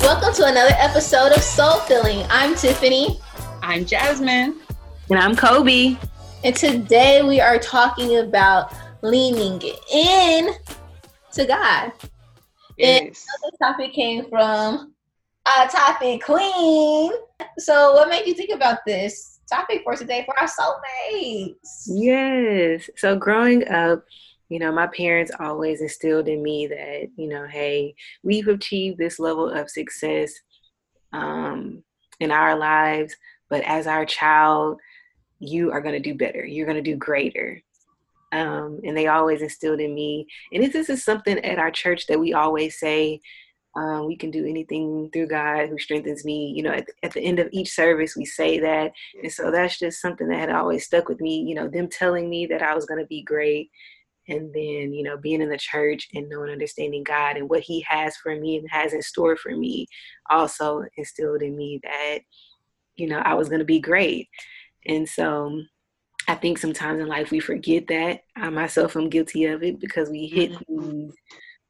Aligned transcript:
Welcome 0.00 0.34
to 0.34 0.46
another 0.46 0.74
episode 0.78 1.32
of 1.32 1.42
Soul 1.42 1.78
Filling. 1.80 2.26
I'm 2.28 2.56
Tiffany. 2.56 3.20
I'm 3.62 3.84
Jasmine. 3.86 4.60
And 5.08 5.18
I'm 5.18 5.36
Kobe. 5.36 5.96
And 6.42 6.56
today 6.56 7.22
we 7.22 7.40
are 7.40 7.58
talking 7.58 8.18
about 8.18 8.74
leaning 9.02 9.62
in 9.92 10.50
to 11.32 11.44
God. 11.46 11.92
And 12.80 13.14
the 13.14 13.52
topic 13.62 13.92
came 13.92 14.28
from 14.28 14.92
our 15.46 15.68
topic 15.68 16.24
queen. 16.24 17.12
So 17.58 17.94
what 17.94 18.08
made 18.08 18.26
you 18.26 18.34
think 18.34 18.50
about 18.50 18.78
this 18.84 19.40
topic 19.48 19.82
for 19.84 19.94
today 19.94 20.24
for 20.24 20.38
our 20.40 20.48
soulmates? 20.48 21.84
Yes. 21.86 22.90
So 22.96 23.16
growing 23.16 23.68
up, 23.68 24.04
you 24.52 24.58
know, 24.58 24.70
my 24.70 24.86
parents 24.86 25.32
always 25.40 25.80
instilled 25.80 26.28
in 26.28 26.42
me 26.42 26.66
that, 26.66 27.08
you 27.16 27.26
know, 27.26 27.46
hey, 27.46 27.94
we've 28.22 28.48
achieved 28.48 28.98
this 28.98 29.18
level 29.18 29.48
of 29.48 29.70
success 29.70 30.30
um, 31.14 31.82
in 32.20 32.30
our 32.30 32.54
lives, 32.58 33.16
but 33.48 33.62
as 33.62 33.86
our 33.86 34.04
child, 34.04 34.78
you 35.38 35.72
are 35.72 35.80
going 35.80 35.94
to 35.94 36.06
do 36.10 36.14
better. 36.14 36.44
You're 36.44 36.66
going 36.66 36.76
to 36.76 36.82
do 36.82 36.96
greater. 36.96 37.62
Um, 38.32 38.78
and 38.84 38.94
they 38.94 39.06
always 39.06 39.40
instilled 39.40 39.80
in 39.80 39.94
me. 39.94 40.26
And 40.52 40.70
this 40.70 40.90
is 40.90 41.02
something 41.02 41.38
at 41.38 41.58
our 41.58 41.70
church 41.70 42.06
that 42.08 42.20
we 42.20 42.34
always 42.34 42.78
say, 42.78 43.22
um, 43.74 44.06
we 44.06 44.18
can 44.18 44.30
do 44.30 44.44
anything 44.44 45.08
through 45.14 45.28
God 45.28 45.70
who 45.70 45.78
strengthens 45.78 46.26
me. 46.26 46.52
You 46.54 46.64
know, 46.64 46.72
at, 46.72 46.84
at, 47.02 47.12
the 47.12 47.22
end 47.22 47.38
of 47.38 47.48
each 47.52 47.70
service, 47.70 48.18
we 48.18 48.26
say 48.26 48.60
that. 48.60 48.92
And 49.22 49.32
so 49.32 49.50
that's 49.50 49.78
just 49.78 50.02
something 50.02 50.28
that 50.28 50.40
had 50.40 50.50
always 50.50 50.84
stuck 50.84 51.08
with 51.08 51.22
me. 51.22 51.40
You 51.40 51.54
know, 51.54 51.68
them 51.68 51.88
telling 51.88 52.28
me 52.28 52.44
that 52.48 52.60
I 52.60 52.74
was 52.74 52.84
going 52.84 53.00
to 53.00 53.06
be 53.06 53.22
great. 53.22 53.70
And 54.32 54.52
then, 54.54 54.92
you 54.92 55.02
know, 55.02 55.16
being 55.16 55.42
in 55.42 55.50
the 55.50 55.58
church 55.58 56.08
and 56.14 56.28
knowing, 56.28 56.50
understanding 56.50 57.04
God 57.04 57.36
and 57.36 57.48
what 57.48 57.60
He 57.60 57.84
has 57.88 58.16
for 58.16 58.34
me 58.34 58.56
and 58.56 58.68
has 58.70 58.92
in 58.92 59.02
store 59.02 59.36
for 59.36 59.54
me 59.56 59.86
also 60.30 60.84
instilled 60.96 61.42
in 61.42 61.56
me 61.56 61.80
that, 61.82 62.20
you 62.96 63.08
know, 63.08 63.18
I 63.18 63.34
was 63.34 63.48
going 63.48 63.60
to 63.60 63.64
be 63.64 63.80
great. 63.80 64.28
And 64.86 65.08
so 65.08 65.62
I 66.28 66.34
think 66.34 66.58
sometimes 66.58 67.00
in 67.00 67.08
life 67.08 67.30
we 67.30 67.40
forget 67.40 67.86
that. 67.88 68.20
I 68.36 68.48
myself 68.50 68.96
am 68.96 69.08
guilty 69.08 69.44
of 69.46 69.62
it 69.62 69.80
because 69.80 70.08
we 70.08 70.26
hit 70.26 70.52
mm-hmm. 70.52 71.00
these 71.00 71.12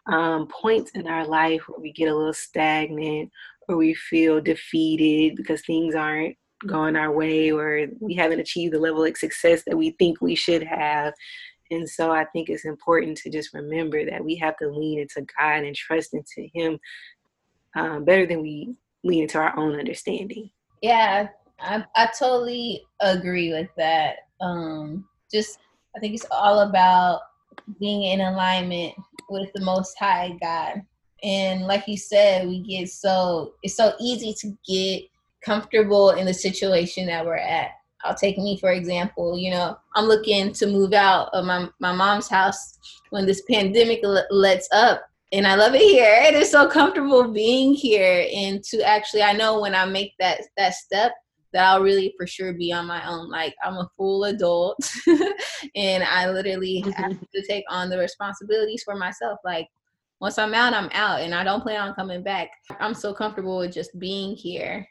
um, 0.07 0.49
points 0.49 0.91
in 0.95 1.07
our 1.07 1.27
life 1.27 1.63
where 1.67 1.81
we 1.81 1.93
get 1.93 2.09
a 2.09 2.15
little 2.15 2.33
stagnant 2.33 3.31
or 3.69 3.77
we 3.77 3.95
feel 3.95 4.41
defeated 4.41 5.37
because 5.37 5.63
things 5.63 5.95
aren't 5.95 6.37
going 6.67 6.97
our 6.97 7.11
way 7.11 7.51
or 7.51 7.87
we 8.01 8.15
haven't 8.15 8.41
achieved 8.41 8.75
the 8.75 8.79
level 8.79 9.05
of 9.05 9.17
success 9.17 9.63
that 9.67 9.77
we 9.77 9.91
think 9.99 10.21
we 10.21 10.35
should 10.35 10.63
have. 10.63 11.13
And 11.73 11.89
so 11.89 12.13
I 12.13 12.25
think 12.27 12.49
it's 12.49 12.65
important 12.65 13.17
to 13.19 13.31
just 13.31 13.55
remember 13.55 14.05
that 14.05 14.25
we 14.25 14.37
have 14.37 14.57
to 14.59 14.69
lean 14.69 15.01
into 15.01 15.27
God 15.39 15.65
and 15.65 15.75
trust 15.75 16.15
into 16.15 16.49
Him 16.55 16.79
um, 17.75 18.05
better 18.05 18.27
than 18.27 18.43
we 18.43 18.77
lean 19.03 19.23
into 19.23 19.39
our 19.39 19.59
own 19.59 19.79
understanding. 19.79 20.51
Yeah, 20.83 21.29
I, 21.61 21.85
I 21.97 22.09
totally 22.19 22.85
agree 23.01 23.53
with 23.53 23.69
that. 23.77 24.17
Um, 24.41 25.07
just, 25.33 25.59
I 25.97 26.01
think 26.01 26.15
it's 26.15 26.27
all 26.31 26.61
about 26.61 27.21
being 27.81 28.03
in 28.03 28.21
alignment 28.21 28.95
with 29.31 29.51
the 29.55 29.65
Most 29.65 29.99
High 29.99 30.37
God. 30.41 30.83
And 31.23 31.63
like 31.63 31.87
you 31.87 31.97
said, 31.97 32.49
we 32.49 32.61
get 32.61 32.89
so 32.91 33.55
it's 33.63 33.77
so 33.77 33.95
easy 34.01 34.35
to 34.41 34.59
get 34.67 35.09
comfortable 35.45 36.11
in 36.11 36.27
the 36.27 36.35
situation 36.35 37.07
that 37.07 37.25
we're 37.25 37.37
at. 37.37 37.71
I'll 38.05 38.15
take 38.15 38.39
me 38.39 38.59
for 38.59 38.71
example. 38.71 39.39
You 39.39 39.53
know, 39.53 39.77
I'm 39.95 40.07
looking 40.07 40.53
to 40.55 40.67
move 40.67 40.93
out 40.93 41.31
of 41.33 41.45
my 41.45 41.69
my 41.81 41.93
mom's 41.93 42.29
house 42.29 42.79
when 43.11 43.27
this 43.27 43.43
pandemic 43.51 44.01
lets 44.31 44.69
up, 44.73 45.03
and 45.33 45.47
I 45.47 45.55
love 45.55 45.75
it 45.75 45.83
here. 45.83 46.21
It 46.23 46.35
is 46.35 46.51
so 46.51 46.69
comfortable 46.69 47.29
being 47.29 47.75
here, 47.75 48.27
and 48.35 48.63
to 48.65 48.83
actually, 48.83 49.23
I 49.23 49.33
know 49.33 49.61
when 49.61 49.75
I 49.75 49.85
make 49.85 50.13
that 50.19 50.43
that 50.57 50.75
step, 50.75 51.13
that 51.53 51.65
I'll 51.65 51.83
really 51.83 52.15
for 52.17 52.27
sure 52.27 52.53
be 52.53 52.73
on 52.73 52.87
my 52.87 53.07
own. 53.07 53.31
Like 53.31 53.55
I'm 53.65 53.75
a 53.75 53.91
full 53.97 54.25
adult 54.25 54.79
and 55.77 56.03
I 56.03 56.31
literally 56.31 56.81
have 56.97 57.19
to 57.21 57.47
take 57.47 57.65
on 57.69 57.91
the 57.91 57.99
responsibilities 57.99 58.83
for 58.83 58.97
myself. 58.97 59.39
Like 59.45 59.69
once 60.21 60.39
I'm 60.39 60.55
out, 60.55 60.75
I'm 60.75 60.91
out 60.93 61.21
and 61.21 61.35
I 61.35 61.45
don't 61.45 61.63
plan 61.63 61.81
on 61.81 61.95
coming 61.95 62.23
back. 62.23 62.51
I'm 62.81 62.95
so 62.95 63.13
comfortable 63.13 63.59
with 63.59 63.73
just 63.73 63.99
being 63.99 64.35
here. 64.35 64.87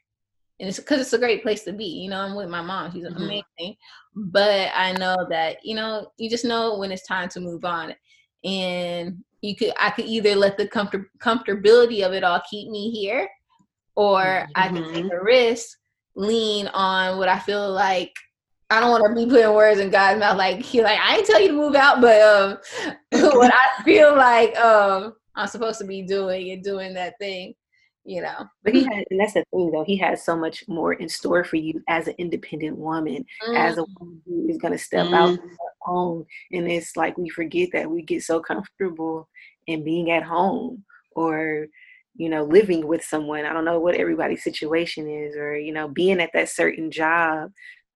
And 0.61 0.69
it's 0.69 0.79
because 0.79 1.01
it's 1.01 1.13
a 1.13 1.17
great 1.17 1.41
place 1.41 1.63
to 1.63 1.73
be. 1.73 1.85
You 1.85 2.11
know, 2.11 2.21
I'm 2.21 2.35
with 2.35 2.47
my 2.47 2.61
mom. 2.61 2.91
She's 2.91 3.03
mm-hmm. 3.03 3.17
amazing. 3.17 3.75
But 4.15 4.69
I 4.73 4.93
know 4.93 5.17
that, 5.29 5.57
you 5.65 5.75
know, 5.75 6.11
you 6.17 6.29
just 6.29 6.45
know 6.45 6.77
when 6.77 6.91
it's 6.91 7.05
time 7.05 7.27
to 7.29 7.41
move 7.41 7.65
on. 7.65 7.95
And 8.43 9.23
you 9.41 9.55
could 9.55 9.73
I 9.79 9.89
could 9.89 10.05
either 10.05 10.35
let 10.35 10.57
the 10.57 10.67
comfort 10.67 11.07
comfortability 11.19 12.05
of 12.05 12.13
it 12.13 12.23
all 12.23 12.41
keep 12.49 12.69
me 12.69 12.91
here 12.91 13.27
or 13.95 14.21
mm-hmm. 14.21 14.51
I 14.55 14.67
can 14.67 14.93
take 14.93 15.11
a 15.11 15.23
risk 15.23 15.77
lean 16.15 16.67
on 16.67 17.17
what 17.17 17.29
I 17.29 17.39
feel 17.39 17.71
like 17.71 18.13
I 18.69 18.79
don't 18.79 18.91
want 18.91 19.05
to 19.05 19.15
be 19.15 19.29
putting 19.29 19.53
words 19.53 19.79
in 19.79 19.89
God's 19.89 20.19
mouth. 20.19 20.37
Like 20.37 20.61
he 20.61 20.81
like 20.81 20.99
I 20.99 21.17
ain't 21.17 21.27
tell 21.27 21.41
you 21.41 21.49
to 21.49 21.53
move 21.53 21.75
out, 21.75 22.01
but 22.01 22.21
um, 22.21 22.57
what 23.35 23.53
I 23.53 23.83
feel 23.83 24.15
like 24.15 24.55
um 24.57 25.13
I'm 25.35 25.47
supposed 25.47 25.79
to 25.79 25.85
be 25.85 26.03
doing 26.03 26.51
and 26.51 26.63
doing 26.63 26.93
that 26.93 27.15
thing, 27.19 27.53
you 28.11 28.21
know. 28.21 28.45
But 28.63 28.73
he 28.73 28.83
had, 28.83 29.05
and 29.09 29.19
that's 29.19 29.33
the 29.33 29.45
thing 29.51 29.71
though. 29.71 29.85
He 29.85 29.95
has 29.97 30.25
so 30.25 30.35
much 30.35 30.67
more 30.67 30.93
in 30.93 31.07
store 31.07 31.45
for 31.45 31.55
you 31.55 31.81
as 31.87 32.07
an 32.07 32.15
independent 32.17 32.77
woman, 32.77 33.25
mm. 33.47 33.57
as 33.57 33.77
a 33.77 33.85
woman 33.99 34.21
who 34.25 34.49
is 34.49 34.57
going 34.57 34.73
to 34.73 34.77
step 34.77 35.07
mm. 35.07 35.15
out 35.15 35.29
on 35.29 35.37
her 35.37 35.87
own. 35.87 36.25
And 36.51 36.69
it's 36.69 36.97
like 36.97 37.17
we 37.17 37.29
forget 37.29 37.69
that 37.71 37.89
we 37.89 38.01
get 38.01 38.23
so 38.23 38.41
comfortable 38.41 39.29
in 39.67 39.85
being 39.85 40.11
at 40.11 40.23
home 40.23 40.83
or 41.15 41.67
you 42.15 42.27
know, 42.27 42.43
living 42.43 42.85
with 42.85 43.01
someone. 43.01 43.45
I 43.45 43.53
don't 43.53 43.63
know 43.63 43.79
what 43.79 43.95
everybody's 43.95 44.43
situation 44.43 45.09
is, 45.09 45.37
or, 45.37 45.57
you 45.57 45.71
know, 45.71 45.87
being 45.87 46.19
at 46.19 46.31
that 46.33 46.49
certain 46.49 46.91
job. 46.91 47.51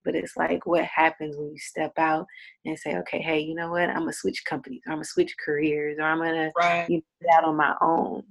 But 0.05 0.15
it's 0.15 0.37
like, 0.37 0.65
what 0.65 0.85
happens 0.85 1.35
when 1.35 1.51
you 1.51 1.57
step 1.57 1.91
out 1.97 2.25
and 2.63 2.79
say, 2.79 2.95
okay, 2.99 3.19
hey, 3.19 3.39
you 3.39 3.55
know 3.55 3.71
what? 3.71 3.89
I'm 3.89 4.03
going 4.03 4.11
to 4.11 4.13
switch 4.13 4.45
companies, 4.45 4.81
or 4.87 4.93
I'm 4.93 4.97
going 4.99 5.03
to 5.03 5.09
switch 5.09 5.35
careers, 5.43 5.97
or 5.99 6.03
I'm 6.03 6.19
going 6.19 6.33
to 6.33 6.51
right. 6.57 6.87
get 6.87 7.03
out 7.33 7.43
on 7.43 7.57
my 7.57 7.75
own. 7.81 8.23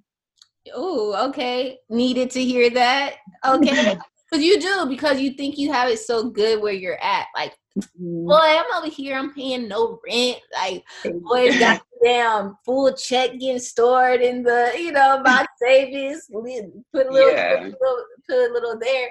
Oh, 0.72 1.28
okay. 1.28 1.78
Needed 1.90 2.30
to 2.32 2.42
hear 2.42 2.70
that. 2.70 3.16
Okay. 3.44 3.98
Because 4.30 4.44
you 4.44 4.60
do, 4.60 4.86
because 4.88 5.20
you 5.20 5.34
think 5.34 5.58
you 5.58 5.72
have 5.72 5.88
it 5.88 5.98
so 5.98 6.28
good 6.28 6.60
where 6.60 6.72
you're 6.72 7.00
at. 7.00 7.26
Like, 7.36 7.52
mm-hmm. 7.78 8.26
boy, 8.26 8.34
I'm 8.34 8.64
over 8.74 8.90
here, 8.90 9.16
I'm 9.16 9.32
paying 9.32 9.68
no 9.68 10.00
rent. 10.04 10.38
Like, 10.52 10.82
boy, 11.04 11.56
got 11.58 11.82
damn 12.04 12.56
full 12.64 12.92
check 12.94 13.32
getting 13.32 13.60
stored 13.60 14.22
in 14.22 14.42
the, 14.42 14.72
you 14.76 14.90
know, 14.90 15.20
my 15.22 15.46
savings. 15.62 16.26
Put 16.32 17.06
a 17.06 17.10
little, 17.10 17.30
yeah. 17.30 17.56
put 17.58 17.60
a 17.60 17.66
little, 17.66 18.04
put 18.28 18.50
a 18.50 18.52
little 18.52 18.78
there, 18.80 19.08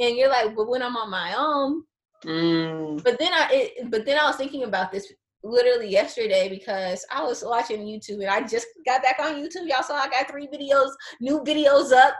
and 0.00 0.16
you're 0.16 0.30
like, 0.30 0.56
but 0.56 0.68
when 0.68 0.82
I'm 0.82 0.96
on 0.96 1.10
my 1.10 1.34
own. 1.36 1.84
Mm. 2.24 3.04
But 3.04 3.18
then 3.18 3.32
I, 3.32 3.48
it, 3.52 3.90
but 3.90 4.06
then 4.06 4.18
I 4.18 4.26
was 4.26 4.36
thinking 4.36 4.64
about 4.64 4.90
this 4.90 5.12
literally 5.44 5.88
yesterday 5.88 6.48
because 6.48 7.06
I 7.10 7.22
was 7.22 7.44
watching 7.46 7.80
YouTube 7.80 8.20
and 8.20 8.30
I 8.30 8.40
just 8.46 8.66
got 8.86 9.02
back 9.02 9.16
on 9.20 9.34
YouTube. 9.34 9.68
Y'all 9.68 9.82
saw 9.82 9.94
I 9.94 10.08
got 10.08 10.28
three 10.28 10.48
videos, 10.48 10.90
new 11.20 11.40
videos 11.44 11.92
up. 11.92 12.14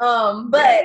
Um, 0.00 0.50
but 0.50 0.82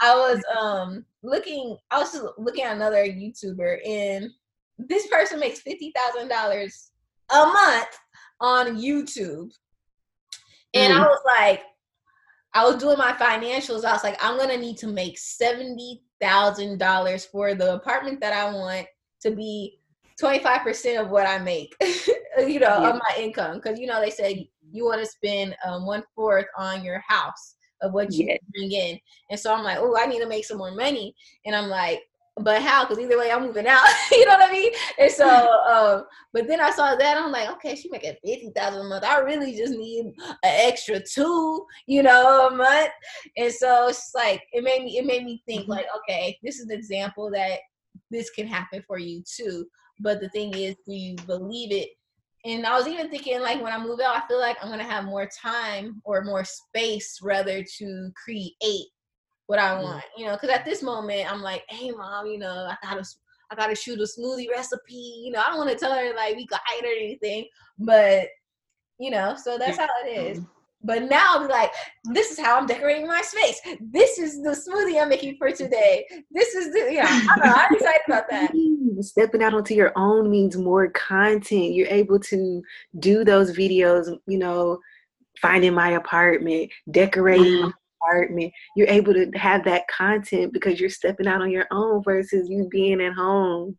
I 0.00 0.14
was 0.14 0.42
um 0.58 1.04
looking, 1.22 1.76
I 1.90 1.98
was 1.98 2.12
just 2.12 2.24
looking 2.38 2.64
at 2.64 2.74
another 2.74 3.04
YouTuber 3.04 3.86
and 3.86 4.30
this 4.78 5.06
person 5.06 5.38
makes 5.38 5.60
fifty 5.60 5.92
thousand 5.94 6.28
dollars 6.28 6.90
a 7.30 7.46
month 7.46 7.98
on 8.40 8.76
YouTube. 8.76 9.50
And 10.74 10.92
mm. 10.92 11.00
I 11.00 11.06
was 11.06 11.20
like, 11.26 11.62
I 12.54 12.64
was 12.64 12.76
doing 12.76 12.98
my 12.98 13.12
financials. 13.12 13.84
I 13.84 13.92
was 13.92 14.04
like, 14.04 14.18
I'm 14.22 14.38
gonna 14.38 14.56
need 14.56 14.78
to 14.78 14.86
make 14.86 15.18
seventy 15.18 16.02
thousand 16.20 16.78
dollars 16.78 17.26
for 17.26 17.54
the 17.54 17.74
apartment 17.74 18.20
that 18.20 18.32
I 18.32 18.52
want 18.52 18.86
to 19.22 19.30
be 19.30 19.78
25% 20.22 21.00
of 21.00 21.10
what 21.10 21.26
I 21.26 21.38
make, 21.38 21.74
you 22.38 22.60
know, 22.60 22.80
yeah. 22.80 22.90
of 22.90 22.96
my 22.96 23.22
income. 23.22 23.60
Cause 23.60 23.78
you 23.78 23.86
know, 23.86 24.00
they 24.00 24.10
say 24.10 24.48
you 24.72 24.84
want 24.84 25.00
to 25.00 25.06
spend 25.06 25.56
um, 25.64 25.86
one 25.86 26.02
fourth 26.14 26.46
on 26.56 26.84
your 26.84 27.02
house 27.06 27.56
of 27.82 27.92
what 27.92 28.12
you 28.12 28.26
bring 28.54 28.72
in. 28.72 28.98
And 29.30 29.38
so 29.38 29.54
I'm 29.54 29.64
like, 29.64 29.78
oh, 29.78 29.96
I 29.98 30.06
need 30.06 30.20
to 30.20 30.28
make 30.28 30.44
some 30.44 30.58
more 30.58 30.74
money. 30.74 31.14
And 31.44 31.54
I'm 31.54 31.68
like, 31.68 32.00
but 32.38 32.60
how? 32.60 32.84
Because 32.84 33.02
either 33.02 33.18
way, 33.18 33.30
I'm 33.30 33.46
moving 33.46 33.66
out. 33.66 33.86
you 34.10 34.26
know 34.26 34.32
what 34.32 34.48
I 34.48 34.52
mean? 34.52 34.70
And 34.98 35.10
so, 35.10 35.26
um, 35.70 36.04
but 36.32 36.46
then 36.46 36.60
I 36.60 36.70
saw 36.70 36.94
that 36.94 37.16
I'm 37.16 37.32
like, 37.32 37.50
okay, 37.52 37.74
she 37.74 37.88
making 37.88 38.14
fifty 38.22 38.52
thousand 38.54 38.80
a 38.80 38.88
month. 38.88 39.04
I 39.04 39.18
really 39.20 39.56
just 39.56 39.72
need 39.72 40.06
an 40.06 40.14
extra 40.42 41.00
two, 41.00 41.64
you 41.86 42.02
know, 42.02 42.48
a 42.48 42.54
month. 42.54 42.90
And 43.38 43.52
so 43.52 43.88
it's 43.88 44.12
like 44.14 44.42
it 44.52 44.62
made 44.62 44.84
me 44.84 44.98
it 44.98 45.06
made 45.06 45.24
me 45.24 45.42
think 45.46 45.62
mm-hmm. 45.62 45.72
like, 45.72 45.86
okay, 45.98 46.38
this 46.42 46.58
is 46.58 46.66
an 46.66 46.72
example 46.72 47.30
that 47.30 47.60
this 48.10 48.28
can 48.30 48.46
happen 48.46 48.84
for 48.86 48.98
you 48.98 49.22
too. 49.24 49.66
But 50.00 50.20
the 50.20 50.28
thing 50.30 50.54
is, 50.54 50.76
do 50.86 50.94
you 50.94 51.16
believe 51.26 51.72
it? 51.72 51.88
And 52.44 52.64
I 52.64 52.76
was 52.76 52.86
even 52.86 53.10
thinking 53.10 53.40
like 53.40 53.60
when 53.62 53.72
I 53.72 53.78
move 53.78 54.00
out, 54.00 54.16
I 54.16 54.26
feel 54.28 54.38
like 54.38 54.56
I'm 54.62 54.70
gonna 54.70 54.84
have 54.84 55.04
more 55.04 55.26
time 55.26 56.00
or 56.04 56.22
more 56.22 56.44
space 56.44 57.18
rather 57.22 57.64
to 57.78 58.10
create 58.22 58.86
what 59.46 59.58
I 59.58 59.76
mm. 59.76 59.82
want, 59.82 60.04
you 60.16 60.26
know, 60.26 60.32
because 60.32 60.50
at 60.50 60.64
this 60.64 60.82
moment 60.82 61.30
I'm 61.30 61.42
like, 61.42 61.64
hey 61.68 61.90
mom, 61.90 62.26
you 62.26 62.38
know, 62.38 62.68
I 62.70 62.76
gotta 62.82 63.04
I 63.50 63.54
gotta 63.56 63.74
shoot 63.74 64.00
a 64.00 64.02
smoothie 64.02 64.50
recipe. 64.50 65.22
You 65.24 65.32
know, 65.32 65.40
I 65.44 65.50
don't 65.50 65.58
want 65.58 65.70
to 65.70 65.76
tell 65.76 65.94
her 65.94 66.14
like 66.14 66.36
we 66.36 66.46
got 66.46 66.60
it 66.70 66.84
or 66.84 67.04
anything, 67.04 67.46
but 67.78 68.28
You 68.98 69.10
know, 69.10 69.36
so 69.36 69.58
that's 69.58 69.78
how 69.78 69.88
it 70.04 70.08
is. 70.08 70.40
But 70.86 71.02
now 71.02 71.32
I'll 71.32 71.46
be 71.46 71.52
like, 71.52 71.72
this 72.04 72.30
is 72.30 72.38
how 72.38 72.56
I'm 72.56 72.66
decorating 72.66 73.06
my 73.06 73.20
space. 73.20 73.60
This 73.80 74.18
is 74.18 74.40
the 74.42 74.50
smoothie 74.50 75.02
I'm 75.02 75.08
making 75.08 75.36
for 75.36 75.50
today. 75.50 76.06
This 76.30 76.54
is 76.54 76.72
the 76.72 76.92
yeah. 76.92 77.06
I 77.08 77.36
know, 77.44 77.52
I'm 77.54 77.74
excited 77.74 78.00
about 78.06 78.30
that. 78.30 78.52
Stepping 79.00 79.42
out 79.42 79.52
onto 79.52 79.74
your 79.74 79.92
own 79.96 80.30
means 80.30 80.56
more 80.56 80.88
content. 80.90 81.74
You're 81.74 81.88
able 81.88 82.20
to 82.20 82.62
do 83.00 83.24
those 83.24 83.50
videos, 83.50 84.16
you 84.26 84.38
know, 84.38 84.78
finding 85.42 85.74
my 85.74 85.90
apartment, 85.90 86.70
decorating 86.90 87.44
mm-hmm. 87.44 87.64
my 87.64 87.72
apartment. 88.02 88.52
You're 88.76 88.88
able 88.88 89.12
to 89.12 89.30
have 89.34 89.64
that 89.64 89.88
content 89.88 90.52
because 90.52 90.78
you're 90.78 90.88
stepping 90.88 91.26
out 91.26 91.42
on 91.42 91.50
your 91.50 91.66
own 91.72 92.02
versus 92.04 92.48
you 92.48 92.68
being 92.70 93.02
at 93.02 93.12
home 93.12 93.76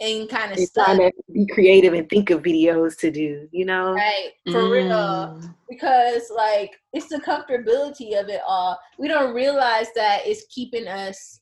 and 0.00 0.28
kind 0.28 0.52
of 0.52 0.58
trying 0.74 0.98
to 0.98 1.12
be 1.32 1.46
creative 1.46 1.94
and 1.94 2.08
think 2.08 2.30
of 2.30 2.42
videos 2.42 2.98
to 2.98 3.10
do, 3.10 3.48
you 3.52 3.64
know? 3.64 3.94
Right, 3.94 4.30
for 4.46 4.62
mm. 4.62 4.70
real. 4.70 5.40
Because 5.68 6.30
like 6.34 6.72
it's 6.92 7.08
the 7.08 7.20
comfortability 7.20 8.18
of 8.18 8.28
it 8.28 8.40
all. 8.46 8.78
We 8.98 9.08
don't 9.08 9.34
realize 9.34 9.88
that 9.94 10.22
it's 10.24 10.46
keeping 10.52 10.86
us. 10.86 11.40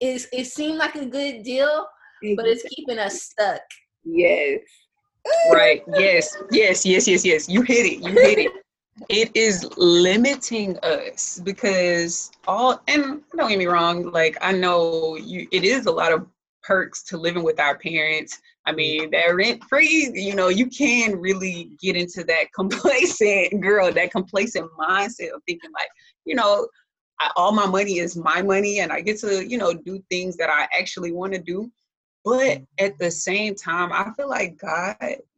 Is 0.00 0.28
it 0.32 0.46
seemed 0.46 0.78
like 0.78 0.96
a 0.96 1.06
good 1.06 1.42
deal, 1.42 1.86
but 2.36 2.46
it's 2.46 2.64
keeping 2.74 2.98
us 2.98 3.22
stuck. 3.22 3.62
Yes. 4.04 4.60
right. 5.52 5.82
Yes. 5.94 6.36
Yes. 6.50 6.84
Yes. 6.84 7.06
Yes. 7.06 7.24
Yes. 7.24 7.48
You 7.48 7.62
hit 7.62 7.86
it. 7.86 8.00
You 8.02 8.12
hit 8.12 8.38
it. 8.38 8.52
it 9.08 9.30
is 9.34 9.66
limiting 9.76 10.78
us 10.80 11.40
because 11.44 12.30
all 12.46 12.80
and 12.88 13.22
don't 13.36 13.48
get 13.48 13.58
me 13.58 13.66
wrong 13.66 14.10
like 14.10 14.36
i 14.42 14.52
know 14.52 15.16
you 15.16 15.48
it 15.50 15.64
is 15.64 15.86
a 15.86 15.90
lot 15.90 16.12
of 16.12 16.26
perks 16.62 17.02
to 17.04 17.16
living 17.16 17.42
with 17.42 17.60
our 17.60 17.78
parents. 17.78 18.38
I 18.66 18.72
mean, 18.72 19.10
that 19.10 19.34
rent 19.34 19.62
free, 19.68 20.10
you 20.14 20.34
know, 20.34 20.48
you 20.48 20.66
can 20.66 21.18
really 21.18 21.70
get 21.80 21.96
into 21.96 22.24
that 22.24 22.46
complacent 22.54 23.60
girl, 23.60 23.92
that 23.92 24.12
complacent 24.12 24.70
mindset 24.78 25.34
of 25.34 25.42
thinking 25.46 25.70
like, 25.72 25.88
you 26.24 26.34
know, 26.34 26.68
I, 27.20 27.30
all 27.36 27.52
my 27.52 27.66
money 27.66 27.98
is 27.98 28.16
my 28.16 28.42
money 28.42 28.80
and 28.80 28.92
I 28.92 29.00
get 29.00 29.18
to, 29.20 29.46
you 29.46 29.58
know, 29.58 29.72
do 29.72 30.02
things 30.10 30.36
that 30.36 30.50
I 30.50 30.68
actually 30.78 31.12
want 31.12 31.32
to 31.34 31.40
do. 31.40 31.70
But 32.24 32.58
mm-hmm. 32.58 32.84
at 32.84 32.98
the 32.98 33.10
same 33.10 33.54
time, 33.54 33.92
I 33.92 34.12
feel 34.16 34.28
like 34.28 34.58
God 34.58 34.96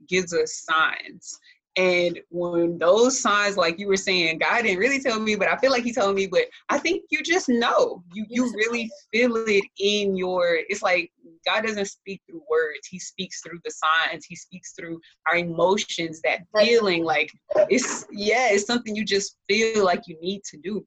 gives 0.08 0.34
us 0.34 0.64
signs. 0.66 1.38
And 1.76 2.20
when 2.30 2.78
those 2.78 3.20
signs, 3.20 3.56
like 3.56 3.80
you 3.80 3.88
were 3.88 3.96
saying, 3.96 4.38
God 4.38 4.62
didn't 4.62 4.78
really 4.78 5.00
tell 5.00 5.18
me, 5.18 5.34
but 5.34 5.48
I 5.48 5.56
feel 5.56 5.72
like 5.72 5.82
He 5.82 5.92
told 5.92 6.14
me. 6.14 6.26
But 6.26 6.42
I 6.68 6.78
think 6.78 7.04
you 7.10 7.22
just 7.22 7.48
know. 7.48 8.02
You 8.12 8.24
you 8.28 8.52
really 8.54 8.90
feel 9.12 9.36
it 9.36 9.64
in 9.80 10.16
your. 10.16 10.58
It's 10.68 10.82
like 10.82 11.10
God 11.44 11.64
doesn't 11.66 11.86
speak 11.86 12.22
through 12.28 12.42
words. 12.48 12.86
He 12.88 13.00
speaks 13.00 13.40
through 13.40 13.58
the 13.64 13.72
signs. 13.72 14.24
He 14.24 14.36
speaks 14.36 14.72
through 14.72 15.00
our 15.28 15.36
emotions. 15.36 16.20
That 16.22 16.42
feeling, 16.56 17.02
like 17.02 17.30
it's 17.68 18.06
yeah, 18.12 18.50
it's 18.52 18.66
something 18.66 18.94
you 18.94 19.04
just 19.04 19.36
feel 19.48 19.84
like 19.84 20.02
you 20.06 20.16
need 20.20 20.42
to 20.50 20.58
do. 20.58 20.86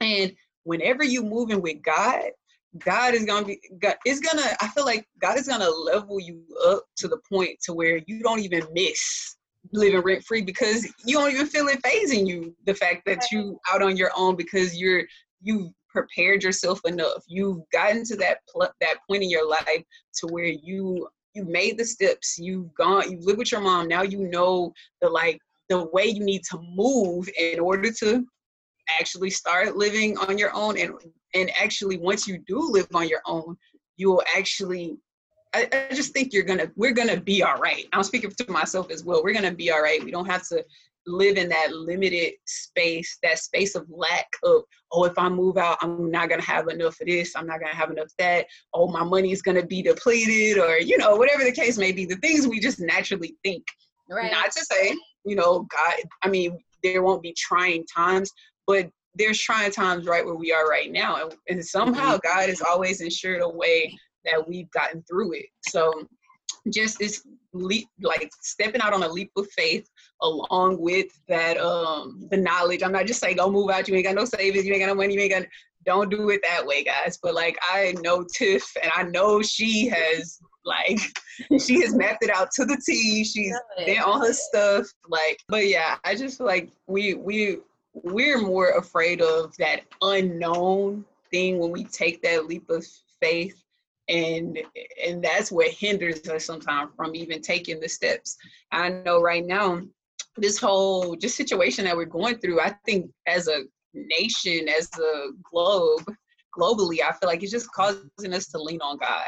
And 0.00 0.32
whenever 0.64 1.04
you 1.04 1.22
moving 1.22 1.62
with 1.62 1.82
God, 1.82 2.24
God 2.84 3.14
is 3.14 3.24
gonna 3.24 3.46
be 3.46 3.60
God 3.80 3.96
is 4.04 4.20
gonna 4.20 4.54
I 4.60 4.68
feel 4.68 4.84
like 4.84 5.06
God 5.20 5.38
is 5.38 5.48
gonna 5.48 5.70
level 5.70 6.20
you 6.20 6.42
up 6.66 6.84
to 6.96 7.08
the 7.08 7.18
point 7.32 7.58
to 7.62 7.72
where 7.72 8.00
you 8.06 8.22
don't 8.22 8.40
even 8.40 8.62
miss 8.74 9.37
living 9.72 10.00
rent 10.00 10.24
free 10.24 10.42
because 10.42 10.86
you 11.04 11.16
don't 11.18 11.32
even 11.32 11.46
feel 11.46 11.68
it 11.68 11.82
phasing 11.82 12.26
you 12.26 12.54
the 12.66 12.74
fact 12.74 13.02
that 13.06 13.30
you 13.30 13.58
out 13.70 13.82
on 13.82 13.96
your 13.96 14.10
own 14.16 14.36
because 14.36 14.76
you're 14.76 15.04
you 15.40 15.72
prepared 15.88 16.42
yourself 16.42 16.80
enough. 16.84 17.24
You've 17.26 17.62
gotten 17.72 18.04
to 18.04 18.16
that 18.16 18.38
pl- 18.52 18.72
that 18.80 18.96
point 19.08 19.22
in 19.22 19.30
your 19.30 19.48
life 19.48 19.84
to 20.14 20.26
where 20.28 20.44
you 20.44 21.08
you 21.34 21.44
made 21.44 21.78
the 21.78 21.84
steps. 21.84 22.38
You've 22.38 22.72
gone 22.74 23.10
you 23.10 23.18
live 23.20 23.38
with 23.38 23.52
your 23.52 23.60
mom. 23.60 23.88
Now 23.88 24.02
you 24.02 24.28
know 24.28 24.72
the 25.00 25.08
like 25.08 25.40
the 25.68 25.86
way 25.92 26.06
you 26.06 26.24
need 26.24 26.42
to 26.50 26.58
move 26.74 27.28
in 27.38 27.60
order 27.60 27.90
to 27.92 28.26
actually 28.98 29.30
start 29.30 29.76
living 29.76 30.16
on 30.18 30.38
your 30.38 30.54
own. 30.54 30.78
And 30.78 30.94
and 31.34 31.50
actually 31.60 31.98
once 31.98 32.26
you 32.26 32.38
do 32.46 32.70
live 32.70 32.88
on 32.94 33.08
your 33.08 33.22
own 33.26 33.56
you 33.98 34.10
will 34.10 34.22
actually 34.34 34.96
I, 35.54 35.68
I, 35.90 35.94
just 35.94 36.12
think 36.12 36.32
you're 36.32 36.44
gonna 36.44 36.70
we're 36.76 36.92
gonna 36.92 37.20
be 37.20 37.42
all 37.42 37.56
right. 37.56 37.86
I'm 37.92 38.02
speaking 38.02 38.30
to 38.30 38.50
myself 38.50 38.90
as 38.90 39.04
well. 39.04 39.22
We're 39.22 39.34
gonna 39.34 39.54
be 39.54 39.70
all 39.70 39.82
right. 39.82 40.02
We 40.02 40.10
don't 40.10 40.26
have 40.26 40.46
to 40.48 40.64
live 41.06 41.36
in 41.36 41.48
that 41.48 41.72
limited 41.72 42.34
space, 42.46 43.18
that 43.22 43.38
space 43.38 43.74
of 43.74 43.86
lack 43.88 44.26
of, 44.44 44.62
oh, 44.92 45.04
if 45.04 45.18
I 45.18 45.28
move 45.28 45.56
out, 45.56 45.78
I'm 45.80 46.10
not 46.10 46.28
gonna 46.28 46.42
have 46.42 46.68
enough 46.68 47.00
of 47.00 47.06
this, 47.06 47.34
I'm 47.34 47.46
not 47.46 47.60
gonna 47.60 47.74
have 47.74 47.90
enough 47.90 48.06
of 48.06 48.12
that, 48.18 48.46
oh, 48.74 48.88
my 48.88 49.04
money 49.04 49.32
is 49.32 49.42
gonna 49.42 49.64
be 49.64 49.82
depleted, 49.82 50.58
or 50.58 50.78
you 50.78 50.98
know, 50.98 51.16
whatever 51.16 51.44
the 51.44 51.52
case 51.52 51.78
may 51.78 51.92
be, 51.92 52.04
the 52.04 52.16
things 52.16 52.46
we 52.46 52.60
just 52.60 52.80
naturally 52.80 53.36
think. 53.42 53.64
Right. 54.10 54.32
Not 54.32 54.50
to 54.52 54.64
say, 54.64 54.96
you 55.24 55.36
know, 55.36 55.66
God, 55.70 55.94
I 56.22 56.28
mean, 56.28 56.58
there 56.82 57.02
won't 57.02 57.22
be 57.22 57.34
trying 57.36 57.84
times, 57.86 58.30
but 58.66 58.90
there's 59.14 59.38
trying 59.40 59.70
times 59.70 60.06
right 60.06 60.24
where 60.24 60.34
we 60.34 60.52
are 60.52 60.66
right 60.66 60.90
now. 60.90 61.16
And, 61.16 61.34
and 61.48 61.64
somehow 61.64 62.16
mm-hmm. 62.16 62.38
God 62.38 62.48
has 62.48 62.62
always 62.62 63.00
ensured 63.00 63.42
a 63.42 63.48
way 63.48 63.94
that 64.30 64.48
we've 64.48 64.70
gotten 64.70 65.02
through 65.02 65.32
it. 65.32 65.46
So 65.68 66.06
just 66.70 66.98
this 66.98 67.26
leap 67.52 67.88
like 68.00 68.30
stepping 68.42 68.80
out 68.80 68.92
on 68.92 69.02
a 69.02 69.08
leap 69.08 69.30
of 69.36 69.48
faith 69.50 69.88
along 70.22 70.78
with 70.80 71.06
that 71.28 71.58
um 71.58 72.26
the 72.30 72.36
knowledge. 72.36 72.82
I'm 72.82 72.92
not 72.92 73.06
just 73.06 73.20
saying 73.20 73.36
go 73.36 73.50
move 73.50 73.70
out. 73.70 73.88
You 73.88 73.94
ain't 73.94 74.06
got 74.06 74.14
no 74.14 74.24
savings. 74.24 74.66
You 74.66 74.74
ain't 74.74 74.82
got 74.82 74.88
no 74.88 74.94
money. 74.94 75.14
You 75.14 75.20
ain't 75.20 75.32
got 75.32 75.46
don't 75.84 76.10
do 76.10 76.28
it 76.30 76.40
that 76.42 76.66
way 76.66 76.84
guys. 76.84 77.18
But 77.22 77.34
like 77.34 77.56
i 77.62 77.94
know 78.00 78.24
tiff 78.24 78.70
and 78.82 78.90
i 78.94 79.02
know 79.04 79.42
she 79.42 79.88
has 79.88 80.40
like 80.64 81.00
she 81.58 81.80
has 81.80 81.94
mapped 81.94 82.24
it 82.24 82.30
out 82.30 82.50
to 82.52 82.64
the 82.64 82.80
t. 82.84 83.24
She's 83.24 83.56
there 83.86 84.04
on 84.04 84.20
her 84.20 84.32
stuff 84.32 84.86
like 85.08 85.38
but 85.48 85.66
yeah 85.66 85.96
i 86.04 86.14
just 86.14 86.38
feel 86.38 86.46
like 86.46 86.70
we 86.86 87.14
we 87.14 87.58
we're 87.94 88.40
more 88.40 88.70
afraid 88.72 89.20
of 89.22 89.56
that 89.56 89.82
unknown 90.02 91.04
thing 91.30 91.58
when 91.58 91.70
we 91.70 91.84
take 91.84 92.22
that 92.22 92.46
leap 92.46 92.68
of 92.70 92.86
faith 93.20 93.62
and 94.08 94.58
and 95.04 95.22
that's 95.22 95.52
what 95.52 95.68
hinders 95.68 96.26
us 96.28 96.44
sometimes 96.44 96.90
from 96.96 97.14
even 97.14 97.42
taking 97.42 97.80
the 97.80 97.88
steps. 97.88 98.36
I 98.72 98.88
know 98.88 99.20
right 99.20 99.44
now 99.44 99.82
this 100.38 100.58
whole 100.58 101.16
just 101.16 101.36
situation 101.36 101.84
that 101.84 101.96
we're 101.96 102.04
going 102.04 102.38
through 102.38 102.60
i 102.60 102.74
think 102.84 103.10
as 103.26 103.48
a 103.48 103.62
nation 103.94 104.68
as 104.68 104.88
a 104.98 105.28
globe 105.50 106.04
globally 106.56 107.00
i 107.02 107.12
feel 107.12 107.28
like 107.28 107.42
it's 107.42 107.52
just 107.52 107.70
causing 107.72 108.32
us 108.32 108.46
to 108.48 108.60
lean 108.60 108.80
on 108.80 108.96
god. 108.98 109.26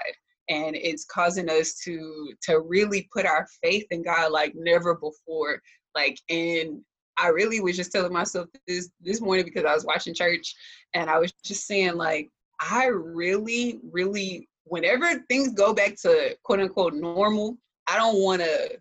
And 0.48 0.74
it's 0.74 1.04
causing 1.04 1.48
us 1.48 1.78
to 1.84 2.32
to 2.42 2.58
really 2.58 3.08
put 3.12 3.24
our 3.24 3.46
faith 3.62 3.86
in 3.92 4.02
god 4.02 4.32
like 4.32 4.52
never 4.56 4.94
before. 4.94 5.62
Like 5.94 6.18
and 6.28 6.80
i 7.18 7.28
really 7.28 7.60
was 7.60 7.76
just 7.76 7.92
telling 7.92 8.12
myself 8.12 8.48
this 8.66 8.90
this 9.00 9.20
morning 9.20 9.44
because 9.44 9.64
i 9.64 9.74
was 9.74 9.84
watching 9.84 10.14
church 10.14 10.54
and 10.94 11.08
i 11.08 11.18
was 11.18 11.32
just 11.44 11.66
saying 11.66 11.94
like 11.94 12.28
i 12.60 12.86
really 12.86 13.78
really 13.92 14.48
whenever 14.64 15.18
things 15.28 15.52
go 15.52 15.74
back 15.74 15.96
to 16.02 16.36
quote 16.42 16.60
unquote 16.60 16.94
normal, 16.94 17.56
I 17.86 17.96
don't 17.96 18.22
want 18.22 18.42
to 18.42 18.78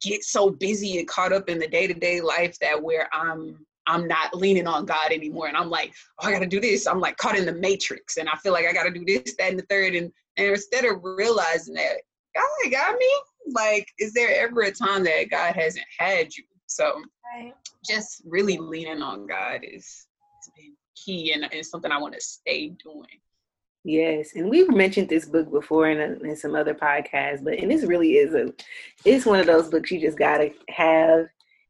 get 0.00 0.22
so 0.24 0.50
busy 0.50 0.98
and 0.98 1.08
caught 1.08 1.32
up 1.32 1.48
in 1.48 1.58
the 1.58 1.68
day 1.68 1.86
to 1.86 1.94
day 1.94 2.20
life 2.20 2.58
that 2.60 2.80
where 2.82 3.08
I'm 3.12 3.66
I'm 3.86 4.06
not 4.06 4.34
leaning 4.34 4.66
on 4.66 4.84
God 4.84 5.10
anymore. 5.10 5.48
And 5.48 5.56
I'm 5.56 5.70
like, 5.70 5.92
oh, 6.20 6.28
I 6.28 6.32
got 6.32 6.40
to 6.40 6.46
do 6.46 6.60
this. 6.60 6.86
I'm 6.86 7.00
like 7.00 7.16
caught 7.16 7.36
in 7.36 7.46
the 7.46 7.52
matrix 7.52 8.18
and 8.18 8.28
I 8.28 8.36
feel 8.36 8.52
like 8.52 8.66
I 8.66 8.72
got 8.72 8.84
to 8.84 8.90
do 8.90 9.04
this, 9.04 9.34
that, 9.36 9.50
and 9.50 9.58
the 9.58 9.66
third. 9.68 9.94
And, 9.96 10.12
and 10.36 10.46
instead 10.48 10.84
of 10.84 11.00
realizing 11.02 11.74
that 11.74 11.96
God 12.34 12.70
got 12.70 12.96
me, 12.96 13.10
like, 13.52 13.88
is 13.98 14.12
there 14.12 14.44
ever 14.44 14.60
a 14.62 14.70
time 14.70 15.02
that 15.04 15.30
God 15.30 15.54
hasn't 15.56 15.86
had 15.98 16.36
you? 16.36 16.44
So 16.66 17.02
right. 17.34 17.52
just 17.84 18.22
really 18.24 18.58
leaning 18.58 19.02
on 19.02 19.26
God 19.26 19.62
is, 19.64 20.06
is 20.56 20.76
key 20.94 21.32
and, 21.32 21.52
and 21.52 21.66
something 21.66 21.90
I 21.90 21.98
want 21.98 22.14
to 22.14 22.20
stay 22.20 22.68
doing. 22.84 23.06
Yes, 23.82 24.34
and 24.34 24.50
we've 24.50 24.68
mentioned 24.68 25.08
this 25.08 25.24
book 25.24 25.50
before 25.50 25.88
in, 25.88 26.00
a, 26.00 26.28
in 26.28 26.36
some 26.36 26.54
other 26.54 26.74
podcasts, 26.74 27.42
but 27.42 27.54
and 27.54 27.70
this 27.70 27.84
really 27.84 28.12
is 28.16 28.34
a, 28.34 28.52
it's 29.06 29.24
one 29.24 29.40
of 29.40 29.46
those 29.46 29.70
books 29.70 29.90
you 29.90 29.98
just 29.98 30.18
gotta 30.18 30.52
have 30.68 31.26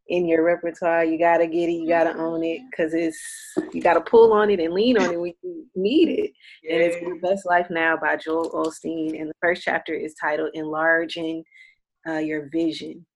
in 0.08 0.26
your 0.26 0.42
repertoire. 0.42 1.04
You 1.04 1.20
gotta 1.20 1.46
get 1.46 1.68
it, 1.68 1.72
you 1.72 1.86
gotta 1.86 2.16
own 2.18 2.42
it, 2.42 2.62
cause 2.76 2.94
it's 2.94 3.16
you 3.72 3.80
gotta 3.80 4.00
pull 4.00 4.32
on 4.32 4.50
it 4.50 4.58
and 4.58 4.74
lean 4.74 4.98
on 4.98 5.12
it 5.12 5.20
when 5.20 5.34
you 5.42 5.66
need 5.76 6.08
it. 6.08 6.32
Yeah. 6.64 6.74
And 6.74 6.82
it's 6.82 6.96
The 6.96 7.28
Best 7.28 7.46
Life 7.46 7.68
Now 7.70 7.96
by 7.96 8.16
Joel 8.16 8.50
Osteen, 8.50 9.20
and 9.20 9.30
the 9.30 9.34
first 9.40 9.62
chapter 9.62 9.94
is 9.94 10.14
titled 10.20 10.50
"Enlarging 10.54 11.44
uh, 12.08 12.18
Your 12.18 12.48
Vision." 12.50 13.06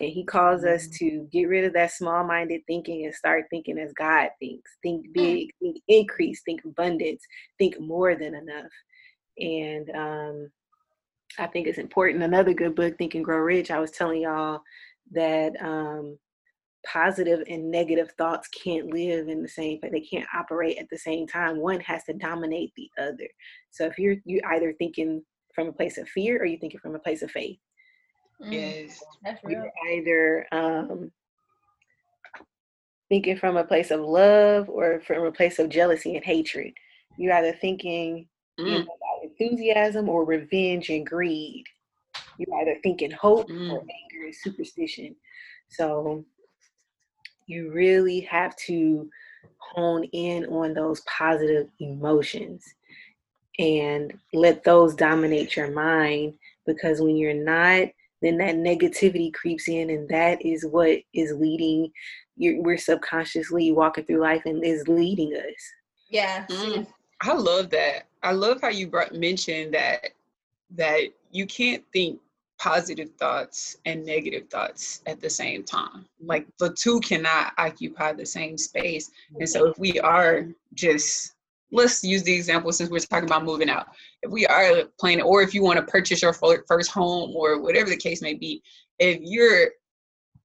And 0.00 0.10
he 0.10 0.24
calls 0.24 0.62
mm-hmm. 0.62 0.74
us 0.74 0.88
to 0.98 1.28
get 1.32 1.44
rid 1.44 1.64
of 1.64 1.72
that 1.74 1.92
small 1.92 2.24
minded 2.24 2.62
thinking 2.66 3.04
and 3.04 3.14
start 3.14 3.44
thinking 3.50 3.78
as 3.78 3.92
God 3.92 4.30
thinks. 4.40 4.70
Think 4.82 5.08
mm. 5.08 5.14
big, 5.14 5.50
think 5.60 5.78
increase, 5.88 6.42
think 6.42 6.64
abundance, 6.64 7.22
think 7.58 7.80
more 7.80 8.14
than 8.14 8.34
enough. 8.34 8.72
And 9.38 9.90
um, 9.90 10.50
I 11.38 11.46
think 11.46 11.66
it's 11.66 11.78
important. 11.78 12.22
Another 12.22 12.54
good 12.54 12.74
book, 12.74 12.96
Think 12.96 13.14
and 13.14 13.24
Grow 13.24 13.38
Rich, 13.38 13.70
I 13.70 13.80
was 13.80 13.90
telling 13.90 14.22
y'all 14.22 14.60
that 15.12 15.52
um, 15.60 16.18
positive 16.86 17.42
and 17.48 17.70
negative 17.70 18.10
thoughts 18.16 18.48
can't 18.48 18.92
live 18.92 19.28
in 19.28 19.42
the 19.42 19.48
same 19.48 19.78
but 19.82 19.90
they 19.90 20.00
can't 20.00 20.28
operate 20.34 20.78
at 20.78 20.88
the 20.90 20.98
same 20.98 21.26
time 21.26 21.58
one 21.58 21.80
has 21.80 22.04
to 22.04 22.12
dominate 22.14 22.72
the 22.76 22.88
other 22.98 23.28
so 23.70 23.84
if 23.84 23.98
you're 23.98 24.16
you 24.24 24.40
either 24.50 24.72
thinking 24.78 25.22
from 25.54 25.68
a 25.68 25.72
place 25.72 25.98
of 25.98 26.08
fear 26.08 26.40
or 26.40 26.44
you 26.44 26.58
thinking 26.58 26.80
from 26.80 26.94
a 26.94 27.00
place 27.00 27.22
of 27.22 27.30
faith 27.30 27.58
Mm, 28.42 28.52
yes. 28.52 29.02
That's 29.24 29.42
real. 29.44 29.62
You're 29.62 29.98
either 29.98 30.46
um, 30.52 31.10
thinking 33.08 33.36
from 33.36 33.56
a 33.56 33.64
place 33.64 33.90
of 33.90 34.00
love 34.00 34.68
or 34.68 35.00
from 35.06 35.24
a 35.24 35.32
place 35.32 35.58
of 35.58 35.68
jealousy 35.68 36.16
and 36.16 36.24
hatred. 36.24 36.72
You're 37.16 37.34
either 37.34 37.52
thinking 37.52 38.28
mm. 38.58 38.66
you 38.66 38.72
know, 38.72 38.80
about 38.80 39.24
enthusiasm 39.24 40.08
or 40.08 40.24
revenge 40.24 40.90
and 40.90 41.06
greed. 41.06 41.64
You're 42.38 42.60
either 42.60 42.76
thinking 42.82 43.10
hope 43.10 43.48
mm. 43.48 43.72
or 43.72 43.80
anger 43.80 44.24
and 44.24 44.34
superstition. 44.34 45.16
So 45.68 46.24
you 47.46 47.72
really 47.72 48.20
have 48.20 48.54
to 48.56 49.08
hone 49.58 50.04
in 50.04 50.46
on 50.46 50.74
those 50.74 51.00
positive 51.02 51.68
emotions 51.80 52.64
and 53.58 54.12
let 54.34 54.64
those 54.64 54.94
dominate 54.94 55.56
your 55.56 55.70
mind 55.70 56.34
because 56.66 57.00
when 57.00 57.16
you're 57.16 57.32
not 57.32 57.88
then 58.22 58.38
that 58.38 58.56
negativity 58.56 59.32
creeps 59.32 59.68
in 59.68 59.90
and 59.90 60.08
that 60.08 60.44
is 60.44 60.66
what 60.66 60.98
is 61.12 61.32
leading 61.34 61.92
you're, 62.36 62.60
we're 62.62 62.78
subconsciously 62.78 63.72
walking 63.72 64.04
through 64.04 64.20
life 64.20 64.42
and 64.44 64.64
is 64.64 64.86
leading 64.88 65.34
us. 65.34 65.72
Yeah. 66.10 66.46
Mm, 66.48 66.86
i 67.22 67.32
love 67.32 67.70
that. 67.70 68.04
I 68.22 68.32
love 68.32 68.60
how 68.60 68.68
you 68.68 68.86
brought 68.88 69.14
mentioned 69.14 69.74
that 69.74 70.10
that 70.76 71.02
you 71.30 71.46
can't 71.46 71.84
think 71.92 72.20
positive 72.58 73.10
thoughts 73.18 73.76
and 73.84 74.04
negative 74.04 74.48
thoughts 74.48 75.02
at 75.06 75.20
the 75.20 75.30
same 75.30 75.62
time. 75.62 76.06
Like 76.20 76.46
the 76.58 76.72
two 76.72 77.00
cannot 77.00 77.52
occupy 77.58 78.14
the 78.14 78.26
same 78.26 78.58
space. 78.58 79.10
And 79.38 79.48
so 79.48 79.66
if 79.68 79.78
we 79.78 80.00
are 80.00 80.48
just 80.74 81.35
let's 81.72 82.02
use 82.04 82.22
the 82.22 82.34
example 82.34 82.72
since 82.72 82.90
we're 82.90 83.00
talking 83.00 83.28
about 83.28 83.44
moving 83.44 83.68
out. 83.68 83.88
If 84.22 84.30
we 84.30 84.46
are 84.46 84.84
planning, 85.00 85.24
or 85.24 85.42
if 85.42 85.52
you 85.54 85.62
want 85.62 85.78
to 85.78 85.84
purchase 85.84 86.22
your 86.22 86.32
first 86.32 86.90
home, 86.90 87.34
or 87.34 87.60
whatever 87.60 87.90
the 87.90 87.96
case 87.96 88.22
may 88.22 88.34
be, 88.34 88.62
if 88.98 89.18
you're 89.20 89.70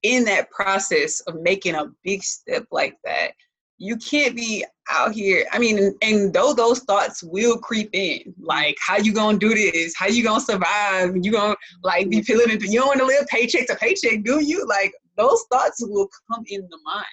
in 0.04 0.24
that 0.26 0.50
process 0.50 1.20
of 1.22 1.42
making 1.42 1.76
a 1.76 1.92
big 2.04 2.24
step 2.24 2.66
like 2.72 2.98
that, 3.04 3.32
you 3.78 3.98
can't 3.98 4.36
be 4.36 4.66
out 4.90 5.12
here. 5.12 5.46
I 5.52 5.60
mean, 5.60 5.96
and 6.02 6.34
though 6.34 6.54
those 6.54 6.80
thoughts 6.82 7.24
will 7.24 7.58
creep 7.58 7.90
in, 7.94 8.34
like 8.40 8.78
how 8.80 8.98
you 8.98 9.14
gonna 9.14 9.38
do 9.38 9.54
this? 9.56 9.96
How 9.96 10.08
you 10.08 10.24
gonna 10.24 10.42
survive? 10.42 11.16
You 11.22 11.32
gonna 11.32 11.56
like 11.84 12.10
be 12.10 12.22
feeling 12.22 12.50
it? 12.50 12.62
You 12.64 12.80
don't 12.80 12.88
want 12.88 13.00
to 13.00 13.06
live 13.06 13.26
paycheck 13.28 13.68
to 13.68 13.76
paycheck, 13.76 14.24
do 14.24 14.44
you? 14.44 14.68
Like 14.68 14.94
those 15.18 15.44
thoughts 15.52 15.78
will 15.82 16.10
come 16.32 16.44
in 16.48 16.62
the 16.70 16.78
mind, 16.84 17.06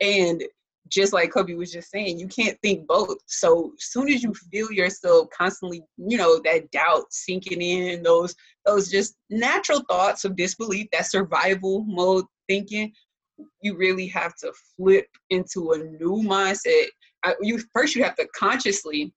and 0.00 0.44
just 0.88 1.12
like 1.12 1.32
Kobe 1.32 1.54
was 1.54 1.72
just 1.72 1.90
saying, 1.90 2.18
you 2.18 2.28
can't 2.28 2.58
think 2.62 2.86
both. 2.86 3.18
So 3.26 3.72
as 3.78 3.84
soon 3.84 4.08
as 4.08 4.22
you 4.22 4.32
feel 4.52 4.70
yourself 4.70 5.28
constantly, 5.36 5.82
you 5.96 6.16
know, 6.16 6.40
that 6.44 6.70
doubt 6.70 7.04
sinking 7.10 7.60
in, 7.60 8.02
those 8.02 8.34
those 8.64 8.90
just 8.90 9.16
natural 9.30 9.82
thoughts 9.88 10.24
of 10.24 10.36
disbelief, 10.36 10.88
that 10.92 11.06
survival 11.06 11.84
mode 11.86 12.24
thinking, 12.48 12.92
you 13.62 13.76
really 13.76 14.06
have 14.08 14.34
to 14.36 14.52
flip 14.76 15.06
into 15.30 15.72
a 15.72 15.78
new 15.78 16.22
mindset. 16.22 16.86
I, 17.24 17.34
you 17.40 17.60
first 17.72 17.94
you 17.94 18.04
have 18.04 18.16
to 18.16 18.28
consciously 18.36 19.12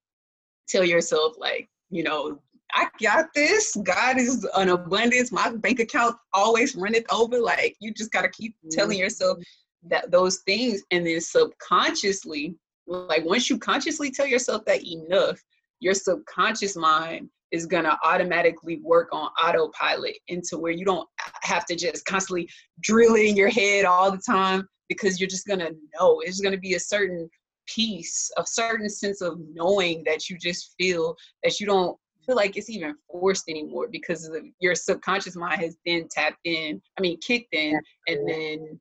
tell 0.68 0.84
yourself 0.84 1.34
like, 1.38 1.68
you 1.90 2.04
know, 2.04 2.40
I 2.74 2.88
got 3.02 3.34
this. 3.34 3.76
God 3.84 4.20
is 4.20 4.48
an 4.56 4.70
abundance. 4.70 5.32
My 5.32 5.52
bank 5.56 5.80
account 5.80 6.16
always 6.34 6.76
runneth 6.76 7.06
over. 7.12 7.40
Like 7.40 7.76
you 7.80 7.94
just 7.94 8.12
gotta 8.12 8.30
keep 8.30 8.56
telling 8.72 8.98
mm-hmm. 8.98 9.04
yourself 9.04 9.40
that 9.88 10.12
those 10.12 10.40
things 10.40 10.82
and 10.92 11.06
then 11.06 11.22
subconsciously 11.22 12.56
like 12.88 13.24
once 13.26 13.50
you 13.50 13.58
consciously 13.58 14.12
tell 14.12 14.28
yourself 14.28 14.64
that 14.66 14.86
enough 14.86 15.40
your 15.80 15.94
subconscious 15.94 16.76
mind 16.76 17.30
is 17.52 17.66
going 17.66 17.84
to 17.84 17.98
automatically 18.04 18.80
work 18.84 19.10
on 19.12 19.30
autopilot 19.44 20.16
into 20.28 20.58
where 20.58 20.72
you 20.72 20.86
don't 20.86 21.08
have 21.42 21.66
to 21.66 21.76
just 21.76 22.06
constantly 22.06 22.48
drill 22.82 23.16
it 23.16 23.26
in 23.26 23.36
your 23.36 23.50
head 23.50 23.86
all 23.86 24.12
the 24.12 24.22
time 24.26 24.68
because 24.88 25.20
you're 25.20 25.30
just 25.30 25.48
going 25.48 25.60
to 25.60 25.76
know. 25.98 26.20
It's 26.24 26.42
going 26.42 26.54
to 26.54 26.60
be 26.60 26.76
a 26.76 26.80
certain 26.80 27.30
peace 27.68 28.32
a 28.38 28.44
certain 28.46 28.90
sense 28.90 29.22
of 29.22 29.40
knowing 29.54 30.04
that 30.04 30.30
you 30.30 30.38
just 30.38 30.74
feel 30.78 31.16
that 31.44 31.60
you 31.60 31.68
don't 31.68 31.96
feel 32.26 32.36
like 32.36 32.58
it's 32.58 32.70
even 32.70 32.96
forced 33.12 33.48
anymore 33.48 33.88
because 33.92 34.28
of 34.28 34.36
your 34.60 34.74
subconscious 34.74 35.36
mind 35.36 35.62
has 35.62 35.78
been 35.86 36.08
tapped 36.10 36.40
in 36.46 36.82
i 36.98 37.02
mean 37.02 37.16
kicked 37.26 37.54
in 37.54 37.80
and 38.08 38.28
then 38.28 38.80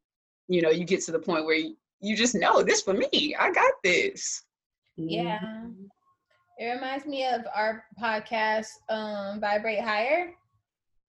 you 0.48 0.62
know 0.62 0.70
you 0.70 0.84
get 0.84 1.00
to 1.02 1.12
the 1.12 1.18
point 1.18 1.44
where 1.44 1.56
you, 1.56 1.76
you 2.00 2.16
just 2.16 2.34
know 2.34 2.62
this 2.62 2.82
for 2.82 2.94
me 2.94 3.36
i 3.38 3.50
got 3.52 3.72
this 3.84 4.42
yeah 4.96 5.38
mm-hmm. 5.38 5.84
it 6.58 6.66
reminds 6.74 7.06
me 7.06 7.26
of 7.26 7.42
our 7.54 7.84
podcast 8.00 8.68
um 8.88 9.40
vibrate 9.40 9.80
higher 9.80 10.32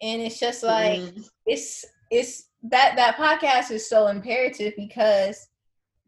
and 0.01 0.21
it's 0.21 0.39
just 0.39 0.63
like 0.63 0.99
mm-hmm. 0.99 1.21
it's 1.45 1.85
it's 2.11 2.49
that 2.63 2.95
that 2.95 3.15
podcast 3.15 3.71
is 3.71 3.87
so 3.87 4.07
imperative 4.07 4.73
because 4.77 5.47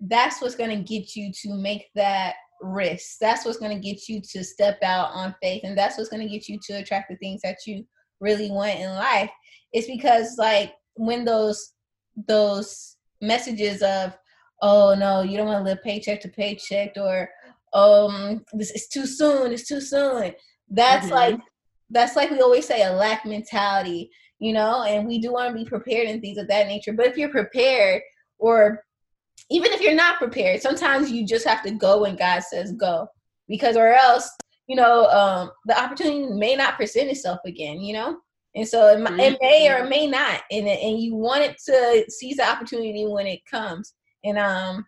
that's 0.02 0.42
what's 0.42 0.56
going 0.56 0.70
to 0.70 0.84
get 0.84 1.16
you 1.16 1.32
to 1.32 1.54
make 1.54 1.90
that 1.96 2.36
risk 2.62 3.18
that's 3.20 3.46
what's 3.46 3.58
going 3.58 3.76
to 3.76 3.82
get 3.82 4.08
you 4.08 4.22
to 4.22 4.44
step 4.44 4.78
out 4.84 5.10
on 5.14 5.34
faith 5.42 5.62
and 5.64 5.78
that's 5.78 5.98
what's 5.98 6.10
going 6.10 6.22
to 6.22 6.32
get 6.32 6.48
you 6.48 6.60
to 6.62 6.74
attract 6.74 7.10
the 7.10 7.16
things 7.18 7.42
that 7.42 7.58
you 7.66 7.86
really 8.20 8.52
want 8.52 8.80
in 8.80 8.90
life 8.92 9.32
it's 9.74 9.88
because 9.88 10.38
like 10.38 10.74
when 10.96 11.26
those 11.26 11.74
those 12.28 12.98
messages 13.22 13.82
of 13.82 14.18
oh 14.62 14.96
no 14.98 15.22
you 15.22 15.38
don't 15.38 15.48
want 15.48 15.60
to 15.60 15.70
live 15.70 15.84
paycheck 15.84 16.22
to 16.22 16.30
paycheck 16.30 16.92
or 16.98 17.30
um 17.74 18.44
this 18.54 18.72
is 18.72 18.88
too 18.88 19.06
soon 19.06 19.52
it's 19.52 19.68
too 19.68 19.82
soon. 19.82 20.34
That's 20.70 21.08
mm-hmm. 21.08 21.16
like 21.16 21.40
that's 21.90 22.16
like 22.16 22.32
we 22.32 22.40
always 22.42 22.66
say 22.66 22.84
a 22.84 22.92
lack 22.92 23.26
mentality 23.26 24.10
you 24.40 24.54
know 24.54 24.84
and 24.84 25.08
we 25.08 25.20
do 25.20 25.32
want 25.34 25.50
to 25.50 25.64
be 25.64 25.70
prepared 25.70 26.08
and 26.08 26.22
things 26.22 26.38
of 26.38 26.48
that 26.48 26.68
nature. 26.68 26.94
But 26.94 27.08
if 27.08 27.18
you're 27.18 27.30
prepared 27.30 28.02
or 28.40 28.84
even 29.50 29.72
if 29.74 29.82
you're 29.82 29.96
not 29.96 30.18
prepared 30.18 30.62
sometimes 30.62 31.12
you 31.12 31.26
just 31.26 31.48
have 31.48 31.64
to 31.64 31.72
go 31.72 32.02
when 32.02 32.16
god 32.16 32.44
says 32.44 32.72
go. 32.74 33.08
Because 33.48 33.76
or 33.76 33.94
else 33.94 34.30
you 34.68 34.76
know 34.76 35.06
um 35.08 35.52
the 35.66 35.80
opportunity 35.80 36.28
may 36.34 36.56
not 36.56 36.78
present 36.78 37.10
itself 37.10 37.40
again 37.46 37.82
you 37.82 37.94
know 37.94 38.18
and 38.56 38.68
so 38.68 38.88
it, 38.88 39.00
mm-hmm. 39.00 39.20
it 39.20 39.38
may 39.42 39.70
or 39.70 39.86
it 39.86 39.90
may 39.90 40.08
not, 40.08 40.42
and 40.52 40.68
and 40.68 41.00
you 41.00 41.16
want 41.16 41.44
it 41.44 41.58
to 41.66 42.06
seize 42.10 42.38
the 42.38 42.50
opportunity 42.50 43.06
when 43.06 43.28
it 43.28 43.46
comes. 43.46 43.94
And 44.24 44.38
um, 44.38 44.86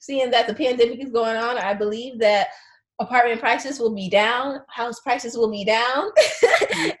seeing 0.00 0.30
that 0.30 0.46
the 0.46 0.54
pandemic 0.54 1.02
is 1.02 1.12
going 1.12 1.36
on, 1.36 1.58
I 1.58 1.74
believe 1.74 2.18
that 2.20 2.48
apartment 3.00 3.40
prices 3.40 3.78
will 3.78 3.94
be 3.94 4.08
down, 4.08 4.60
house 4.68 5.00
prices 5.00 5.36
will 5.36 5.50
be 5.50 5.64
down. 5.64 6.10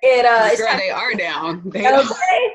and 0.02 0.26
uh, 0.26 0.54
Girl, 0.56 0.76
they 0.76 0.90
are 0.90 1.14
down. 1.14 1.62
They 1.72 1.80
okay. 1.80 1.92
Are. 1.92 2.52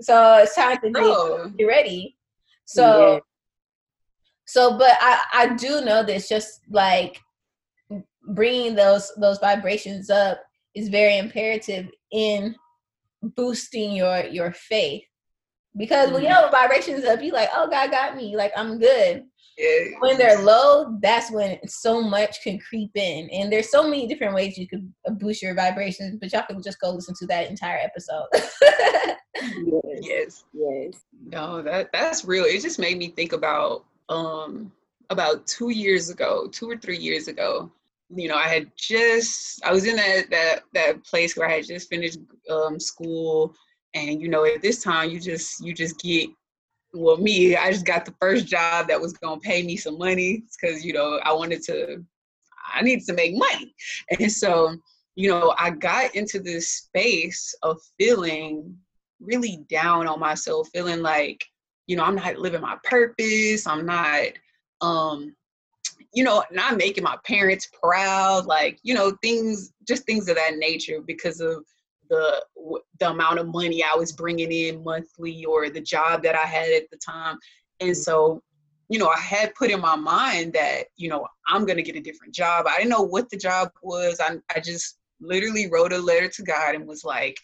So 0.00 0.36
it's 0.38 0.54
time 0.54 0.78
to 0.78 0.92
oh. 0.96 1.52
get 1.58 1.64
ready. 1.64 2.16
So, 2.64 3.14
yeah. 3.14 3.18
so, 4.46 4.78
but 4.78 4.96
I 5.00 5.20
I 5.32 5.54
do 5.54 5.80
know 5.80 6.04
this. 6.04 6.28
Just 6.28 6.60
like 6.70 7.20
bringing 8.28 8.76
those 8.76 9.12
those 9.16 9.38
vibrations 9.38 10.10
up 10.10 10.40
is 10.74 10.88
very 10.88 11.18
imperative 11.18 11.88
in 12.12 12.54
boosting 13.22 13.92
your 13.92 14.24
your 14.24 14.52
faith. 14.52 15.04
Because 15.76 16.06
mm-hmm. 16.06 16.14
when 16.14 16.22
you 16.24 16.28
know 16.28 16.48
vibrations 16.50 17.04
up 17.04 17.22
you 17.22 17.32
like 17.32 17.48
oh 17.54 17.68
god 17.68 17.90
got 17.90 18.16
me. 18.16 18.36
Like 18.36 18.52
i'm 18.56 18.78
good. 18.78 19.24
Yeah. 19.58 19.98
when 19.98 20.16
they're 20.16 20.40
low 20.40 20.96
that's 21.02 21.30
when 21.30 21.58
so 21.66 22.00
much 22.00 22.42
can 22.42 22.58
creep 22.58 22.92
in. 22.94 23.28
And 23.30 23.52
there's 23.52 23.70
so 23.70 23.82
many 23.82 24.06
different 24.06 24.34
ways 24.34 24.56
you 24.56 24.66
could 24.66 24.90
boost 25.18 25.42
your 25.42 25.54
vibrations 25.54 26.16
but 26.20 26.32
y'all 26.32 26.44
can 26.48 26.62
just 26.62 26.80
go 26.80 26.90
listen 26.90 27.14
to 27.18 27.26
that 27.26 27.50
entire 27.50 27.78
episode. 27.78 28.26
Yes. 29.42 30.00
yes. 30.02 30.44
Yes. 30.52 31.00
No 31.26 31.62
that 31.62 31.92
that's 31.92 32.24
real. 32.24 32.44
It 32.44 32.60
just 32.60 32.78
made 32.78 32.98
me 32.98 33.08
think 33.08 33.32
about 33.32 33.84
um 34.08 34.72
about 35.08 35.46
two 35.46 35.70
years 35.70 36.10
ago 36.10 36.48
two 36.50 36.68
or 36.68 36.76
three 36.76 36.98
years 36.98 37.28
ago 37.28 37.70
you 38.14 38.28
know, 38.28 38.36
I 38.36 38.48
had 38.48 38.70
just 38.76 39.64
I 39.64 39.72
was 39.72 39.84
in 39.86 39.96
that 39.96 40.30
that 40.30 40.60
that 40.74 41.04
place 41.04 41.36
where 41.36 41.48
I 41.48 41.56
had 41.56 41.66
just 41.66 41.88
finished 41.88 42.18
um, 42.50 42.80
school, 42.80 43.54
and 43.94 44.20
you 44.20 44.28
know, 44.28 44.44
at 44.44 44.62
this 44.62 44.82
time 44.82 45.10
you 45.10 45.20
just 45.20 45.64
you 45.64 45.72
just 45.72 45.98
get 46.00 46.30
well 46.92 47.16
me 47.16 47.56
I 47.56 47.70
just 47.70 47.86
got 47.86 48.04
the 48.04 48.14
first 48.20 48.46
job 48.46 48.88
that 48.88 49.00
was 49.00 49.12
gonna 49.12 49.40
pay 49.40 49.62
me 49.62 49.76
some 49.76 49.96
money 49.96 50.42
because 50.60 50.84
you 50.84 50.92
know 50.92 51.20
I 51.22 51.32
wanted 51.32 51.62
to 51.64 52.04
I 52.72 52.82
needed 52.82 53.06
to 53.06 53.12
make 53.12 53.36
money, 53.36 53.74
and 54.18 54.30
so 54.30 54.76
you 55.14 55.28
know 55.30 55.54
I 55.58 55.70
got 55.70 56.14
into 56.16 56.40
this 56.40 56.68
space 56.68 57.54
of 57.62 57.80
feeling 57.98 58.76
really 59.20 59.64
down 59.68 60.08
on 60.08 60.18
myself, 60.18 60.68
feeling 60.72 61.00
like 61.00 61.44
you 61.86 61.96
know 61.96 62.04
I'm 62.04 62.16
not 62.16 62.38
living 62.38 62.60
my 62.60 62.76
purpose, 62.82 63.66
I'm 63.66 63.86
not 63.86 64.30
um 64.80 65.34
you 66.12 66.24
know, 66.24 66.42
not 66.50 66.76
making 66.76 67.04
my 67.04 67.16
parents 67.24 67.68
proud, 67.82 68.46
like, 68.46 68.78
you 68.82 68.94
know, 68.94 69.16
things, 69.22 69.72
just 69.86 70.04
things 70.04 70.28
of 70.28 70.36
that 70.36 70.56
nature 70.56 71.00
because 71.00 71.40
of 71.40 71.64
the 72.08 72.42
the 72.98 73.08
amount 73.08 73.38
of 73.38 73.46
money 73.46 73.84
I 73.84 73.94
was 73.94 74.12
bringing 74.12 74.50
in 74.50 74.82
monthly 74.82 75.44
or 75.44 75.70
the 75.70 75.80
job 75.80 76.22
that 76.24 76.34
I 76.34 76.44
had 76.44 76.72
at 76.72 76.90
the 76.90 76.96
time. 76.96 77.38
And 77.78 77.90
mm-hmm. 77.90 78.00
so, 78.00 78.42
you 78.88 78.98
know, 78.98 79.08
I 79.08 79.18
had 79.20 79.54
put 79.54 79.70
in 79.70 79.80
my 79.80 79.94
mind 79.94 80.52
that, 80.54 80.86
you 80.96 81.08
know, 81.08 81.26
I'm 81.46 81.64
going 81.64 81.76
to 81.76 81.82
get 81.84 81.96
a 81.96 82.00
different 82.00 82.34
job. 82.34 82.66
I 82.68 82.76
didn't 82.76 82.90
know 82.90 83.02
what 83.02 83.30
the 83.30 83.36
job 83.36 83.70
was. 83.82 84.20
I, 84.20 84.38
I 84.54 84.60
just 84.60 84.98
literally 85.20 85.70
wrote 85.70 85.92
a 85.92 85.98
letter 85.98 86.28
to 86.28 86.42
God 86.42 86.74
and 86.74 86.86
was 86.86 87.04
like, 87.04 87.36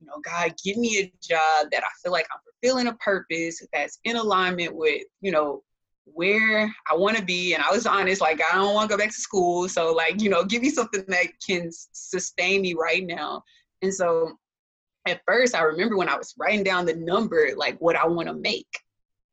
you 0.00 0.06
know, 0.06 0.20
God, 0.24 0.54
give 0.64 0.76
me 0.76 0.98
a 0.98 1.12
job 1.20 1.70
that 1.72 1.82
I 1.82 1.90
feel 2.02 2.12
like 2.12 2.26
I'm 2.32 2.40
fulfilling 2.44 2.86
a 2.86 2.94
purpose 2.94 3.60
that's 3.72 3.98
in 4.04 4.16
alignment 4.16 4.74
with, 4.74 5.02
you 5.20 5.32
know, 5.32 5.62
where 6.04 6.72
I 6.90 6.94
want 6.94 7.16
to 7.16 7.24
be. 7.24 7.54
And 7.54 7.62
I 7.62 7.70
was 7.70 7.86
honest, 7.86 8.20
like, 8.20 8.40
I 8.40 8.54
don't 8.54 8.74
want 8.74 8.90
to 8.90 8.96
go 8.96 9.02
back 9.02 9.10
to 9.10 9.20
school. 9.20 9.68
So, 9.68 9.92
like, 9.92 10.20
you 10.20 10.28
know, 10.28 10.44
give 10.44 10.62
me 10.62 10.70
something 10.70 11.04
that 11.08 11.26
can 11.46 11.70
sustain 11.70 12.62
me 12.62 12.74
right 12.74 13.04
now. 13.04 13.42
And 13.82 13.92
so 13.92 14.32
at 15.06 15.20
first, 15.26 15.54
I 15.54 15.62
remember 15.62 15.96
when 15.96 16.08
I 16.08 16.16
was 16.16 16.34
writing 16.38 16.64
down 16.64 16.86
the 16.86 16.94
number, 16.94 17.50
like 17.56 17.78
what 17.80 17.96
I 17.96 18.06
want 18.06 18.28
to 18.28 18.34
make. 18.34 18.78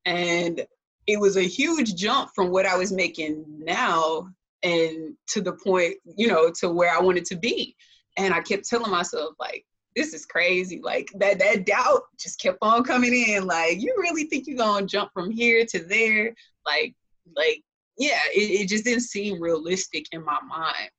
And 0.05 0.65
it 1.07 1.19
was 1.19 1.37
a 1.37 1.43
huge 1.43 1.95
jump 1.95 2.31
from 2.35 2.51
what 2.51 2.65
I 2.65 2.75
was 2.75 2.91
making 2.91 3.45
now 3.47 4.29
and 4.63 5.15
to 5.27 5.41
the 5.41 5.53
point, 5.53 5.95
you 6.17 6.27
know, 6.27 6.51
to 6.59 6.69
where 6.69 6.93
I 6.93 7.01
wanted 7.01 7.25
to 7.25 7.35
be. 7.35 7.75
And 8.17 8.33
I 8.33 8.41
kept 8.41 8.67
telling 8.67 8.91
myself, 8.91 9.35
like, 9.39 9.65
this 9.95 10.13
is 10.13 10.25
crazy. 10.25 10.79
Like 10.81 11.09
that 11.15 11.39
that 11.39 11.65
doubt 11.65 12.03
just 12.19 12.39
kept 12.39 12.59
on 12.61 12.83
coming 12.83 13.13
in. 13.13 13.45
Like, 13.45 13.81
you 13.81 13.93
really 13.97 14.25
think 14.25 14.47
you're 14.47 14.57
gonna 14.57 14.85
jump 14.85 15.11
from 15.13 15.29
here 15.31 15.65
to 15.65 15.79
there? 15.79 16.33
Like, 16.69 16.95
like, 17.35 17.61
yeah, 17.97 18.19
it, 18.33 18.61
it 18.61 18.69
just 18.69 18.83
didn't 18.83 19.01
seem 19.01 19.41
realistic 19.41 20.05
in 20.11 20.23
my 20.23 20.39
mind. 20.47 20.89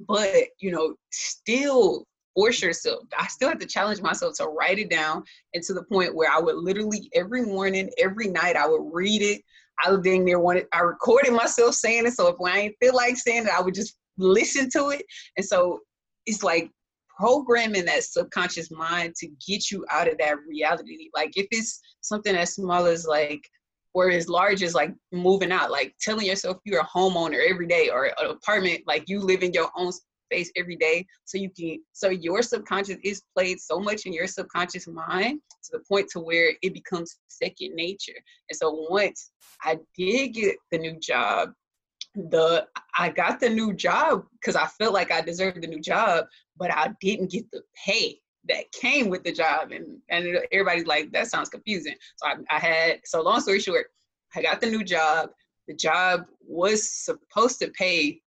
But, 0.00 0.48
you 0.60 0.70
know, 0.70 0.94
still 1.10 2.04
force 2.34 2.62
yourself. 2.62 3.02
I 3.18 3.26
still 3.26 3.48
have 3.48 3.58
to 3.58 3.66
challenge 3.66 4.02
myself 4.02 4.34
to 4.36 4.46
write 4.46 4.78
it 4.78 4.90
down 4.90 5.24
and 5.54 5.62
to 5.64 5.74
the 5.74 5.84
point 5.84 6.14
where 6.14 6.30
I 6.30 6.38
would 6.38 6.56
literally 6.56 7.10
every 7.14 7.42
morning, 7.42 7.90
every 7.98 8.28
night, 8.28 8.56
I 8.56 8.68
would 8.68 8.90
read 8.92 9.22
it. 9.22 9.42
I 9.84 9.90
would 9.90 10.04
dang 10.04 10.24
near 10.24 10.38
wanted 10.38 10.66
I 10.72 10.80
recorded 10.80 11.32
myself 11.32 11.74
saying 11.74 12.06
it. 12.06 12.14
So 12.14 12.28
if 12.28 12.36
I 12.44 12.58
ain't 12.58 12.76
feel 12.80 12.94
like 12.94 13.16
saying 13.16 13.44
it, 13.44 13.52
I 13.56 13.60
would 13.60 13.74
just 13.74 13.96
listen 14.18 14.70
to 14.70 14.90
it. 14.90 15.04
And 15.36 15.44
so 15.44 15.80
it's 16.26 16.42
like 16.42 16.70
programming 17.16 17.84
that 17.86 18.04
subconscious 18.04 18.70
mind 18.70 19.14
to 19.16 19.28
get 19.46 19.70
you 19.70 19.84
out 19.90 20.08
of 20.08 20.18
that 20.18 20.36
reality. 20.46 21.08
Like 21.14 21.32
if 21.36 21.46
it's 21.50 21.80
something 22.00 22.34
as 22.34 22.54
small 22.54 22.86
as 22.86 23.06
like 23.06 23.42
or 23.96 24.10
as 24.10 24.28
large 24.28 24.62
as 24.62 24.74
like 24.74 24.92
moving 25.10 25.50
out, 25.50 25.70
like 25.70 25.94
telling 25.98 26.26
yourself 26.26 26.58
you're 26.64 26.82
a 26.82 26.86
homeowner 26.86 27.40
every 27.48 27.66
day 27.66 27.88
or 27.88 28.04
an 28.04 28.26
apartment, 28.28 28.82
like 28.86 29.08
you 29.08 29.18
live 29.18 29.42
in 29.42 29.54
your 29.54 29.70
own 29.74 29.90
space 29.90 30.52
every 30.54 30.76
day. 30.76 31.06
So 31.24 31.38
you 31.38 31.48
can 31.48 31.78
so 31.94 32.10
your 32.10 32.42
subconscious 32.42 32.98
is 33.02 33.22
played 33.34 33.58
so 33.58 33.80
much 33.80 34.04
in 34.04 34.12
your 34.12 34.26
subconscious 34.26 34.86
mind 34.86 35.40
to 35.64 35.70
the 35.72 35.84
point 35.88 36.10
to 36.10 36.20
where 36.20 36.52
it 36.60 36.74
becomes 36.74 37.16
second 37.28 37.74
nature. 37.74 38.20
And 38.50 38.56
so 38.58 38.86
once 38.90 39.30
I 39.62 39.78
did 39.96 40.34
get 40.34 40.56
the 40.70 40.76
new 40.76 41.00
job, 41.00 41.52
the 42.14 42.66
I 42.98 43.08
got 43.08 43.40
the 43.40 43.48
new 43.48 43.72
job 43.72 44.24
because 44.38 44.56
I 44.56 44.66
felt 44.78 44.92
like 44.92 45.10
I 45.10 45.22
deserved 45.22 45.62
the 45.62 45.68
new 45.68 45.80
job, 45.80 46.26
but 46.58 46.70
I 46.70 46.92
didn't 47.00 47.30
get 47.30 47.50
the 47.50 47.62
pay 47.86 48.20
that 48.48 48.70
came 48.72 49.08
with 49.08 49.24
the 49.24 49.32
job 49.32 49.72
and 49.72 49.98
and 50.10 50.38
everybody's 50.52 50.86
like 50.86 51.10
that 51.12 51.28
sounds 51.28 51.48
confusing. 51.48 51.94
So 52.16 52.28
I, 52.28 52.34
I 52.50 52.58
had 52.58 53.00
so 53.04 53.22
long 53.22 53.40
story 53.40 53.60
short 53.60 53.86
i 54.34 54.42
got 54.42 54.60
the 54.60 54.70
new 54.70 54.84
job. 54.84 55.30
The 55.68 55.74
job 55.74 56.26
was 56.46 56.90
supposed 57.04 57.58
to 57.60 57.68
pay 57.70 58.20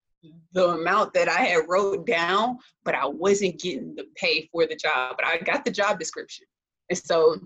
the 0.52 0.70
amount 0.72 1.14
that 1.14 1.30
i 1.30 1.42
had 1.46 1.64
wrote 1.70 2.06
down 2.06 2.58
but 2.84 2.94
i 2.94 3.06
wasn't 3.06 3.58
getting 3.58 3.96
the 3.96 4.04
pay 4.18 4.50
for 4.52 4.66
the 4.66 4.76
job 4.76 5.16
but 5.18 5.26
i 5.26 5.38
got 5.38 5.64
the 5.64 5.72
job 5.72 5.98
description. 5.98 6.46
And 6.90 6.98
so 6.98 7.40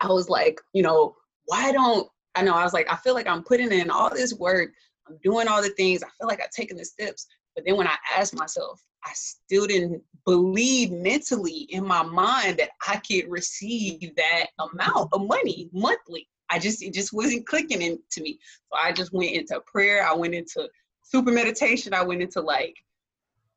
i 0.00 0.06
was 0.06 0.30
like 0.30 0.58
you 0.72 0.82
know 0.82 1.14
why 1.44 1.72
don't 1.72 2.08
i 2.34 2.42
know 2.42 2.54
i 2.54 2.64
was 2.64 2.72
like 2.72 2.90
i 2.90 2.96
feel 2.96 3.12
like 3.14 3.26
i'm 3.26 3.42
putting 3.42 3.72
in 3.72 3.90
all 3.90 4.10
this 4.10 4.34
work. 4.34 4.70
I'm 5.08 5.18
doing 5.22 5.46
all 5.46 5.62
the 5.62 5.68
things. 5.70 6.02
I 6.02 6.08
feel 6.18 6.26
like 6.26 6.40
i've 6.40 6.50
taken 6.50 6.78
the 6.78 6.84
steps 6.84 7.26
but 7.56 7.64
then 7.64 7.76
when 7.76 7.88
i 7.88 7.96
asked 8.16 8.36
myself 8.36 8.86
I 9.06 9.12
still 9.14 9.66
didn't 9.66 10.02
believe 10.24 10.90
mentally 10.90 11.68
in 11.70 11.86
my 11.86 12.02
mind 12.02 12.58
that 12.58 12.70
I 12.86 12.96
could 12.96 13.30
receive 13.30 14.16
that 14.16 14.46
amount 14.58 15.10
of 15.12 15.26
money 15.26 15.70
monthly. 15.72 16.28
I 16.50 16.58
just 16.58 16.82
it 16.82 16.92
just 16.92 17.12
wasn't 17.12 17.46
clicking 17.46 17.82
into 17.82 18.20
me. 18.20 18.38
So 18.72 18.78
I 18.78 18.92
just 18.92 19.12
went 19.12 19.32
into 19.32 19.60
prayer. 19.60 20.04
I 20.04 20.14
went 20.14 20.34
into 20.34 20.68
super 21.02 21.30
meditation. 21.30 21.94
I 21.94 22.02
went 22.02 22.22
into 22.22 22.40
like 22.40 22.76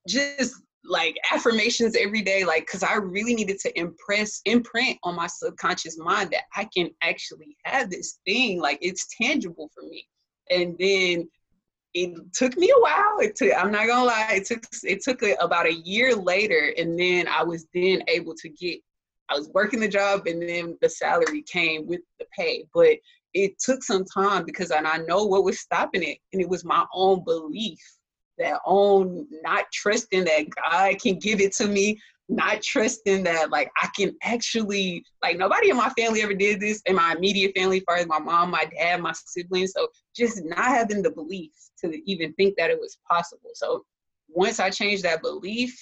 just 0.08 0.54
like 0.86 1.18
affirmations 1.32 1.96
every 1.96 2.22
day, 2.22 2.46
like 2.46 2.66
because 2.66 2.84
I 2.84 2.96
really 2.96 3.34
needed 3.34 3.60
to 3.62 3.80
impress 3.80 4.42
imprint 4.46 4.98
on 5.04 5.16
my 5.16 5.28
subconscious 5.28 5.98
mind 5.98 6.32
that 6.32 6.44
I 6.56 6.66
can 6.66 6.92
actually 7.02 7.58
have 7.66 7.90
this 7.90 8.20
thing, 8.26 8.62
like 8.62 8.80
it's 8.82 9.08
tangible 9.20 9.70
for 9.74 9.84
me. 9.84 10.08
And 10.52 10.76
then 10.80 11.30
it 11.94 12.34
took 12.34 12.58
me 12.58 12.72
a 12.76 12.80
while. 12.80 13.20
It 13.20 13.36
took, 13.36 13.54
I'm 13.56 13.72
not 13.72 13.88
gonna 13.88 14.06
lie, 14.06 14.34
it 14.34 14.46
took 14.46 14.64
it 14.84 15.02
took 15.02 15.24
a, 15.24 15.34
about 15.40 15.66
a 15.66 15.74
year 15.74 16.16
later, 16.16 16.74
and 16.78 17.00
then 17.00 17.28
I 17.28 17.44
was 17.44 17.68
then 17.74 18.04
able 18.08 18.36
to 18.36 18.50
get. 18.50 18.80
I 19.30 19.36
was 19.38 19.50
working 19.54 19.80
the 19.80 19.88
job, 19.88 20.26
and 20.26 20.42
then 20.42 20.78
the 20.82 20.90
salary 20.90 21.44
came 21.44 21.86
with 21.88 22.02
the 22.20 22.26
pay. 22.36 22.66
But 22.74 22.98
it 23.34 23.60
took 23.60 23.84
some 23.84 24.06
time 24.06 24.44
because 24.44 24.72
I 24.72 24.98
know 25.08 25.26
what 25.26 25.44
was 25.44 25.60
stopping 25.60 26.04
it, 26.04 26.18
and 26.34 26.42
it 26.42 26.50
was 26.50 26.66
my 26.66 26.86
own 26.94 27.24
belief, 27.24 27.80
that 28.38 28.60
own 28.66 29.28
not 29.44 29.66
trusting 29.72 30.24
that 30.26 30.46
God 30.70 31.00
can 31.00 31.20
give 31.20 31.42
it 31.42 31.54
to 31.54 31.68
me, 31.68 32.00
not 32.30 32.62
trusting 32.62 33.24
that 33.24 33.50
like 33.50 33.72
I 33.82 33.90
can 33.98 34.16
actually 34.24 35.04
like 35.22 35.38
nobody 35.38 35.72
in 35.72 35.78
my 35.78 35.90
family 35.90 36.22
ever 36.22 36.36
did 36.36 36.60
this 36.60 36.82
in 36.86 36.96
my 36.96 37.14
immediate 37.14 37.54
family, 37.56 37.78
as 37.78 37.84
far 37.84 37.98
as 37.98 38.08
my 38.08 38.20
mom, 38.20 38.52
my 38.52 38.66
dad, 38.66 39.02
my 39.02 39.14
siblings. 39.14 39.74
So 39.76 39.88
just 40.16 40.44
not 40.46 40.60
having 40.60 41.02
the 41.02 41.12
belief 41.12 41.52
to 41.84 42.00
even 42.10 42.34
think 42.34 42.56
that 42.58 42.70
it 42.70 42.80
was 42.80 42.98
possible. 43.10 43.50
So 43.56 43.84
once 44.30 44.60
I 44.60 44.70
changed 44.70 45.04
that 45.04 45.22
belief, 45.22 45.76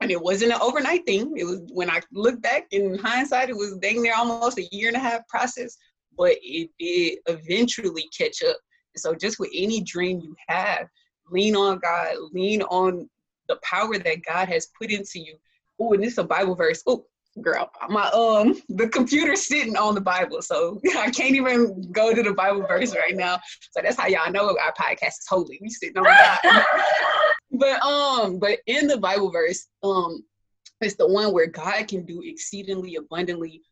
and 0.00 0.10
it 0.10 0.20
wasn't 0.20 0.52
an 0.52 0.60
overnight 0.60 1.06
thing. 1.06 1.32
It 1.36 1.44
was 1.44 1.60
when 1.72 1.90
I 1.90 2.00
look 2.12 2.40
back 2.42 2.66
in 2.72 2.98
hindsight, 2.98 3.48
it 3.48 3.56
was 3.56 3.76
dang 3.78 4.02
near 4.02 4.14
almost 4.14 4.58
a 4.58 4.68
year 4.70 4.88
and 4.88 4.96
a 4.96 5.00
half 5.00 5.26
process, 5.28 5.76
but 6.16 6.34
it 6.42 6.70
did 6.78 7.18
eventually 7.26 8.08
catch 8.16 8.42
up. 8.42 8.56
And 8.94 9.00
so 9.00 9.14
just 9.14 9.38
with 9.38 9.50
any 9.54 9.80
dream 9.80 10.20
you 10.20 10.34
have, 10.48 10.88
lean 11.30 11.56
on 11.56 11.78
God, 11.78 12.16
lean 12.32 12.62
on 12.62 13.08
the 13.48 13.56
power 13.62 13.98
that 13.98 14.22
God 14.26 14.48
has 14.48 14.68
put 14.78 14.90
into 14.90 15.20
you. 15.20 15.36
Oh, 15.80 15.92
and 15.92 16.04
it's 16.04 16.18
a 16.18 16.24
Bible 16.24 16.54
verse. 16.54 16.82
Oh, 16.86 17.06
girl 17.42 17.70
my 17.88 18.08
um 18.10 18.54
the 18.68 18.88
computer's 18.88 19.46
sitting 19.46 19.76
on 19.76 19.94
the 19.94 20.00
bible 20.00 20.40
so 20.40 20.80
i 20.96 21.10
can't 21.10 21.34
even 21.34 21.90
go 21.90 22.14
to 22.14 22.22
the 22.22 22.32
bible 22.32 22.64
verse 22.66 22.94
right 22.94 23.16
now. 23.16 23.40
So 23.72 23.82
that's 23.82 23.98
how 23.98 24.06
y'all 24.06 24.30
know 24.30 24.56
our 24.58 24.72
podcast 24.74 25.18
is 25.18 25.26
holy. 25.28 25.58
We 25.60 25.68
sitting 25.68 25.98
on 25.98 26.04
god 26.04 26.38
but 27.52 27.82
um 27.82 28.38
but 28.38 28.58
in 28.66 28.86
the 28.86 28.98
bible 28.98 29.30
verse 29.30 29.66
um 29.82 30.22
it's 30.80 30.96
the 30.96 31.08
one 31.08 31.32
where 31.32 31.46
god 31.46 31.88
can 31.88 32.04
do 32.04 32.22
exceedingly 32.24 32.96
abundantly 32.96 33.62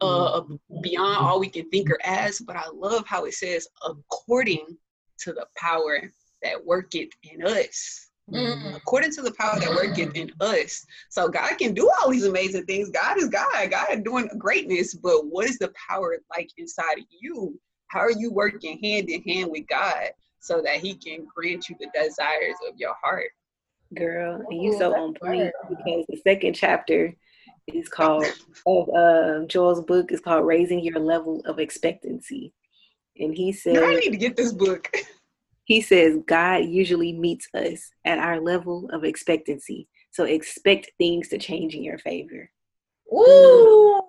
uh 0.00 0.40
mm-hmm. 0.40 0.80
beyond 0.80 1.18
all 1.18 1.38
we 1.38 1.48
can 1.48 1.68
think 1.68 1.90
or 1.90 1.98
ask. 2.04 2.42
But 2.46 2.56
i 2.56 2.64
love 2.72 3.06
how 3.06 3.26
it 3.26 3.34
says 3.34 3.68
according 3.86 4.78
to 5.18 5.32
the 5.32 5.46
power 5.56 6.10
that 6.42 6.64
worketh 6.64 7.10
in 7.22 7.46
us 7.46 8.08
Mm. 8.30 8.76
according 8.76 9.10
to 9.12 9.22
the 9.22 9.32
power 9.32 9.58
that 9.58 9.70
worketh 9.70 10.14
in 10.14 10.30
us. 10.40 10.86
So 11.10 11.28
God 11.28 11.58
can 11.58 11.74
do 11.74 11.90
all 11.90 12.10
these 12.10 12.24
amazing 12.24 12.64
things. 12.66 12.88
God 12.88 13.18
is 13.18 13.28
God. 13.28 13.70
God 13.70 13.88
is 13.90 14.00
doing 14.00 14.28
greatness. 14.38 14.94
But 14.94 15.26
what 15.26 15.48
is 15.48 15.58
the 15.58 15.72
power 15.88 16.16
like 16.30 16.50
inside 16.56 16.98
of 16.98 17.04
you? 17.10 17.58
How 17.88 18.00
are 18.00 18.12
you 18.12 18.32
working 18.32 18.78
hand 18.82 19.10
in 19.10 19.22
hand 19.22 19.50
with 19.50 19.66
God 19.66 20.10
so 20.40 20.62
that 20.62 20.76
He 20.76 20.94
can 20.94 21.26
grant 21.34 21.68
you 21.68 21.76
the 21.78 21.90
desires 21.94 22.56
of 22.68 22.78
your 22.78 22.94
heart? 23.02 23.30
Girl, 23.94 24.42
and 24.48 24.62
you 24.62 24.78
so 24.78 24.94
on 24.94 25.14
point 25.14 25.52
because 25.68 26.06
the 26.08 26.16
second 26.24 26.54
chapter 26.54 27.14
is 27.66 27.88
called 27.88 28.24
of 28.66 28.88
uh, 28.88 29.46
Joel's 29.46 29.84
book 29.84 30.12
is 30.12 30.20
called 30.20 30.46
Raising 30.46 30.80
Your 30.80 31.00
Level 31.00 31.42
of 31.44 31.58
Expectancy. 31.58 32.54
And 33.18 33.34
he 33.34 33.52
said 33.52 33.76
I 33.76 33.94
need 33.96 34.12
to 34.12 34.16
get 34.16 34.36
this 34.36 34.52
book. 34.52 34.90
He 35.72 35.80
says 35.80 36.18
God 36.26 36.66
usually 36.66 37.14
meets 37.14 37.48
us 37.54 37.92
at 38.04 38.18
our 38.18 38.38
level 38.38 38.90
of 38.92 39.04
expectancy. 39.04 39.88
So 40.10 40.24
expect 40.24 40.90
things 40.98 41.28
to 41.28 41.38
change 41.38 41.74
in 41.74 41.82
your 41.82 41.96
favor. 41.96 42.50
Ooh. 43.10 44.02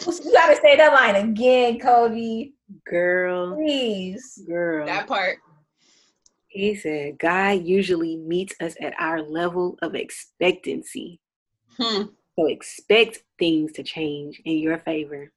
You 0.00 0.32
gotta 0.32 0.56
say 0.56 0.74
that 0.74 0.94
line 0.94 1.16
again, 1.16 1.78
Kobe. 1.80 2.52
Girl. 2.86 3.56
Please. 3.56 4.42
Girl. 4.46 4.86
That 4.86 5.06
part. 5.06 5.36
He 6.48 6.74
said, 6.74 7.18
God 7.18 7.62
usually 7.62 8.16
meets 8.16 8.54
us 8.62 8.74
at 8.80 8.94
our 8.98 9.20
level 9.20 9.76
of 9.82 9.94
expectancy. 9.94 11.20
Hmm. 11.78 12.04
So 12.38 12.46
expect 12.46 13.18
things 13.38 13.72
to 13.72 13.82
change 13.82 14.40
in 14.46 14.60
your 14.60 14.78
favor. 14.78 15.30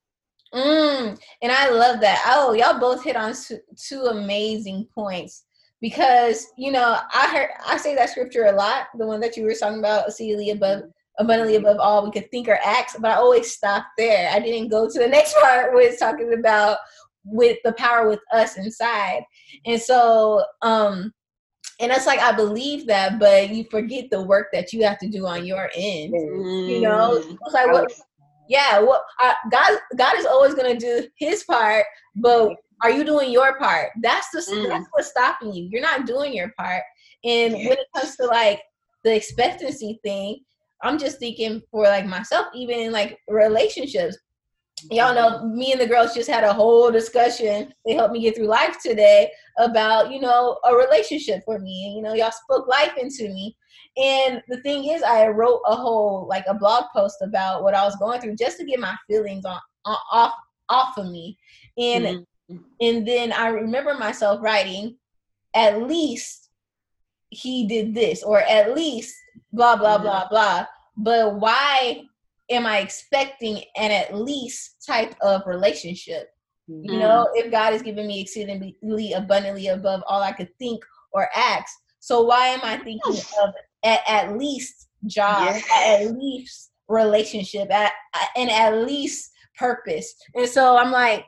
Mm, 0.53 1.19
and 1.41 1.51
I 1.51 1.69
love 1.69 1.99
that. 1.99 2.23
Oh, 2.27 2.53
y'all 2.53 2.79
both 2.79 3.03
hit 3.03 3.17
on 3.17 3.33
two 3.75 4.03
amazing 4.05 4.87
points 4.95 5.43
because 5.81 6.47
you 6.57 6.71
know 6.71 6.97
I 7.13 7.27
heard 7.33 7.49
I 7.65 7.77
say 7.77 7.95
that 7.95 8.09
scripture 8.09 8.45
a 8.45 8.51
lot, 8.51 8.87
the 8.97 9.05
one 9.05 9.19
that 9.21 9.37
you 9.37 9.43
were 9.43 9.53
talking 9.53 9.79
about, 9.79 10.07
exceedingly 10.07 10.51
above 10.51 10.83
abundantly 11.17 11.55
above 11.55 11.77
all 11.79 12.05
we 12.05 12.11
could 12.11 12.31
think 12.31 12.47
or 12.47 12.59
act, 12.63 12.95
but 13.01 13.11
I 13.11 13.15
always 13.15 13.51
stopped 13.51 13.89
there. 13.97 14.31
I 14.31 14.39
didn't 14.39 14.69
go 14.69 14.89
to 14.89 14.99
the 14.99 15.07
next 15.09 15.35
part 15.35 15.73
where 15.73 15.87
it's 15.87 15.99
talking 15.99 16.33
about 16.33 16.77
with 17.25 17.57
the 17.63 17.73
power 17.73 18.09
with 18.09 18.21
us 18.31 18.57
inside. 18.57 19.23
And 19.65 19.81
so 19.81 20.43
um 20.61 21.13
and 21.81 21.91
it's 21.91 22.05
like 22.05 22.19
I 22.19 22.33
believe 22.33 22.87
that, 22.87 23.19
but 23.19 23.49
you 23.49 23.65
forget 23.71 24.09
the 24.11 24.21
work 24.21 24.47
that 24.51 24.73
you 24.73 24.83
have 24.83 24.97
to 24.99 25.07
do 25.07 25.25
on 25.25 25.45
your 25.45 25.69
end. 25.75 26.13
You 26.13 26.81
know, 26.81 27.21
mm. 27.23 27.37
it's 27.45 27.53
like 27.53 27.71
what 27.71 27.91
yeah, 28.49 28.79
well, 28.79 29.05
I, 29.19 29.35
God, 29.51 29.79
God 29.95 30.17
is 30.17 30.25
always 30.25 30.55
going 30.55 30.77
to 30.77 30.79
do 30.79 31.07
His 31.17 31.43
part, 31.43 31.85
but 32.15 32.55
Are 32.81 32.91
you 32.91 33.03
doing 33.03 33.31
your 33.31 33.57
part? 33.57 33.89
That's 34.01 34.29
the 34.31 34.39
mm. 34.39 34.67
that's 34.67 34.87
what's 34.91 35.09
stopping 35.09 35.53
you. 35.53 35.67
You're 35.71 35.81
not 35.81 36.05
doing 36.05 36.33
your 36.33 36.51
part. 36.57 36.83
And 37.23 37.57
yeah. 37.57 37.69
when 37.69 37.77
it 37.77 37.87
comes 37.95 38.15
to 38.17 38.25
like 38.25 38.61
the 39.03 39.15
expectancy 39.15 39.99
thing, 40.03 40.39
I'm 40.81 40.97
just 40.97 41.19
thinking 41.19 41.61
for 41.71 41.83
like 41.83 42.05
myself, 42.05 42.47
even 42.55 42.79
in 42.79 42.91
like 42.91 43.17
relationships. 43.27 44.17
Y'all 44.91 45.13
know 45.13 45.45
me 45.45 45.73
and 45.73 45.81
the 45.81 45.87
girls 45.87 46.13
just 46.13 46.29
had 46.29 46.45
a 46.45 46.53
whole 46.53 46.89
discussion. 46.89 47.73
They 47.85 47.95
helped 47.95 48.13
me 48.13 48.21
get 48.21 48.37
through 48.37 48.47
life 48.47 48.77
today 48.81 49.29
about, 49.57 50.09
you 50.09 50.21
know, 50.21 50.57
a 50.65 50.73
relationship 50.73 51.41
for 51.43 51.59
me. 51.59 51.87
And, 51.87 51.95
you 51.97 52.01
know, 52.01 52.13
y'all 52.13 52.31
spoke 52.31 52.65
life 52.65 52.93
into 52.97 53.23
me. 53.23 53.57
And 53.97 54.41
the 54.47 54.61
thing 54.61 54.85
is, 54.85 55.03
I 55.03 55.27
wrote 55.27 55.59
a 55.65 55.75
whole 55.75 56.27
like 56.29 56.45
a 56.47 56.53
blog 56.53 56.85
post 56.95 57.17
about 57.21 57.63
what 57.63 57.73
I 57.73 57.83
was 57.83 57.97
going 57.97 58.21
through 58.21 58.37
just 58.37 58.57
to 58.59 58.65
get 58.65 58.79
my 58.79 58.95
feelings 59.09 59.43
on, 59.43 59.59
on 59.83 59.97
off 60.13 60.33
off 60.69 60.97
of 60.97 61.07
me. 61.07 61.37
And 61.77 62.05
mm-hmm. 62.05 62.23
And 62.81 63.07
then 63.07 63.31
I 63.31 63.47
remember 63.47 63.93
myself 63.93 64.41
writing, 64.41 64.97
at 65.53 65.81
least 65.83 66.49
he 67.29 67.67
did 67.67 67.93
this, 67.93 68.23
or 68.23 68.41
at 68.41 68.75
least 68.75 69.15
blah 69.53 69.75
blah 69.75 69.95
mm-hmm. 69.95 70.03
blah 70.03 70.27
blah. 70.29 70.65
But 70.97 71.35
why 71.35 72.03
am 72.49 72.65
I 72.65 72.79
expecting 72.79 73.63
an 73.77 73.91
at 73.91 74.15
least 74.15 74.83
type 74.85 75.15
of 75.21 75.43
relationship? 75.45 76.29
Mm-hmm. 76.69 76.91
You 76.91 76.99
know, 76.99 77.27
if 77.33 77.51
God 77.51 77.73
has 77.73 77.81
given 77.81 78.07
me 78.07 78.21
exceedingly 78.21 79.13
abundantly 79.13 79.67
above 79.67 80.01
all 80.07 80.21
I 80.21 80.31
could 80.31 80.49
think 80.59 80.83
or 81.11 81.27
ask, 81.35 81.71
so 81.99 82.21
why 82.21 82.47
am 82.47 82.61
I 82.63 82.77
thinking 82.77 83.21
of 83.41 83.53
at, 83.83 84.01
at 84.07 84.37
least 84.37 84.87
job, 85.05 85.55
at 85.73 86.11
least 86.11 86.71
relationship, 86.87 87.71
at, 87.71 87.91
and 88.35 88.49
at 88.49 88.85
least 88.85 89.31
purpose? 89.57 90.13
And 90.35 90.47
so 90.47 90.77
I'm 90.77 90.91
like, 90.91 91.25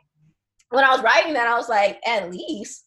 when 0.71 0.83
I 0.83 0.91
was 0.91 1.03
writing 1.03 1.33
that, 1.33 1.47
I 1.47 1.57
was 1.57 1.69
like, 1.69 1.99
at 2.05 2.31
least 2.31 2.85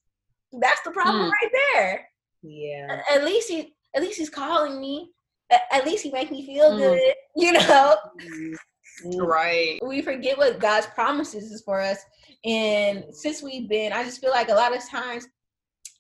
that's 0.61 0.81
the 0.83 0.91
problem 0.91 1.27
mm. 1.27 1.31
right 1.31 1.53
there. 1.75 2.09
Yeah. 2.43 3.01
At 3.13 3.25
least 3.25 3.49
he, 3.49 3.75
at 3.95 4.03
least 4.03 4.19
he's 4.19 4.31
calling 4.31 4.81
me. 4.81 5.11
At 5.71 5.85
least 5.85 6.03
he 6.03 6.11
makes 6.11 6.31
me 6.31 6.45
feel 6.45 6.73
mm. 6.73 6.79
good. 6.79 7.15
You 7.37 7.53
know. 7.53 7.97
Mm-hmm. 8.23 9.17
Right. 9.17 9.81
We 9.85 10.03
forget 10.03 10.39
what 10.39 10.61
God's 10.61 10.87
promises 10.87 11.51
is 11.51 11.63
for 11.63 11.81
us, 11.81 11.99
and 12.45 13.05
since 13.11 13.43
we've 13.43 13.69
been, 13.69 13.93
I 13.93 14.05
just 14.05 14.21
feel 14.21 14.31
like 14.31 14.51
a 14.51 14.55
lot 14.55 14.75
of 14.75 14.89
times 14.89 15.27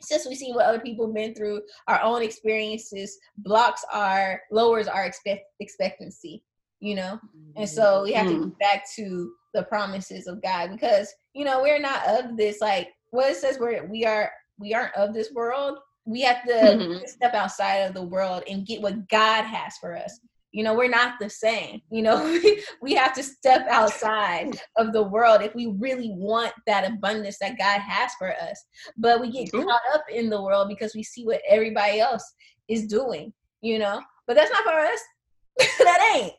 since 0.01 0.27
we 0.27 0.35
see 0.35 0.53
what 0.53 0.66
other 0.66 0.79
people 0.79 1.07
have 1.07 1.14
been 1.14 1.35
through, 1.35 1.62
our 1.88 2.01
own 2.03 2.23
experiences 2.23 3.18
blocks 3.38 3.85
our 3.92 4.40
lowers 4.53 4.87
our 4.87 5.05
expect 5.07 5.47
expectancy, 5.61 6.44
you 6.81 6.94
know. 6.94 7.18
And 7.57 7.68
so 7.68 8.05
we 8.05 8.12
have 8.12 8.27
mm. 8.27 8.31
to 8.31 8.35
mm-hmm. 8.37 8.49
get 8.51 8.59
back 8.59 8.85
to 8.97 9.33
the 9.55 9.64
promises 9.64 10.27
of 10.27 10.42
God 10.42 10.70
because 10.70 11.12
you 11.35 11.44
know 11.44 11.62
we're 11.62 11.81
not 11.81 12.07
of 12.07 12.37
this 12.37 12.61
like 12.61 12.88
what 13.11 13.31
it 13.31 13.37
says 13.37 13.59
we're 13.59 13.87
we 13.87 14.05
are 14.05 14.31
we 14.59 14.75
aren't 14.75 14.94
of 14.94 15.12
this 15.12 15.33
world. 15.33 15.79
We 16.07 16.20
have 16.20 16.44
to 16.44 16.53
mm-hmm. 16.53 17.07
step 17.07 17.35
outside 17.35 17.79
of 17.79 17.94
the 17.94 18.03
world 18.03 18.42
and 18.49 18.66
get 18.66 18.83
what 18.83 19.09
God 19.09 19.44
has 19.44 19.77
for 19.79 19.97
us 19.97 20.20
you 20.55 20.62
know 20.62 20.73
we're 20.73 20.88
not 20.88 21.14
the 21.20 21.29
same 21.29 21.83
you 21.90 22.01
know 22.01 22.40
we 22.83 22.94
have 22.94 23.12
to 23.12 23.23
step 23.23 23.66
outside 23.68 24.57
of 24.77 24.92
the 24.92 25.03
world 25.03 25.42
if 25.42 25.55
we 25.55 25.66
really 25.79 26.12
want 26.14 26.53
that 26.66 26.88
abundance 26.88 27.38
that 27.40 27.59
god 27.59 27.81
has 27.81 28.12
for 28.18 28.31
us 28.31 28.64
but 28.97 29.20
we 29.20 29.31
get 29.31 29.51
caught 29.51 29.83
up 29.92 30.05
in 30.11 30.31
the 30.31 30.40
world 30.40 30.68
because 30.68 30.94
we 30.94 31.03
see 31.03 31.27
what 31.27 31.42
everybody 31.49 31.99
else 31.99 32.35
is 32.68 32.87
doing 32.87 33.33
you 33.61 33.81
know 33.81 34.01
but 34.29 34.37
that's 34.37 34.53
not 34.53 34.62
for 34.62 34.79
us 34.79 35.01
that 35.58 36.12
ain't 36.14 36.32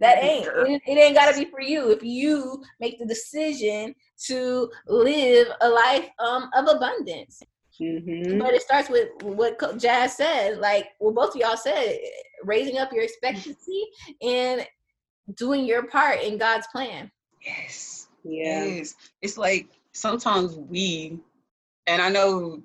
that 0.00 0.22
ain't 0.22 0.46
it, 0.46 0.82
it 0.86 0.98
ain't 0.98 1.14
got 1.14 1.32
to 1.32 1.38
be 1.38 1.50
for 1.50 1.60
you 1.60 1.90
if 1.90 2.02
you 2.02 2.62
make 2.78 2.98
the 2.98 3.06
decision 3.06 3.94
to 4.26 4.70
live 4.86 5.48
a 5.60 5.68
life 5.68 6.08
um, 6.20 6.48
of 6.54 6.68
abundance 6.68 7.42
Mm-hmm. 7.80 8.38
But 8.38 8.54
it 8.54 8.62
starts 8.62 8.90
with 8.90 9.08
what 9.22 9.58
Jazz 9.78 10.16
said, 10.16 10.58
like 10.58 10.88
what 10.98 11.14
both 11.14 11.34
of 11.34 11.40
y'all 11.40 11.56
said, 11.56 11.98
raising 12.44 12.78
up 12.78 12.92
your 12.92 13.04
expectancy 13.04 13.84
and 14.22 14.66
doing 15.34 15.64
your 15.64 15.84
part 15.86 16.20
in 16.20 16.36
God's 16.36 16.66
plan. 16.68 17.10
Yes. 17.44 18.08
Yeah. 18.22 18.64
Yes. 18.64 18.94
It's 19.22 19.38
like 19.38 19.68
sometimes 19.92 20.56
we, 20.56 21.18
and 21.86 22.02
I 22.02 22.10
know, 22.10 22.62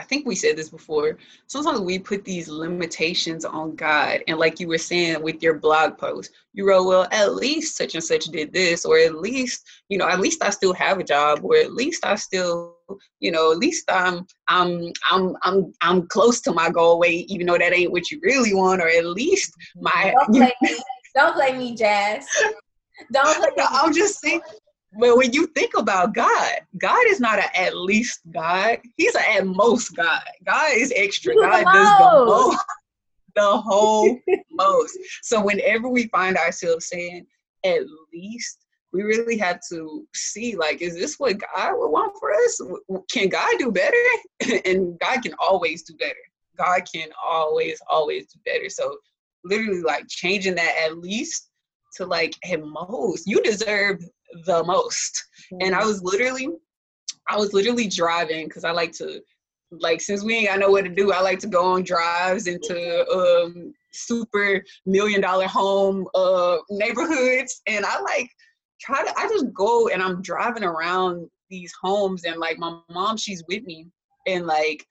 I 0.00 0.04
think 0.04 0.26
we 0.26 0.34
said 0.34 0.56
this 0.56 0.70
before, 0.70 1.18
sometimes 1.46 1.80
we 1.80 1.98
put 1.98 2.24
these 2.24 2.48
limitations 2.48 3.44
on 3.44 3.76
God. 3.76 4.20
And 4.26 4.38
like 4.38 4.58
you 4.58 4.66
were 4.66 4.78
saying 4.78 5.22
with 5.22 5.42
your 5.42 5.58
blog 5.58 5.98
post, 5.98 6.30
you 6.54 6.66
wrote, 6.66 6.86
well, 6.86 7.06
at 7.12 7.34
least 7.34 7.76
such 7.76 7.94
and 7.94 8.02
such 8.02 8.24
did 8.24 8.50
this, 8.50 8.86
or 8.86 8.98
at 8.98 9.16
least, 9.16 9.68
you 9.90 9.98
know, 9.98 10.08
at 10.08 10.18
least 10.18 10.42
I 10.42 10.50
still 10.50 10.72
have 10.72 10.98
a 10.98 11.04
job, 11.04 11.40
or 11.42 11.56
at 11.56 11.74
least 11.74 12.06
I 12.06 12.14
still 12.14 12.76
you 13.20 13.30
know, 13.30 13.52
at 13.52 13.58
least 13.58 13.84
I'm 13.88 14.26
I'm 14.48 14.90
I'm 15.10 15.36
I'm 15.44 15.72
I'm 15.80 16.08
close 16.08 16.40
to 16.40 16.52
my 16.52 16.70
goal 16.70 16.98
weight, 16.98 17.30
even 17.30 17.46
though 17.46 17.58
that 17.58 17.72
ain't 17.72 17.92
what 17.92 18.10
you 18.10 18.18
really 18.22 18.52
want, 18.54 18.80
or 18.80 18.88
at 18.88 19.04
least 19.04 19.54
my 19.76 20.12
don't 20.16 20.34
play 20.34 20.54
me, 20.62 20.76
don't 21.14 21.34
play 21.34 21.56
me 21.56 21.76
Jazz. 21.76 22.26
Don't 23.12 23.36
play 23.36 23.50
me. 23.56 23.64
I'm 23.70 23.92
just 23.92 24.20
saying 24.20 24.40
but 24.98 25.16
when 25.16 25.32
you 25.32 25.46
think 25.48 25.72
about 25.76 26.14
God, 26.14 26.52
God 26.78 27.02
is 27.06 27.20
not 27.20 27.38
an 27.38 27.48
at 27.54 27.76
least 27.76 28.20
God. 28.32 28.78
He's 28.96 29.14
an 29.14 29.22
at 29.36 29.46
most 29.46 29.90
God. 29.90 30.22
God 30.44 30.70
is 30.72 30.92
extra. 30.96 31.34
God 31.34 31.64
does 31.64 31.98
the 31.98 32.24
most. 32.26 32.64
The 33.36 33.58
whole 33.58 34.18
most. 34.50 34.98
So 35.22 35.40
whenever 35.40 35.88
we 35.88 36.08
find 36.08 36.36
ourselves 36.36 36.88
saying 36.88 37.26
at 37.64 37.82
least, 38.12 38.66
we 38.92 39.02
really 39.02 39.38
have 39.38 39.60
to 39.70 40.06
see 40.14 40.56
like 40.56 40.82
is 40.82 40.94
this 40.94 41.18
what 41.18 41.38
god 41.38 41.74
would 41.76 41.88
want 41.90 42.12
for 42.18 42.32
us 42.32 42.60
can 43.10 43.28
god 43.28 43.54
do 43.58 43.70
better 43.70 43.96
and 44.64 44.98
god 44.98 45.22
can 45.22 45.34
always 45.38 45.82
do 45.82 45.94
better 45.94 46.14
god 46.56 46.82
can 46.92 47.08
always 47.24 47.80
always 47.88 48.26
do 48.26 48.40
better 48.44 48.68
so 48.68 48.96
literally 49.44 49.82
like 49.82 50.06
changing 50.08 50.54
that 50.54 50.74
at 50.84 50.98
least 50.98 51.50
to 51.94 52.04
like 52.04 52.34
at 52.50 52.60
most 52.62 53.26
you 53.26 53.42
deserve 53.42 54.04
the 54.44 54.62
most. 54.64 55.24
Mm-hmm. 55.52 55.66
and 55.66 55.74
i 55.74 55.84
was 55.84 56.02
literally 56.02 56.48
i 57.28 57.36
was 57.36 57.52
literally 57.52 57.88
driving 57.88 58.46
because 58.46 58.64
i 58.64 58.70
like 58.70 58.92
to 58.92 59.20
like 59.70 60.00
since 60.00 60.24
we 60.24 60.34
ain't 60.34 60.48
got 60.48 60.58
know 60.58 60.70
what 60.70 60.84
to 60.84 60.90
do 60.90 61.12
i 61.12 61.20
like 61.20 61.38
to 61.40 61.46
go 61.46 61.64
on 61.64 61.82
drives 61.82 62.46
into 62.46 63.06
um 63.10 63.72
super 63.92 64.62
million 64.86 65.20
dollar 65.20 65.46
home 65.46 66.06
uh 66.14 66.58
neighborhoods. 66.70 67.62
And 67.66 67.84
i 67.84 68.00
like 68.00 68.30
try 68.80 69.04
to 69.04 69.18
I 69.18 69.28
just 69.28 69.52
go 69.52 69.88
and 69.88 70.02
I'm 70.02 70.22
driving 70.22 70.64
around 70.64 71.28
these 71.50 71.72
homes 71.82 72.24
and 72.24 72.38
like 72.38 72.58
my 72.58 72.78
mom 72.90 73.16
she's 73.16 73.44
with 73.48 73.64
me. 73.64 73.86
And 74.26 74.46
like 74.46 74.84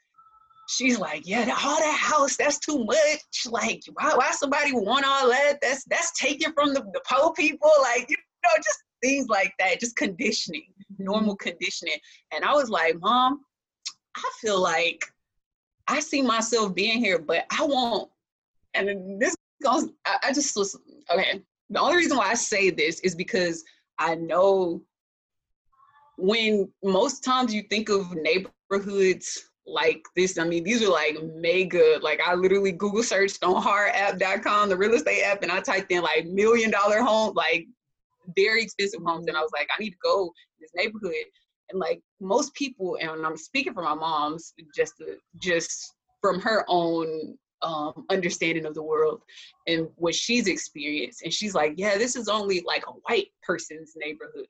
she's 0.68 1.00
like 1.00 1.28
yeah 1.28 1.42
all 1.64 1.80
that 1.80 2.00
house 2.00 2.38
that's 2.38 2.60
too 2.60 2.86
much. 2.86 3.48
Like 3.50 3.82
why, 3.94 4.14
why 4.16 4.32
somebody 4.32 4.74
want 4.74 5.06
all 5.06 5.30
that? 5.30 5.60
That's 5.62 5.84
that's 5.86 6.18
taken 6.20 6.54
from 6.54 6.74
the, 6.74 6.82
the 6.94 7.02
poor 7.10 7.34
people. 7.34 7.72
Like 7.82 8.10
you 8.10 8.18
know 8.44 8.52
just 8.58 8.84
things 9.02 9.28
like 9.28 9.54
that 9.60 9.80
just 9.80 9.96
conditioning 9.96 10.64
mm-hmm. 10.94 11.04
normal 11.04 11.36
conditioning. 11.36 11.98
And 12.34 12.44
i 12.44 12.54
was 12.54 12.70
like 12.70 13.00
mom 13.00 13.42
i 14.16 14.32
feel 14.42 14.62
like 14.62 15.06
i 15.88 16.00
see 16.00 16.22
myself 16.22 16.74
being 16.76 17.00
here 17.00 17.20
but 17.20 17.46
i 17.58 17.64
won't. 17.64 18.10
And 18.76 19.20
this 19.22 19.36
goes 19.64 19.90
I, 20.06 20.18
I 20.24 20.34
just 20.34 20.56
was 20.56 20.78
okay 21.12 21.42
the 21.70 21.80
only 21.80 21.98
reason 21.98 22.18
why 22.18 22.30
i 22.30 22.34
say 22.34 22.70
this 22.70 23.00
is 23.02 23.16
because 23.16 23.64
I 24.00 24.16
know 24.16 24.82
when 26.18 26.72
most 26.84 27.24
times 27.24 27.54
you 27.54 27.64
think 27.64 27.90
of 27.90 28.16
neighborhoods 28.16 29.50
like 29.68 30.04
this, 30.16 30.40
I 30.40 30.46
mean, 30.46 30.64
these 30.64 30.82
are 30.82 30.90
like 30.90 31.18
mega, 31.36 32.00
like 32.02 32.22
I 32.26 32.34
literally 32.34 32.72
Google 32.72 33.04
searched 33.04 33.44
on 33.44 33.62
harapp.com, 33.62 34.70
the 34.70 34.78
real 34.78 34.94
estate 34.94 35.24
app, 35.24 35.44
and 35.44 35.52
I 35.52 35.60
typed 35.60 35.92
in 35.92 36.02
like 36.02 36.26
million 36.28 36.72
dollar 36.72 37.02
home, 37.02 37.34
like 37.36 37.68
very 38.36 38.64
expensive 38.64 39.02
homes. 39.06 39.28
And 39.28 39.38
I 39.38 39.42
was 39.42 39.52
like, 39.54 39.68
I 39.76 39.82
need 39.82 39.92
to 39.92 39.98
go 40.04 40.32
this 40.60 40.72
neighborhood. 40.76 41.14
And 41.70 41.80
like 41.80 42.02
most 42.20 42.54
people, 42.56 42.98
and 43.00 43.26
I'm 43.26 43.38
speaking 43.38 43.74
for 43.74 43.84
my 43.84 43.94
mom's 43.94 44.54
just 44.76 44.94
just 45.42 45.94
from 46.22 46.40
her 46.42 46.66
own 46.68 47.38
um, 47.62 48.06
understanding 48.10 48.66
of 48.66 48.74
the 48.74 48.84
world 48.84 49.22
and 49.68 49.88
what 49.96 50.16
she's 50.16 50.48
experienced. 50.48 51.24
And 51.24 51.34
she's 51.34 51.54
like, 51.54 51.74
yeah, 51.78 51.98
this 51.98 52.16
is 52.16 52.28
only 52.28 52.64
like 52.66 52.84
a 52.88 52.92
white 52.92 53.28
person's 53.44 53.94
neighborhood. 53.96 54.48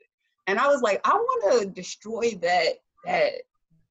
And 0.48 0.60
I 0.60 0.68
was 0.68 0.82
like, 0.82 1.02
I 1.06 1.13
want 1.13 1.62
to 1.62 1.70
destroy 1.70 2.32
that 2.42 2.76
that 3.06 3.32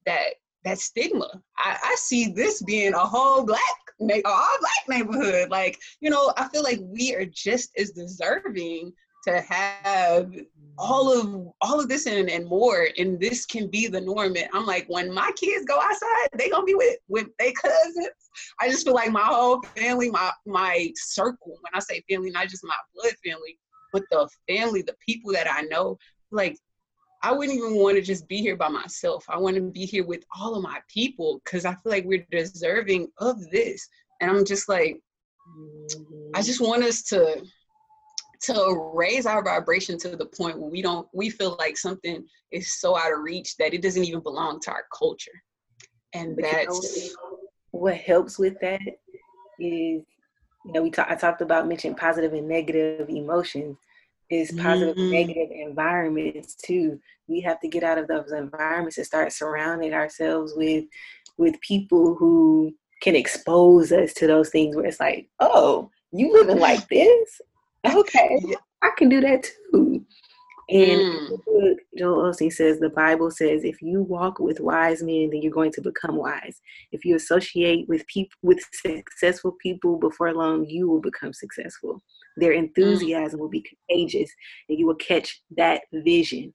that 0.07 0.27
that 0.65 0.79
stigma. 0.79 1.29
I, 1.57 1.79
I 1.83 1.95
see 1.99 2.29
this 2.33 2.63
being 2.63 2.95
a 2.95 2.99
whole 2.99 3.45
black 3.45 3.61
all 4.01 4.57
black 4.61 4.89
neighborhood. 4.89 5.51
Like, 5.51 5.79
you 6.01 6.11
know, 6.11 6.33
I 6.37 6.49
feel 6.49 6.63
like 6.63 6.81
we 6.83 7.15
are 7.15 7.25
just 7.27 7.71
as 7.79 7.91
deserving 7.91 8.93
to 9.25 9.41
have 9.41 10.33
all 10.79 11.13
of 11.13 11.53
all 11.61 11.81
of 11.81 11.89
this 11.89 12.07
and, 12.07 12.31
and 12.31 12.47
more 12.47 12.89
and 12.99 13.19
this 13.19 13.45
can 13.45 13.69
be 13.69 13.89
the 13.89 14.01
norm 14.01 14.37
and 14.37 14.49
i'm 14.53 14.65
like 14.65 14.87
when 14.89 15.13
my 15.13 15.31
kids 15.37 15.65
go 15.67 15.81
outside 15.81 16.29
they 16.37 16.49
gonna 16.49 16.65
be 16.65 16.75
with 16.75 16.97
with 17.09 17.27
their 17.39 17.53
cousins 17.53 18.31
i 18.61 18.69
just 18.69 18.85
feel 18.85 18.95
like 18.95 19.11
my 19.11 19.23
whole 19.23 19.61
family 19.77 20.09
my 20.09 20.31
my 20.47 20.91
circle 20.95 21.59
when 21.61 21.73
i 21.75 21.81
say 21.81 22.03
family 22.09 22.31
not 22.31 22.49
just 22.49 22.65
my 22.65 22.77
blood 22.95 23.13
family 23.27 23.59
but 23.93 24.03
the 24.13 24.29
family 24.49 24.83
the 24.83 24.95
people 25.05 25.33
that 25.33 25.51
i 25.51 25.63
know 25.63 25.99
like 26.31 26.57
I 27.21 27.33
wouldn't 27.33 27.59
even 27.59 27.75
want 27.75 27.97
to 27.97 28.03
just 28.03 28.29
be 28.29 28.37
here 28.37 28.57
by 28.57 28.69
myself. 28.69 29.25
I 29.29 29.39
want 29.39 29.57
to 29.57 29.63
be 29.63 29.85
here 29.85 30.05
with 30.05 30.25
all 30.39 30.55
of 30.55 30.63
my 30.63 30.79
people 30.89 31.41
because 31.45 31.65
I 31.65 31.75
feel 31.75 31.91
like 31.91 32.05
we're 32.05 32.25
deserving 32.31 33.09
of 33.19 33.51
this. 33.51 33.89
And 34.21 34.31
I'm 34.31 34.45
just 34.45 34.69
like, 34.69 35.01
I 36.35 36.43
just 36.43 36.61
want 36.61 36.85
us 36.85 37.03
to 37.05 37.43
to 38.41 38.93
raise 38.95 39.27
our 39.27 39.43
vibration 39.43 39.99
to 39.99 40.17
the 40.17 40.27
point 40.27 40.59
where 40.59 40.71
we 40.71 40.83
don't 40.83 41.09
we 41.13 41.31
feel 41.31 41.57
like 41.59 41.77
something 41.77 42.25
is 42.51 42.79
so 42.81 42.97
out 42.97 43.13
of 43.13 43.21
reach 43.21 43.57
that 43.57 43.75
it 43.75 43.83
doesn't 43.83 44.05
even 44.05 44.21
belong 44.21 44.61
to 44.61 44.71
our 44.71 44.85
culture. 44.97 45.43
And 46.15 46.37
but 46.37 46.45
that's 46.45 46.97
you 46.97 47.03
know, 47.09 47.39
what 47.73 47.97
helps 47.97 48.39
with 48.39 48.59
that 48.61 48.81
is 49.59 50.03
you 50.65 50.73
know 50.73 50.83
we 50.83 50.91
talk, 50.91 51.09
I 51.11 51.15
talked 51.15 51.43
about 51.43 51.69
mentioning 51.69 51.97
positive 51.97 52.33
and 52.33 52.49
negative 52.49 53.09
emotions 53.09 53.77
is 54.31 54.53
positive 54.53 54.97
mm-hmm. 54.97 55.11
negative 55.11 55.49
environments 55.51 56.55
too 56.55 57.01
we 57.29 57.41
have 57.41 57.61
to 57.61 57.69
get 57.69 57.83
out 57.83 57.99
of 57.99 58.09
those 58.09 58.33
environments 58.33 58.99
and 58.99 59.07
start 59.07 59.33
surrounding 59.33 59.95
ourselves 59.95 60.53
with 60.57 60.85
with 61.37 61.61
people 61.61 62.15
who 62.15 62.75
can 63.01 63.15
expose 63.15 63.93
us 63.93 64.13
to 64.13 64.27
those 64.27 64.51
things 64.51 64.77
where 64.77 64.85
it's 64.85 65.01
like 65.01 65.29
oh 65.41 65.91
you 66.13 66.33
living 66.33 66.59
like 66.59 66.87
this 66.91 67.41
okay 67.95 68.41
i 68.83 68.91
can 68.97 69.09
do 69.09 69.21
that 69.21 69.45
too 69.73 70.05
and 70.71 71.01
mm. 71.01 71.75
Joel 71.97 72.31
Osteen 72.31 72.53
says 72.53 72.79
the 72.79 72.91
Bible 72.91 73.31
says 73.31 73.65
if 73.65 73.81
you 73.81 74.03
walk 74.03 74.39
with 74.39 74.61
wise 74.61 75.03
men, 75.03 75.31
then 75.31 75.41
you're 75.41 75.51
going 75.51 75.73
to 75.73 75.81
become 75.81 76.17
wise. 76.17 76.61
If 76.93 77.07
you 77.07 77.17
associate 77.17 77.89
with 77.89 78.07
people 78.07 78.37
with 78.43 78.63
successful 78.73 79.57
people 79.63 79.99
before 79.99 80.35
long, 80.35 80.67
you 80.67 80.87
will 80.87 81.01
become 81.01 81.33
successful. 81.33 82.03
Their 82.37 82.53
mm. 82.53 82.59
enthusiasm 82.59 83.39
mm. 83.39 83.43
will 83.43 83.49
be 83.49 83.65
contagious, 83.65 84.31
and 84.69 84.79
you 84.79 84.87
will 84.87 84.97
catch 84.97 85.41
that 85.57 85.83
vision. 85.91 86.53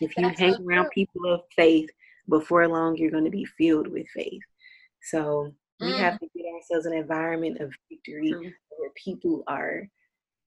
If 0.00 0.16
you 0.16 0.24
That's 0.24 0.40
hang 0.40 0.54
so 0.54 0.64
around 0.64 0.90
people 0.90 1.32
of 1.32 1.42
faith, 1.54 1.88
before 2.28 2.68
long, 2.68 2.96
you're 2.96 3.10
going 3.10 3.24
to 3.24 3.30
be 3.30 3.46
filled 3.56 3.88
with 3.88 4.06
faith. 4.14 4.42
So 5.02 5.52
we 5.80 5.86
mm. 5.86 5.98
have 5.98 6.18
to 6.18 6.26
get 6.36 6.44
ourselves 6.54 6.86
an 6.86 6.92
environment 6.92 7.60
of 7.60 7.72
victory 7.88 8.32
mm. 8.32 8.52
where 8.76 8.90
people 8.96 9.44
are, 9.46 9.88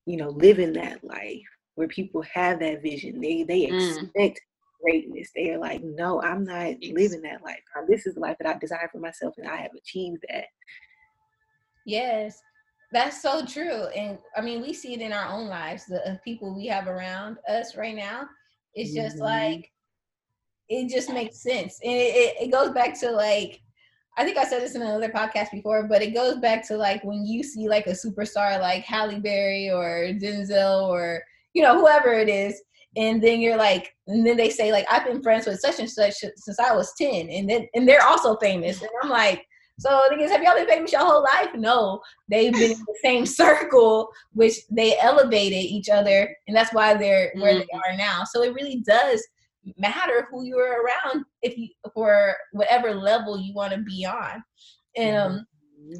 you 0.06 0.16
know, 0.16 0.30
living 0.30 0.72
that 0.74 1.04
life 1.04 1.42
where 1.74 1.88
people 1.88 2.22
have 2.34 2.60
that 2.60 2.82
vision. 2.82 3.20
They 3.20 3.42
they 3.44 3.66
mm. 3.66 4.02
expect 4.02 4.40
mm. 4.40 4.82
greatness. 4.82 5.30
They 5.34 5.50
are 5.50 5.58
like, 5.58 5.82
no, 5.82 6.20
I'm 6.22 6.44
not 6.44 6.74
living 6.82 7.22
that 7.22 7.42
life. 7.44 7.60
This 7.88 8.06
is 8.06 8.14
the 8.14 8.20
life 8.20 8.36
that 8.40 8.56
I 8.56 8.58
desire 8.58 8.88
for 8.90 8.98
myself, 8.98 9.34
and 9.38 9.48
I 9.48 9.56
have 9.56 9.72
achieved 9.76 10.24
that. 10.28 10.44
Yes, 11.86 12.40
that's 12.92 13.22
so 13.22 13.44
true. 13.44 13.86
And 13.96 14.18
I 14.36 14.40
mean, 14.40 14.60
we 14.62 14.72
see 14.72 14.94
it 14.94 15.00
in 15.00 15.12
our 15.12 15.32
own 15.32 15.48
lives. 15.48 15.86
The 15.86 16.20
people 16.24 16.54
we 16.54 16.66
have 16.66 16.86
around 16.86 17.38
us 17.48 17.76
right 17.76 17.96
now. 17.96 18.28
It's 18.74 18.94
just 18.94 19.16
mm-hmm. 19.16 19.24
like 19.24 19.70
it 20.68 20.88
just 20.88 21.10
makes 21.10 21.42
sense, 21.42 21.78
and 21.82 21.92
it, 21.92 22.14
it, 22.14 22.34
it 22.44 22.52
goes 22.52 22.70
back 22.70 22.98
to 23.00 23.10
like 23.10 23.60
I 24.16 24.24
think 24.24 24.36
I 24.36 24.44
said 24.44 24.62
this 24.62 24.74
in 24.74 24.82
another 24.82 25.08
podcast 25.08 25.50
before, 25.50 25.88
but 25.88 26.02
it 26.02 26.14
goes 26.14 26.36
back 26.36 26.66
to 26.68 26.76
like 26.76 27.02
when 27.02 27.24
you 27.24 27.42
see 27.42 27.68
like 27.68 27.86
a 27.86 27.90
superstar 27.90 28.60
like 28.60 28.84
Halle 28.84 29.20
Berry 29.20 29.70
or 29.70 30.12
Denzel 30.12 30.88
or 30.88 31.22
you 31.54 31.62
know, 31.62 31.78
whoever 31.78 32.12
it 32.12 32.28
is. 32.28 32.60
And 32.96 33.22
then 33.22 33.40
you're 33.40 33.56
like, 33.56 33.94
and 34.06 34.26
then 34.26 34.36
they 34.36 34.50
say 34.50 34.70
like, 34.70 34.86
I've 34.90 35.06
been 35.06 35.22
friends 35.22 35.46
with 35.46 35.60
such 35.60 35.78
and 35.78 35.90
such 35.90 36.14
since 36.36 36.58
I 36.58 36.74
was 36.74 36.92
10. 36.98 37.30
And 37.30 37.48
then, 37.48 37.66
and 37.74 37.88
they're 37.88 38.04
also 38.04 38.36
famous. 38.36 38.80
And 38.80 38.90
I'm 39.02 39.08
like, 39.08 39.46
so 39.78 40.02
the 40.10 40.28
have 40.28 40.42
y'all 40.42 40.54
been 40.54 40.66
famous 40.66 40.92
your 40.92 41.00
whole 41.00 41.22
life? 41.22 41.48
No, 41.54 42.00
they've 42.28 42.52
been 42.52 42.72
in 42.72 42.78
the 42.78 42.98
same 43.02 43.24
circle, 43.26 44.10
which 44.32 44.54
they 44.70 44.98
elevated 44.98 45.58
each 45.58 45.88
other, 45.88 46.36
and 46.46 46.54
that's 46.54 46.72
why 46.74 46.94
they're 46.94 47.32
where 47.36 47.54
mm-hmm. 47.54 47.60
they 47.60 47.78
are 47.90 47.96
now. 47.96 48.22
So 48.24 48.44
it 48.44 48.54
really 48.54 48.80
does 48.86 49.26
matter 49.78 50.26
who 50.30 50.44
you 50.44 50.58
are 50.58 50.82
around 50.82 51.24
if 51.42 51.56
you 51.56 51.68
for 51.94 52.34
whatever 52.52 52.94
level 52.94 53.38
you 53.38 53.54
want 53.54 53.72
to 53.72 53.78
be 53.78 54.04
on. 54.04 54.42
And 54.96 55.16
um, 55.16 55.46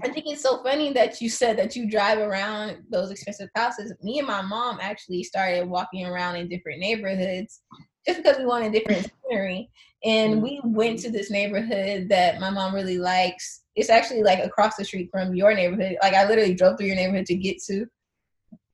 I 0.03 0.09
think 0.09 0.27
it's 0.27 0.42
so 0.42 0.62
funny 0.62 0.92
that 0.92 1.20
you 1.20 1.29
said 1.29 1.59
that 1.59 1.77
you 1.77 1.90
drive 1.90 2.18
around 2.18 2.83
those 2.90 3.11
expensive 3.11 3.48
houses. 3.55 3.92
Me 4.03 4.18
and 4.18 4.29
my 4.29 4.42
mom 4.42 4.79
actually 4.81 5.22
started 5.22 5.68
walking 5.68 6.07
around 6.07 6.37
in 6.37 6.48
different 6.48 6.81
neighborhoods 6.81 7.62
just 8.07 8.22
because 8.22 8.38
we 8.38 8.46
wanted 8.46 8.72
different 8.72 9.11
scenery. 9.31 9.70
And 10.05 10.42
we 10.42 10.61
went 10.64 10.98
to 11.01 11.11
this 11.11 11.31
neighborhood 11.31 12.09
that 12.09 12.40
my 12.40 12.51
mom 12.51 12.75
really 12.75 12.98
likes. 12.98 13.62
It's 13.77 13.90
actually 13.90 14.22
like 14.25 14.40
across 14.40 14.77
the 14.77 14.85
street 14.85 15.09
from 15.12 15.35
your 15.35 15.55
neighborhood. 15.55 15.96
Like 16.03 16.14
I 16.14 16.27
literally 16.27 16.55
drove 16.55 16.77
through 16.77 16.88
your 16.88 16.96
neighborhood 16.96 17.27
to 17.27 17.37
get 17.37 17.62
to 17.68 17.87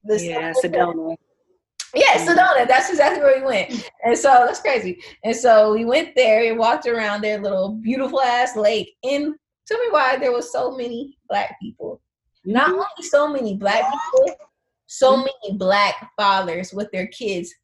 this. 0.04 0.24
Yeah, 0.24 0.52
Sedona. 0.52 1.16
Yeah, 1.98 2.18
mm. 2.18 2.26
Sedona. 2.26 2.68
That's 2.68 2.90
exactly 2.90 3.22
where 3.22 3.40
we 3.40 3.46
went. 3.46 3.90
And 4.04 4.16
so 4.16 4.44
that's 4.46 4.60
crazy. 4.60 5.00
And 5.24 5.34
so 5.34 5.72
we 5.74 5.84
went 5.84 6.14
there 6.14 6.48
and 6.48 6.58
walked 6.58 6.86
around 6.86 7.22
their 7.22 7.40
little 7.40 7.74
beautiful 7.74 8.20
ass 8.20 8.56
lake 8.56 8.94
And 9.02 9.34
Tell 9.68 9.78
me 9.80 9.88
why 9.90 10.16
there 10.16 10.32
was 10.32 10.50
so 10.50 10.74
many 10.74 11.18
black 11.28 11.60
people. 11.60 12.00
Not 12.44 12.68
mm-hmm. 12.68 12.76
only 12.76 13.02
so 13.02 13.28
many 13.28 13.54
black 13.56 13.82
people, 13.82 14.36
so 14.86 15.12
mm-hmm. 15.12 15.26
many 15.42 15.58
black 15.58 16.10
fathers 16.16 16.72
with 16.72 16.90
their 16.90 17.06
kids. 17.08 17.54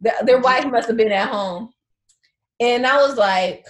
The, 0.00 0.14
their 0.24 0.36
mm-hmm. 0.36 0.44
wife 0.44 0.66
must 0.66 0.88
have 0.88 0.96
been 0.96 1.12
at 1.12 1.28
home. 1.28 1.70
And 2.60 2.86
I 2.86 2.96
was 2.96 3.18
like, 3.18 3.66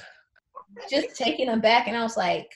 just 0.89 1.17
taking 1.17 1.47
them 1.47 1.61
back. 1.61 1.89
And 1.89 1.97
I 1.97 2.05
was 2.05 2.17
like, 2.17 2.49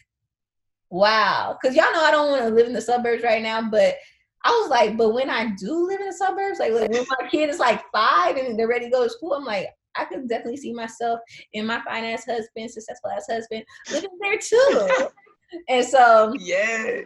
wow. 0.88 1.59
Because 1.61 1.74
y'all 1.74 1.92
know 1.92 2.05
I 2.05 2.12
don't 2.12 2.31
want 2.31 2.44
to 2.44 2.55
live 2.55 2.68
in 2.68 2.72
the 2.72 2.81
suburbs 2.81 3.24
right 3.24 3.42
now, 3.42 3.68
but 3.68 3.96
I 4.44 4.50
was 4.50 4.70
like, 4.70 4.96
but 4.96 5.14
when 5.14 5.30
I 5.30 5.52
do 5.59 5.87
live 5.87 6.00
in 6.00 6.07
the 6.07 6.12
suburbs, 6.12 6.59
like, 6.59 6.72
like 6.72 6.90
when 6.90 7.07
my 7.18 7.28
kid 7.28 7.48
is 7.48 7.59
like 7.59 7.83
five 7.92 8.37
and 8.37 8.59
they're 8.59 8.68
ready 8.68 8.87
to 8.87 8.90
go 8.90 9.04
to 9.04 9.11
school, 9.11 9.33
I'm 9.33 9.44
like, 9.44 9.68
I 9.96 10.04
could 10.04 10.28
definitely 10.28 10.59
see 10.59 10.72
myself 10.74 11.20
in 11.52 11.66
my 11.66 11.80
finance 11.83 12.24
husband, 12.24 12.70
successful 12.70 13.11
ass 13.11 13.26
husband, 13.30 13.64
living 13.90 14.11
there 14.20 14.38
too. 14.38 15.09
and 15.68 15.87
so 15.87 16.35
yeah 16.38 17.00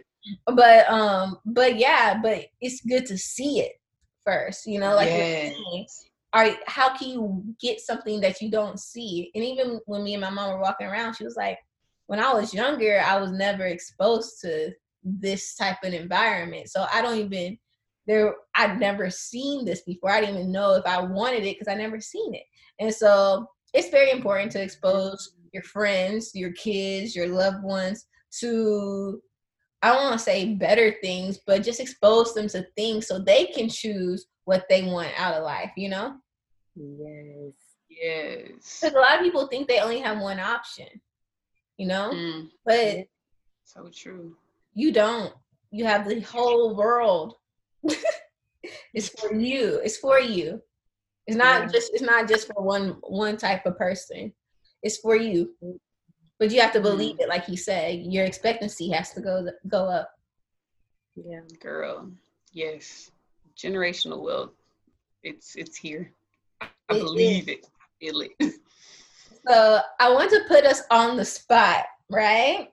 but 0.55 0.89
um 0.91 1.39
but 1.45 1.79
yeah 1.79 2.19
but 2.23 2.47
it's 2.61 2.81
good 2.83 3.07
to 3.07 3.17
see 3.17 3.61
it 3.61 3.73
first 4.25 4.67
you 4.67 4.79
know 4.79 4.95
like 4.95 5.09
yes. 5.09 6.05
are 6.33 6.51
how 6.67 6.95
can 6.97 7.09
you 7.09 7.45
get 7.61 7.81
something 7.81 8.21
that 8.21 8.41
you 8.41 8.51
don't 8.51 8.79
see 8.79 9.31
and 9.35 9.45
even 9.45 9.81
when 9.87 10.03
me 10.03 10.15
and 10.15 10.23
my 10.23 10.31
mom 10.31 10.53
were 10.53 10.61
walking 10.61 10.87
around 10.87 11.15
she 11.15 11.25
was 11.25 11.37
like 11.37 11.59
when 12.07 12.21
i 12.21 12.33
was 12.33 12.55
younger 12.55 13.01
i 13.07 13.19
was 13.19 13.31
never 13.31 13.65
exposed 13.65 14.41
to 14.41 14.71
this 15.03 15.55
type 15.55 15.79
of 15.85 15.93
environment 15.93 16.69
so 16.69 16.87
i 16.93 17.01
don't 17.01 17.19
even 17.19 17.57
there 18.07 18.35
i'd 18.57 18.81
never 18.81 19.11
seen 19.11 19.65
this 19.65 19.83
before 19.83 20.11
i 20.11 20.21
didn't 20.21 20.37
even 20.37 20.53
know 20.53 20.75
if 20.75 20.85
i 20.87 21.01
wanted 21.01 21.45
it 21.45 21.57
because 21.59 21.69
i 21.69 21.75
never 21.75 22.01
seen 22.01 22.35
it 22.35 22.45
and 22.81 22.93
so 22.93 23.47
it's 23.75 23.91
very 23.91 24.11
important 24.11 24.51
to 24.51 24.63
expose 24.63 25.37
your 25.53 25.63
friends 25.63 26.33
your 26.35 26.53
kids 26.53 27.15
your 27.15 27.29
loved 27.29 27.63
ones 27.63 28.07
to 28.31 29.21
I 29.83 29.93
don't 29.93 30.03
want 30.03 30.19
to 30.19 30.25
say 30.25 30.55
better 30.55 30.97
things, 31.03 31.39
but 31.47 31.63
just 31.63 31.81
expose 31.81 32.35
them 32.35 32.49
to 32.49 32.67
things 32.77 33.07
so 33.07 33.19
they 33.19 33.47
can 33.47 33.69
choose 33.69 34.27
what 34.45 34.65
they 34.69 34.83
want 34.83 35.09
out 35.17 35.35
of 35.35 35.45
life, 35.45 35.71
you 35.77 35.89
know? 35.89 36.17
Yes. 36.75 37.53
Yes. 37.89 38.81
Because 38.81 38.95
a 38.95 38.99
lot 38.99 39.19
of 39.19 39.23
people 39.23 39.47
think 39.47 39.69
they 39.69 39.81
only 39.81 40.01
have 40.01 40.21
one 40.21 40.41
option, 40.41 40.89
you 41.77 41.87
know? 41.87 42.11
Mm. 42.13 42.49
But 42.67 43.07
so 43.65 43.89
true. 43.95 44.37
You 44.79 44.93
don't. 44.93 45.35
You 45.73 45.87
have 45.87 46.09
the 46.09 46.21
whole 46.21 46.77
world. 46.77 47.35
it's 48.95 49.09
for 49.09 49.35
you. 49.35 49.81
It's 49.83 49.97
for 49.97 50.21
you. 50.21 50.63
It's 51.27 51.37
not 51.37 51.63
yeah. 51.63 51.67
just 51.67 51.91
it's 51.95 52.03
not 52.03 52.29
just 52.29 52.47
for 52.47 52.63
one 52.63 52.91
one 53.03 53.37
type 53.37 53.67
of 53.67 53.77
person. 53.77 54.33
It's 54.85 54.99
for 54.99 55.17
you. 55.17 55.51
But 56.39 56.53
you 56.53 56.61
have 56.61 56.73
to 56.75 56.81
believe 56.81 57.19
it, 57.19 57.29
like 57.29 57.49
you 57.49 57.57
said. 57.57 58.05
Your 58.05 58.25
expectancy 58.25 58.89
has 58.91 59.11
to 59.15 59.21
go 59.21 59.49
go 59.67 59.87
up. 59.87 60.13
Yeah, 61.17 61.41
girl. 61.61 62.13
Yes, 62.53 63.11
generational 63.61 64.23
wealth. 64.23 64.53
It's 65.25 65.57
it's 65.57 65.77
here. 65.77 66.13
I 66.61 66.69
it 66.91 67.01
believe 67.01 67.49
is. 67.49 67.57
it. 67.57 67.67
Feel 68.01 68.21
it. 68.21 68.55
So 69.47 69.81
I 69.99 70.13
want 70.13 70.31
to 70.31 70.45
put 70.47 70.67
us 70.67 70.83
on 70.91 71.17
the 71.17 71.25
spot, 71.25 71.87
right? 72.11 72.69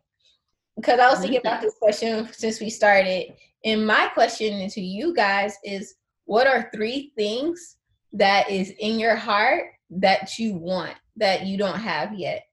Because 0.75 0.99
I 0.99 1.09
was 1.09 1.19
thinking 1.19 1.39
about 1.39 1.61
this 1.61 1.75
question 1.79 2.27
since 2.31 2.59
we 2.59 2.69
started. 2.69 3.33
And 3.63 3.85
my 3.85 4.07
question 4.13 4.67
to 4.69 4.81
you 4.81 5.13
guys 5.13 5.55
is 5.63 5.95
what 6.25 6.47
are 6.47 6.69
three 6.73 7.13
things 7.17 7.77
that 8.13 8.49
is 8.49 8.71
in 8.79 8.99
your 8.99 9.15
heart 9.15 9.65
that 9.89 10.37
you 10.37 10.55
want 10.55 10.95
that 11.15 11.45
you 11.45 11.57
don't 11.57 11.79
have 11.79 12.13
yet? 12.13 12.43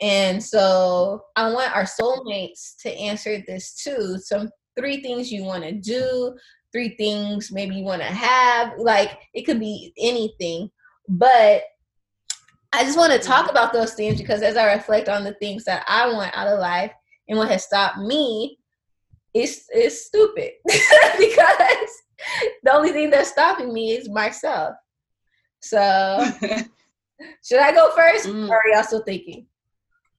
And 0.00 0.42
so 0.42 1.24
I 1.36 1.52
want 1.52 1.74
our 1.74 1.84
soulmates 1.84 2.76
to 2.82 2.90
answer 2.90 3.42
this 3.46 3.74
too. 3.74 4.18
Some 4.18 4.50
three 4.76 5.00
things 5.00 5.30
you 5.30 5.44
want 5.44 5.64
to 5.64 5.72
do, 5.72 6.36
three 6.72 6.96
things 6.96 7.52
maybe 7.52 7.76
you 7.76 7.84
want 7.84 8.02
to 8.02 8.08
have. 8.08 8.72
Like 8.78 9.18
it 9.34 9.42
could 9.42 9.60
be 9.60 9.92
anything. 9.98 10.70
But 11.08 11.62
I 12.72 12.84
just 12.84 12.98
want 12.98 13.12
to 13.12 13.18
talk 13.18 13.46
mm-hmm. 13.46 13.50
about 13.50 13.72
those 13.72 13.94
things 13.94 14.20
because 14.20 14.42
as 14.42 14.56
I 14.56 14.72
reflect 14.72 15.08
on 15.08 15.24
the 15.24 15.34
things 15.34 15.64
that 15.64 15.84
I 15.86 16.12
want 16.12 16.36
out 16.36 16.48
of 16.48 16.58
life 16.58 16.92
and 17.28 17.38
what 17.38 17.48
has 17.48 17.64
stopped 17.64 17.98
me, 17.98 18.58
is 19.34 19.64
it's 19.70 20.06
stupid 20.06 20.52
because 20.66 21.90
the 22.62 22.72
only 22.72 22.92
thing 22.92 23.10
that's 23.10 23.30
stopping 23.30 23.72
me 23.72 23.92
is 23.92 24.08
myself. 24.08 24.74
So 25.60 26.24
Should 27.44 27.60
I 27.60 27.72
go 27.72 27.90
first, 27.94 28.26
mm. 28.26 28.48
or 28.48 28.56
are 28.56 28.68
y'all 28.72 28.82
still 28.82 29.02
thinking? 29.02 29.46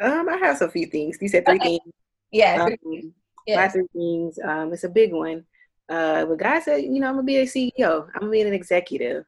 Um, 0.01 0.27
I 0.29 0.37
have 0.37 0.61
a 0.61 0.69
few 0.69 0.87
things. 0.87 1.17
You 1.21 1.27
said 1.27 1.45
three 1.45 1.55
okay. 1.55 1.79
things. 1.79 1.93
Yeah. 2.31 2.63
Um, 2.63 3.13
yes. 3.45 3.57
My 3.57 3.67
three 3.67 3.87
things. 3.93 4.39
Um, 4.43 4.73
it's 4.73 4.83
a 4.83 4.89
big 4.89 5.13
one. 5.13 5.45
Uh, 5.89 6.25
but 6.25 6.37
God 6.37 6.63
said, 6.63 6.83
you 6.83 6.99
know, 6.99 7.07
I'm 7.07 7.15
gonna 7.15 7.23
be 7.23 7.37
a 7.37 7.45
CEO. 7.45 8.07
I'm 8.13 8.21
gonna 8.21 8.31
be 8.31 8.41
an 8.41 8.53
executive. 8.53 9.25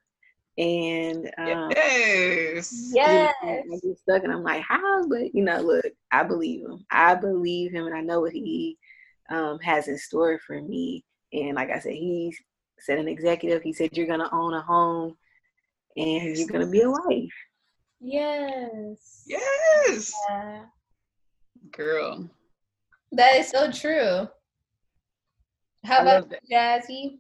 And 0.57 1.25
um, 1.37 1.71
yes, 1.75 2.91
yes. 2.95 3.33
You 3.41 3.47
know, 3.47 3.75
I 3.75 3.79
get 3.83 3.99
stuck, 3.99 4.23
and 4.23 4.31
I'm 4.31 4.43
like, 4.43 4.61
how? 4.61 5.07
But 5.07 5.35
you 5.35 5.43
know, 5.43 5.59
look, 5.59 5.85
I 6.11 6.23
believe 6.23 6.61
him. 6.61 6.85
I 6.89 7.15
believe 7.15 7.73
him, 7.73 7.85
and 7.85 7.95
I 7.95 8.01
know 8.01 8.21
what 8.21 8.31
he 8.31 8.77
um, 9.29 9.59
has 9.59 9.87
in 9.87 9.97
store 9.97 10.39
for 10.39 10.61
me. 10.61 11.03
And 11.33 11.55
like 11.55 11.69
I 11.71 11.79
said, 11.79 11.93
he 11.93 12.35
said 12.79 12.99
an 12.99 13.09
executive. 13.09 13.63
He 13.63 13.73
said 13.73 13.97
you're 13.97 14.07
gonna 14.07 14.29
own 14.31 14.53
a 14.53 14.61
home, 14.61 15.17
and 15.97 16.37
you're 16.37 16.47
gonna 16.47 16.67
be 16.67 16.81
a 16.81 16.89
wife. 16.89 17.33
Yes. 17.99 19.23
Yes. 19.27 20.13
Yeah. 20.29 20.65
Girl. 21.71 22.29
That 23.11 23.35
is 23.37 23.49
so 23.49 23.71
true. 23.71 24.29
How 25.83 26.01
about 26.01 26.31
Jazzy? 26.51 27.19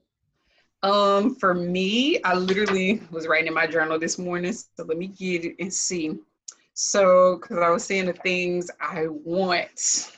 Um, 0.85 1.33
for 1.33 1.55
me, 1.55 2.21
I 2.21 2.35
literally 2.35 3.01
was 3.09 3.25
writing 3.25 3.47
in 3.47 3.55
my 3.55 3.65
journal 3.65 3.97
this 3.97 4.19
morning, 4.19 4.53
so 4.53 4.83
let 4.83 4.99
me 4.99 5.07
get 5.07 5.43
it 5.43 5.55
and 5.59 5.73
see. 5.73 6.13
So, 6.75 7.39
because 7.41 7.57
I 7.57 7.71
was 7.71 7.83
saying 7.83 8.05
the 8.05 8.13
things 8.13 8.69
I 8.79 9.07
want. 9.07 10.11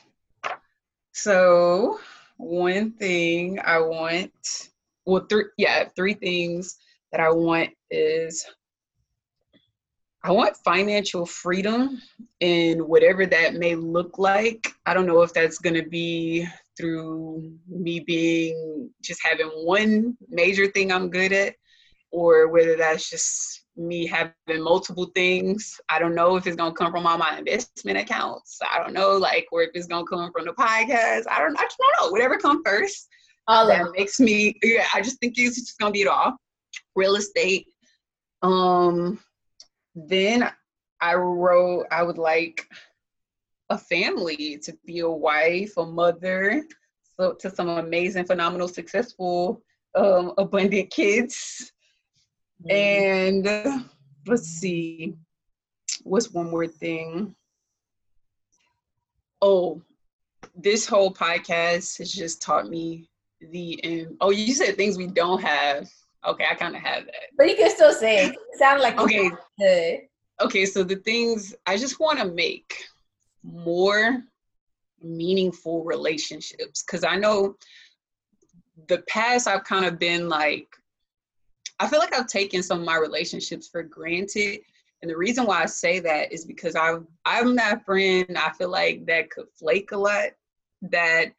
So, 1.12 1.98
one 2.36 2.90
thing 2.90 3.58
I 3.64 3.78
want, 3.78 4.68
well, 5.06 5.24
three, 5.30 5.44
yeah, 5.56 5.88
three 5.96 6.12
things 6.12 6.76
that 7.12 7.20
I 7.22 7.30
want 7.30 7.70
is 7.90 8.44
I 10.22 10.32
want 10.32 10.54
financial 10.58 11.24
freedom 11.24 12.02
and 12.42 12.82
whatever 12.82 13.24
that 13.24 13.54
may 13.54 13.74
look 13.74 14.18
like. 14.18 14.70
I 14.84 14.92
don't 14.92 15.06
know 15.06 15.22
if 15.22 15.32
that's 15.32 15.56
going 15.56 15.82
to 15.82 15.88
be 15.88 16.46
through 16.78 17.52
me 17.68 18.00
being 18.00 18.90
just 19.02 19.20
having 19.24 19.48
one 19.48 20.16
major 20.28 20.66
thing 20.68 20.92
I'm 20.92 21.10
good 21.10 21.32
at 21.32 21.54
or 22.10 22.48
whether 22.48 22.76
that's 22.76 23.10
just 23.10 23.64
me 23.76 24.06
having 24.06 24.62
multiple 24.62 25.10
things. 25.14 25.80
I 25.88 25.98
don't 25.98 26.14
know 26.14 26.36
if 26.36 26.46
it's 26.46 26.56
gonna 26.56 26.74
come 26.74 26.90
from 26.90 27.06
all 27.06 27.18
my 27.18 27.38
investment 27.38 27.98
accounts. 27.98 28.58
I 28.72 28.82
don't 28.82 28.92
know, 28.92 29.16
like, 29.16 29.46
or 29.52 29.62
if 29.62 29.70
it's 29.74 29.86
gonna 29.86 30.06
come 30.06 30.32
from 30.32 30.46
the 30.46 30.52
podcast. 30.52 31.24
I 31.30 31.38
don't. 31.38 31.58
I 31.58 31.62
just 31.62 31.78
don't 31.78 32.06
know. 32.06 32.12
Whatever 32.12 32.38
comes 32.38 32.62
first. 32.64 33.08
All 33.46 33.66
that 33.66 33.92
makes 33.96 34.20
me. 34.20 34.54
Yeah, 34.62 34.86
I 34.94 35.00
just 35.00 35.18
think 35.20 35.34
it's 35.36 35.56
just 35.56 35.78
gonna 35.78 35.92
be 35.92 36.02
it 36.02 36.08
all. 36.08 36.36
Real 36.96 37.16
estate. 37.16 37.66
Um, 38.42 39.20
then 39.94 40.50
I 41.00 41.14
wrote, 41.14 41.86
I 41.90 42.02
would 42.02 42.18
like 42.18 42.66
a 43.70 43.78
family 43.78 44.58
to 44.62 44.76
be 44.84 45.00
a 45.00 45.08
wife, 45.08 45.72
a 45.76 45.84
mother, 45.84 46.64
so 47.16 47.34
to 47.34 47.50
some 47.50 47.68
amazing, 47.68 48.24
phenomenal, 48.24 48.68
successful, 48.68 49.62
um, 49.94 50.32
abundant 50.38 50.90
kids. 50.90 51.72
Mm-hmm. 52.64 53.46
And 53.46 53.84
let's 54.26 54.46
see, 54.46 55.14
what's 56.02 56.30
one 56.30 56.50
more 56.50 56.66
thing? 56.66 57.34
Oh, 59.40 59.82
this 60.54 60.86
whole 60.86 61.12
podcast 61.12 61.98
has 61.98 62.12
just 62.12 62.42
taught 62.42 62.68
me 62.68 63.08
the 63.52 63.80
um, 63.84 64.16
oh 64.20 64.30
you 64.30 64.52
said 64.52 64.76
things 64.76 64.98
we 64.98 65.06
don't 65.06 65.40
have 65.40 65.88
Okay, 66.26 66.44
I 66.50 66.54
kind 66.54 66.74
of 66.74 66.82
have 66.82 67.06
that. 67.06 67.14
But 67.36 67.48
you 67.48 67.56
can 67.56 67.70
still 67.70 67.92
say 67.92 68.26
it. 68.26 68.32
it 68.32 68.58
sound 68.58 68.80
like 68.80 68.98
okay. 68.98 69.30
Good. 69.58 70.00
Okay, 70.40 70.66
so 70.66 70.82
the 70.82 70.96
things 70.96 71.54
I 71.66 71.76
just 71.76 72.00
want 72.00 72.18
to 72.18 72.26
make 72.26 72.84
more 73.42 74.22
meaningful 75.02 75.84
relationships 75.84 76.82
because 76.82 77.04
I 77.04 77.16
know 77.16 77.56
the 78.88 78.98
past 79.08 79.46
I've 79.46 79.64
kind 79.64 79.84
of 79.84 79.98
been 79.98 80.28
like 80.28 80.66
I 81.80 81.86
feel 81.86 82.00
like 82.00 82.14
I've 82.14 82.26
taken 82.26 82.62
some 82.62 82.80
of 82.80 82.86
my 82.86 82.96
relationships 82.96 83.68
for 83.68 83.84
granted. 83.84 84.60
And 85.00 85.08
the 85.08 85.16
reason 85.16 85.46
why 85.46 85.62
I 85.62 85.66
say 85.66 86.00
that 86.00 86.32
is 86.32 86.44
because 86.44 86.74
I've 86.74 87.04
I'm 87.24 87.54
that 87.56 87.84
friend 87.84 88.36
I 88.36 88.50
feel 88.50 88.70
like 88.70 89.06
that 89.06 89.30
could 89.30 89.46
flake 89.56 89.92
a 89.92 89.96
lot 89.96 90.30
that 90.82 91.32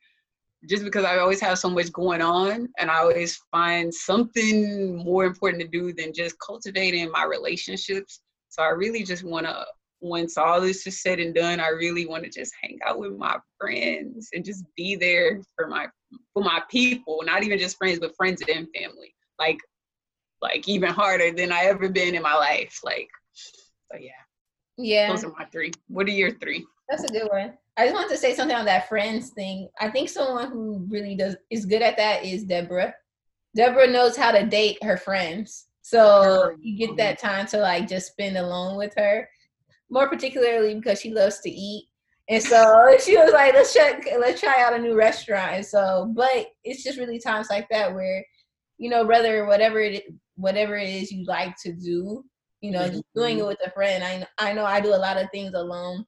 just 0.67 0.83
because 0.83 1.05
I 1.05 1.17
always 1.19 1.39
have 1.39 1.57
so 1.57 1.69
much 1.69 1.91
going 1.91 2.21
on 2.21 2.69
and 2.77 2.91
I 2.91 2.97
always 2.97 3.37
find 3.51 3.93
something 3.93 4.97
more 4.97 5.25
important 5.25 5.61
to 5.61 5.67
do 5.67 5.93
than 5.93 6.13
just 6.13 6.37
cultivating 6.39 7.11
my 7.11 7.23
relationships. 7.23 8.21
So 8.49 8.63
I 8.63 8.69
really 8.69 9.03
just 9.03 9.23
want 9.23 9.45
to, 9.45 9.65
once 10.01 10.37
all 10.37 10.61
this 10.61 10.85
is 10.87 11.01
said 11.01 11.19
and 11.19 11.35
done, 11.35 11.59
I 11.59 11.69
really 11.69 12.05
want 12.05 12.23
to 12.23 12.29
just 12.29 12.53
hang 12.61 12.79
out 12.85 12.99
with 12.99 13.17
my 13.17 13.37
friends 13.59 14.29
and 14.33 14.45
just 14.45 14.63
be 14.75 14.95
there 14.95 15.41
for 15.55 15.67
my 15.67 15.87
for 16.33 16.43
my 16.43 16.61
people, 16.69 17.21
not 17.23 17.43
even 17.43 17.59
just 17.59 17.77
friends, 17.77 17.99
but 17.99 18.15
friends 18.15 18.41
and 18.41 18.67
family. 18.75 19.13
Like, 19.37 19.59
like 20.41 20.67
even 20.67 20.91
harder 20.91 21.31
than 21.31 21.51
I 21.51 21.65
ever 21.65 21.89
been 21.89 22.15
in 22.15 22.21
my 22.21 22.35
life. 22.35 22.79
Like, 22.83 23.09
so 23.33 23.99
yeah. 23.99 24.11
Yeah. 24.77 25.09
Those 25.09 25.25
are 25.25 25.33
my 25.37 25.45
three. 25.45 25.71
What 25.87 26.07
are 26.07 26.11
your 26.11 26.31
three? 26.39 26.65
That's 26.89 27.03
a 27.03 27.07
good 27.07 27.29
one. 27.29 27.53
I 27.77 27.85
just 27.85 27.95
want 27.95 28.09
to 28.09 28.17
say 28.17 28.33
something 28.33 28.55
on 28.55 28.65
that 28.65 28.89
friends 28.89 29.29
thing. 29.29 29.69
I 29.79 29.89
think 29.89 30.09
someone 30.09 30.51
who 30.51 30.85
really 30.89 31.15
does 31.15 31.35
is 31.49 31.65
good 31.65 31.81
at 31.81 31.97
that 31.97 32.25
is 32.25 32.43
Deborah. 32.43 32.93
Deborah 33.55 33.87
knows 33.87 34.15
how 34.15 34.31
to 34.31 34.45
date 34.45 34.81
her 34.83 34.97
friends. 34.97 35.67
So 35.81 35.99
oh, 35.99 36.55
you 36.61 36.77
get 36.77 36.97
that 36.97 37.19
time 37.19 37.47
to 37.47 37.57
like 37.57 37.87
just 37.87 38.11
spend 38.11 38.37
alone 38.37 38.77
with 38.77 38.93
her. 38.97 39.29
More 39.89 40.07
particularly 40.07 40.75
because 40.75 40.99
she 41.01 41.13
loves 41.13 41.39
to 41.41 41.49
eat. 41.49 41.85
And 42.29 42.41
so 42.43 42.95
she 43.03 43.17
was 43.17 43.33
like, 43.33 43.53
let's 43.53 43.73
check 43.73 44.07
let's 44.19 44.39
try 44.39 44.61
out 44.61 44.73
a 44.73 44.79
new 44.79 44.95
restaurant. 44.95 45.53
And 45.53 45.65
so, 45.65 46.11
but 46.15 46.47
it's 46.63 46.83
just 46.83 46.99
really 46.99 47.19
times 47.19 47.47
like 47.49 47.67
that 47.69 47.93
where, 47.93 48.25
you 48.77 48.89
know, 48.89 49.05
whether 49.05 49.45
whatever 49.45 49.79
it 49.79 50.03
whatever 50.35 50.77
it 50.77 50.89
is 50.89 51.11
you 51.11 51.25
like 51.25 51.55
to 51.63 51.73
do, 51.73 52.23
you 52.61 52.71
know, 52.71 52.87
just 52.87 53.03
doing 53.15 53.37
it 53.37 53.39
mm-hmm. 53.39 53.47
with 53.47 53.59
a 53.65 53.71
friend. 53.71 54.03
I 54.03 54.25
I 54.37 54.53
know 54.53 54.65
I 54.65 54.79
do 54.79 54.93
a 54.93 54.95
lot 54.95 55.17
of 55.17 55.29
things 55.31 55.53
alone 55.53 56.05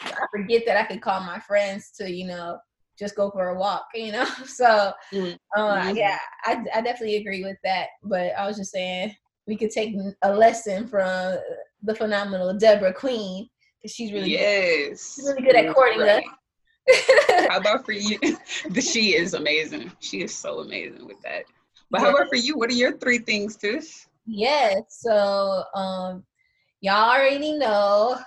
I 0.00 0.26
forget 0.30 0.64
that 0.66 0.76
I 0.76 0.84
could 0.84 1.00
call 1.00 1.20
my 1.20 1.38
friends 1.40 1.90
to, 1.98 2.10
you 2.10 2.26
know, 2.26 2.58
just 2.98 3.16
go 3.16 3.30
for 3.30 3.50
a 3.50 3.58
walk, 3.58 3.86
you 3.94 4.12
know. 4.12 4.26
So, 4.46 4.92
mm, 5.12 5.38
uh, 5.56 5.58
mm-hmm. 5.58 5.96
yeah, 5.96 6.18
I, 6.44 6.64
I 6.74 6.80
definitely 6.80 7.16
agree 7.16 7.44
with 7.44 7.58
that. 7.64 7.88
But 8.02 8.32
I 8.38 8.46
was 8.46 8.56
just 8.56 8.72
saying 8.72 9.14
we 9.46 9.56
could 9.56 9.70
take 9.70 9.94
a 10.22 10.32
lesson 10.32 10.86
from 10.86 11.38
the 11.82 11.94
phenomenal 11.94 12.56
Deborah 12.56 12.92
Queen 12.92 13.48
because 13.80 13.94
she's 13.94 14.12
really 14.12 14.32
yes, 14.32 15.14
she's 15.14 15.24
really 15.26 15.42
good 15.42 15.56
at 15.56 15.74
courting 15.74 16.00
right. 16.00 16.24
us. 16.24 17.46
how 17.48 17.58
about 17.58 17.84
for 17.84 17.92
you? 17.92 18.18
the 18.70 18.80
she 18.92 19.16
is 19.16 19.34
amazing. 19.34 19.92
She 20.00 20.22
is 20.22 20.34
so 20.34 20.60
amazing 20.60 21.06
with 21.06 21.20
that. 21.22 21.44
But 21.90 22.00
how 22.00 22.10
about 22.10 22.28
for 22.28 22.36
you? 22.36 22.56
What 22.56 22.70
are 22.70 22.74
your 22.74 22.96
three 22.96 23.18
things, 23.18 23.56
Tish? 23.56 24.06
Yes. 24.26 24.82
So, 24.88 25.64
um, 25.74 26.24
y'all 26.80 27.10
already 27.10 27.52
know 27.52 28.18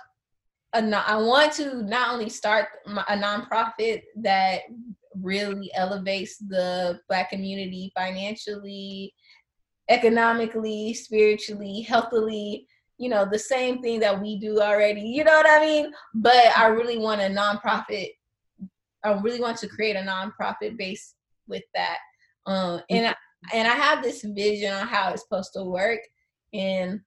I 0.72 1.16
want 1.16 1.52
to 1.54 1.82
not 1.82 2.12
only 2.12 2.28
start 2.28 2.68
a 2.86 3.16
nonprofit 3.16 4.02
that 4.16 4.60
really 5.20 5.70
elevates 5.74 6.38
the 6.38 7.00
Black 7.08 7.30
community 7.30 7.92
financially, 7.96 9.12
economically, 9.88 10.94
spiritually, 10.94 11.80
healthily, 11.80 12.66
you 13.00 13.08
know, 13.08 13.24
the 13.24 13.38
same 13.38 13.80
thing 13.80 13.98
that 13.98 14.20
we 14.20 14.38
do 14.38 14.60
already, 14.60 15.00
you 15.00 15.24
know 15.24 15.32
what 15.32 15.48
I 15.48 15.58
mean? 15.58 15.90
But 16.14 16.56
I 16.56 16.66
really 16.66 16.98
want 16.98 17.22
a 17.22 17.24
nonprofit. 17.24 18.10
I 19.02 19.12
really 19.22 19.40
want 19.40 19.56
to 19.58 19.68
create 19.68 19.96
a 19.96 20.00
nonprofit 20.00 20.76
base 20.76 21.14
with 21.48 21.62
that. 21.74 21.96
Um, 22.44 22.82
and 22.90 23.06
I, 23.06 23.14
and 23.54 23.66
I 23.66 23.72
have 23.72 24.02
this 24.02 24.22
vision 24.22 24.74
on 24.74 24.86
how 24.86 25.12
it's 25.12 25.22
supposed 25.22 25.54
to 25.54 25.64
work. 25.64 26.00
And 26.52 27.00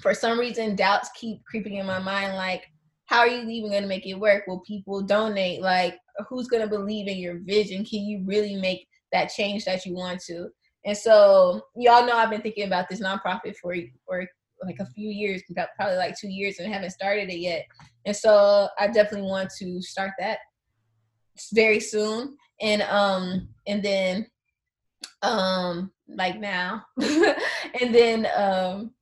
for 0.00 0.14
some 0.14 0.40
reason, 0.40 0.74
doubts 0.74 1.10
keep 1.14 1.44
creeping 1.44 1.74
in 1.74 1.84
my 1.84 1.98
mind 1.98 2.34
like, 2.34 2.64
how 3.04 3.18
are 3.18 3.28
you 3.28 3.46
even 3.50 3.70
going 3.70 3.82
to 3.82 3.88
make 3.88 4.06
it 4.06 4.14
work? 4.14 4.44
Will 4.46 4.60
people 4.60 5.02
donate? 5.02 5.60
Like, 5.60 5.98
who's 6.30 6.48
going 6.48 6.62
to 6.62 6.68
believe 6.68 7.08
in 7.08 7.18
your 7.18 7.40
vision? 7.40 7.84
Can 7.84 8.00
you 8.06 8.22
really 8.24 8.56
make 8.56 8.88
that 9.12 9.26
change 9.28 9.66
that 9.66 9.84
you 9.84 9.92
want 9.92 10.22
to? 10.28 10.48
And 10.86 10.96
so, 10.96 11.60
y'all 11.76 12.06
know 12.06 12.16
I've 12.16 12.30
been 12.30 12.40
thinking 12.40 12.66
about 12.66 12.88
this 12.88 13.02
nonprofit 13.02 13.54
for 13.56 13.76
for 14.06 14.26
like 14.64 14.78
a 14.80 14.86
few 14.86 15.08
years, 15.08 15.42
probably 15.76 15.96
like 15.96 16.18
two 16.18 16.28
years, 16.28 16.58
and 16.58 16.72
haven't 16.72 16.90
started 16.90 17.28
it 17.30 17.38
yet. 17.38 17.66
And 18.04 18.14
so, 18.16 18.68
I 18.78 18.86
definitely 18.86 19.28
want 19.28 19.50
to 19.58 19.80
start 19.82 20.12
that 20.18 20.38
very 21.52 21.80
soon. 21.80 22.36
And 22.60 22.82
um, 22.82 23.48
and 23.66 23.82
then 23.82 24.26
um, 25.22 25.90
like 26.08 26.38
now, 26.38 26.84
and 26.98 27.94
then 27.94 28.26
um, 28.36 28.92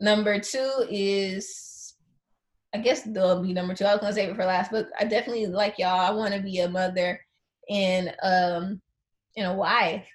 number 0.00 0.38
two 0.38 0.86
is 0.90 1.72
I 2.74 2.78
guess 2.78 3.02
they'll 3.02 3.42
be 3.42 3.52
number 3.52 3.74
two. 3.74 3.84
I 3.84 3.92
was 3.92 4.00
gonna 4.00 4.12
save 4.12 4.30
it 4.30 4.36
for 4.36 4.44
last, 4.44 4.70
but 4.70 4.88
I 4.98 5.04
definitely 5.04 5.46
like 5.46 5.78
y'all. 5.78 6.00
I 6.00 6.10
want 6.10 6.34
to 6.34 6.40
be 6.40 6.60
a 6.60 6.68
mother 6.68 7.20
and 7.68 8.14
um 8.22 8.80
and 9.36 9.46
a 9.46 9.54
wife, 9.54 10.06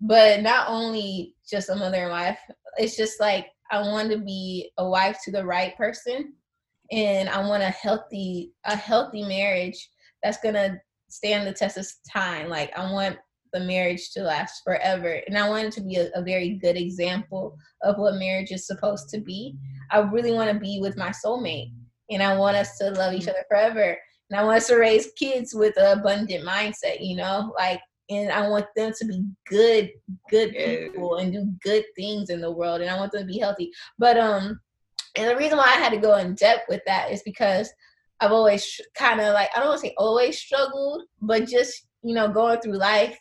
but 0.00 0.42
not 0.42 0.68
only 0.68 1.34
just 1.48 1.68
a 1.68 1.76
mother 1.76 2.02
and 2.02 2.10
wife. 2.10 2.38
It's 2.78 2.96
just 2.96 3.20
like 3.20 3.46
I 3.70 3.80
want 3.80 4.10
to 4.10 4.18
be 4.18 4.70
a 4.78 4.88
wife 4.88 5.18
to 5.24 5.30
the 5.30 5.44
right 5.44 5.76
person, 5.76 6.34
and 6.90 7.28
I 7.28 7.46
want 7.46 7.62
a 7.62 7.70
healthy 7.70 8.52
a 8.64 8.76
healthy 8.76 9.22
marriage 9.22 9.88
that's 10.22 10.38
gonna 10.42 10.80
stand 11.08 11.46
the 11.46 11.52
test 11.52 11.76
of 11.78 11.86
time. 12.12 12.48
Like 12.48 12.76
I 12.76 12.90
want 12.90 13.18
the 13.52 13.60
marriage 13.60 14.10
to 14.12 14.22
last 14.22 14.62
forever, 14.64 15.20
and 15.26 15.36
I 15.38 15.48
want 15.48 15.66
it 15.66 15.72
to 15.74 15.80
be 15.80 15.96
a, 15.96 16.10
a 16.14 16.22
very 16.22 16.58
good 16.62 16.76
example 16.76 17.56
of 17.82 17.98
what 17.98 18.14
marriage 18.14 18.52
is 18.52 18.66
supposed 18.66 19.08
to 19.10 19.20
be. 19.20 19.56
I 19.90 20.00
really 20.00 20.32
want 20.32 20.50
to 20.52 20.58
be 20.58 20.78
with 20.80 20.96
my 20.96 21.10
soulmate, 21.10 21.72
and 22.10 22.22
I 22.22 22.36
want 22.36 22.56
us 22.56 22.76
to 22.78 22.90
love 22.90 23.14
each 23.14 23.28
other 23.28 23.44
forever. 23.48 23.96
And 24.30 24.40
I 24.40 24.44
want 24.44 24.58
us 24.58 24.66
to 24.68 24.76
raise 24.76 25.12
kids 25.16 25.54
with 25.54 25.76
an 25.76 25.98
abundant 25.98 26.44
mindset, 26.44 26.98
you 27.00 27.16
know, 27.16 27.54
like 27.56 27.80
and 28.08 28.30
I 28.30 28.48
want 28.48 28.66
them 28.76 28.92
to 28.96 29.04
be 29.04 29.24
good, 29.48 29.90
good 30.30 30.52
people 30.52 31.16
and 31.16 31.32
do 31.32 31.52
good 31.62 31.84
things 31.96 32.30
in 32.30 32.40
the 32.40 32.50
world, 32.50 32.80
and 32.80 32.90
I 32.90 32.98
want 32.98 33.12
them 33.12 33.22
to 33.22 33.26
be 33.26 33.38
healthy. 33.38 33.72
But 33.98 34.16
um, 34.16 34.60
and 35.16 35.30
the 35.30 35.36
reason 35.36 35.58
why 35.58 35.64
I 35.64 35.78
had 35.78 35.90
to 35.90 35.98
go 35.98 36.16
in 36.16 36.34
depth 36.34 36.64
with 36.68 36.82
that 36.86 37.10
is 37.10 37.22
because 37.24 37.72
I've 38.20 38.32
always 38.32 38.80
kind 38.94 39.20
of 39.20 39.34
like 39.34 39.50
I 39.54 39.60
don't 39.60 39.68
want 39.68 39.80
to 39.80 39.88
say 39.88 39.94
always 39.98 40.38
struggled, 40.38 41.02
but 41.20 41.48
just 41.48 41.86
you 42.02 42.14
know 42.14 42.28
going 42.28 42.60
through 42.60 42.78
life, 42.78 43.18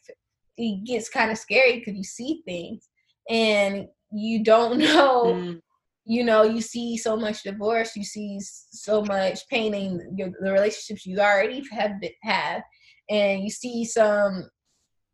it 0.57 0.85
gets 0.85 1.09
kind 1.09 1.31
of 1.31 1.37
scary 1.37 1.79
because 1.79 1.95
you 1.95 2.03
see 2.03 2.41
things 2.45 2.87
and 3.29 3.87
you 4.11 4.43
don't 4.43 4.77
know. 4.79 5.25
Mm. 5.25 5.59
You 6.07 6.23
know, 6.23 6.43
you 6.43 6.61
see 6.61 6.97
so 6.97 7.17
much 7.17 7.41
divorce, 7.41 7.95
you 7.95 8.03
see 8.03 8.37
so 8.39 9.01
much 9.01 9.39
pain 9.49 9.73
in 9.73 10.15
your, 10.15 10.29
the 10.39 10.51
relationships 10.51 11.03
you 11.03 11.17
already 11.17 11.63
have 11.71 11.93
have, 12.21 12.61
and 13.09 13.41
you 13.41 13.49
see 13.49 13.83
some 13.85 14.47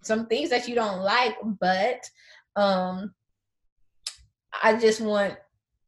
some 0.02 0.28
things 0.28 0.49
that 0.49 0.68
you 0.68 0.76
don't 0.76 1.02
like, 1.02 1.36
but 1.60 2.04
um 2.56 3.14
I 4.64 4.78
just 4.78 5.02
want 5.02 5.36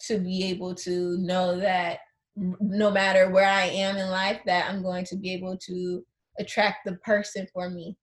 to 0.07 0.17
be 0.19 0.45
able 0.45 0.75
to 0.75 1.17
know 1.17 1.59
that 1.59 1.99
no 2.35 2.89
matter 2.91 3.29
where 3.29 3.47
I 3.47 3.65
am 3.65 3.97
in 3.97 4.09
life 4.09 4.39
that 4.45 4.69
I'm 4.69 4.81
going 4.81 5.05
to 5.05 5.15
be 5.15 5.33
able 5.33 5.57
to 5.57 6.03
attract 6.39 6.85
the 6.85 6.95
person 6.97 7.47
for 7.53 7.69
me. 7.69 7.95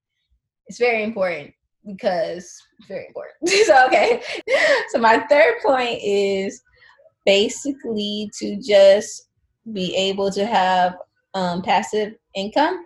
It's 0.67 0.79
very 0.79 1.03
important 1.03 1.53
because 1.87 2.53
very 2.87 3.07
important. 3.07 3.49
so 3.67 3.87
okay. 3.87 4.23
So 4.91 4.99
my 4.99 5.19
third 5.29 5.55
point 5.65 6.01
is 6.03 6.63
basically 7.27 8.31
to 8.39 8.57
just 8.61 9.29
be 9.73 9.95
able 9.97 10.31
to 10.33 10.47
have 10.47 10.97
um, 11.35 11.63
passive 11.63 12.15
income 12.35 12.85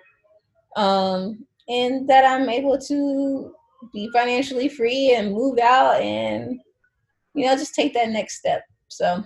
um, 0.77 1.47
and 1.69 2.09
that 2.09 2.25
I'm 2.25 2.49
able 2.49 2.79
to 2.79 3.55
be 3.93 4.09
financially 4.13 4.69
free 4.69 5.15
and 5.15 5.33
move 5.33 5.59
out 5.59 6.01
and 6.01 6.59
you 7.35 7.47
know 7.47 7.57
just 7.57 7.75
take 7.75 7.95
that 7.95 8.11
next 8.11 8.39
step. 8.39 8.63
So 8.89 9.23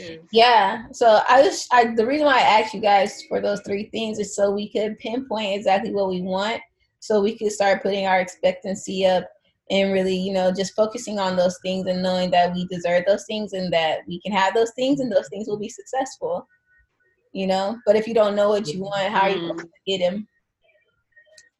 mm. 0.00 0.20
yeah, 0.32 0.84
so 0.92 1.20
I 1.28 1.42
just 1.42 1.72
I 1.72 1.94
the 1.94 2.06
reason 2.06 2.26
why 2.26 2.38
I 2.38 2.60
asked 2.60 2.74
you 2.74 2.80
guys 2.80 3.22
for 3.28 3.40
those 3.40 3.60
three 3.66 3.88
things 3.90 4.18
is 4.18 4.34
so 4.34 4.50
we 4.50 4.70
could 4.70 4.98
pinpoint 4.98 5.56
exactly 5.56 5.92
what 5.92 6.08
we 6.08 6.22
want, 6.22 6.60
so 7.00 7.20
we 7.20 7.36
could 7.36 7.52
start 7.52 7.82
putting 7.82 8.06
our 8.06 8.20
expectancy 8.20 9.06
up 9.06 9.28
and 9.70 9.92
really 9.92 10.16
you 10.16 10.32
know 10.32 10.52
just 10.52 10.74
focusing 10.74 11.18
on 11.18 11.36
those 11.36 11.58
things 11.62 11.86
and 11.86 12.02
knowing 12.02 12.30
that 12.30 12.52
we 12.54 12.66
deserve 12.66 13.04
those 13.06 13.24
things 13.26 13.52
and 13.52 13.72
that 13.72 14.00
we 14.06 14.20
can 14.20 14.32
have 14.32 14.54
those 14.54 14.72
things 14.74 15.00
and 15.00 15.12
those 15.12 15.28
things 15.28 15.46
will 15.46 15.58
be 15.58 15.68
successful 15.68 16.46
you 17.32 17.46
know 17.46 17.76
but 17.84 17.96
if 17.96 18.06
you 18.06 18.14
don't 18.14 18.34
know 18.34 18.48
what 18.48 18.66
you 18.66 18.80
want 18.80 19.12
how 19.12 19.22
are 19.22 19.30
you 19.30 19.40
going 19.40 19.58
to 19.58 19.68
get 19.86 19.98
them 19.98 20.26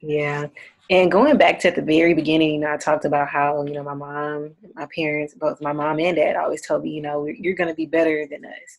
yeah. 0.00 0.46
And 0.90 1.12
going 1.12 1.36
back 1.36 1.58
to 1.60 1.70
the 1.70 1.82
very 1.82 2.14
beginning, 2.14 2.54
you 2.54 2.60
know, 2.60 2.72
I 2.72 2.76
talked 2.76 3.04
about 3.04 3.28
how, 3.28 3.64
you 3.66 3.74
know, 3.74 3.82
my 3.82 3.94
mom, 3.94 4.54
my 4.74 4.86
parents, 4.94 5.34
both 5.34 5.60
my 5.60 5.72
mom 5.72 6.00
and 6.00 6.16
dad 6.16 6.36
always 6.36 6.62
told 6.66 6.82
me, 6.82 6.90
you 6.90 7.02
know, 7.02 7.26
you're 7.26 7.54
going 7.54 7.68
to 7.68 7.74
be 7.74 7.86
better 7.86 8.26
than 8.30 8.44
us. 8.44 8.78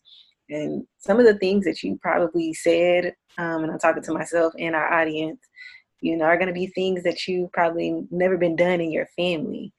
And 0.50 0.88
some 0.98 1.20
of 1.20 1.26
the 1.26 1.38
things 1.38 1.66
that 1.66 1.84
you 1.84 2.00
probably 2.02 2.54
said, 2.54 3.16
um, 3.38 3.64
and 3.64 3.72
I'm 3.72 3.80
talking 3.80 4.02
to 4.02 4.14
myself 4.14 4.54
and 4.58 4.76
our 4.76 4.92
audience, 4.92 5.40
you 6.02 6.18
know, 6.18 6.26
are 6.26 6.38
going 6.38 6.48
to 6.48 6.54
be 6.54 6.68
things 6.68 7.04
that 7.04 7.28
you 7.28 7.50
probably 7.54 8.08
never 8.10 8.38
been 8.38 8.56
done 8.56 8.82
in 8.82 8.92
your 8.92 9.08
family. 9.16 9.72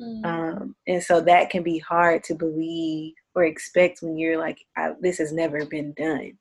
Mm. 0.00 0.24
Um, 0.24 0.76
and 0.86 1.02
so 1.02 1.20
that 1.22 1.50
can 1.50 1.64
be 1.64 1.78
hard 1.78 2.22
to 2.24 2.34
believe 2.34 3.14
or 3.34 3.44
expect 3.44 4.02
when 4.02 4.16
you're 4.16 4.38
like, 4.38 4.58
this 5.00 5.18
has 5.18 5.32
never 5.32 5.64
been 5.64 5.92
done 5.94 6.38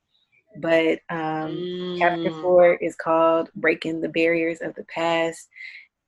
but 0.57 0.99
um, 1.09 1.51
mm. 1.51 1.97
chapter 1.97 2.29
four 2.41 2.75
is 2.75 2.95
called 2.95 3.49
breaking 3.55 4.01
the 4.01 4.09
barriers 4.09 4.61
of 4.61 4.75
the 4.75 4.83
past 4.85 5.47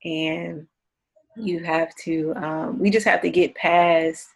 and 0.03 0.67
you 1.37 1.63
have 1.63 1.95
to 1.95 2.33
um, 2.35 2.79
we 2.79 2.89
just 2.89 3.05
have 3.05 3.21
to 3.21 3.29
get 3.29 3.55
past 3.55 4.27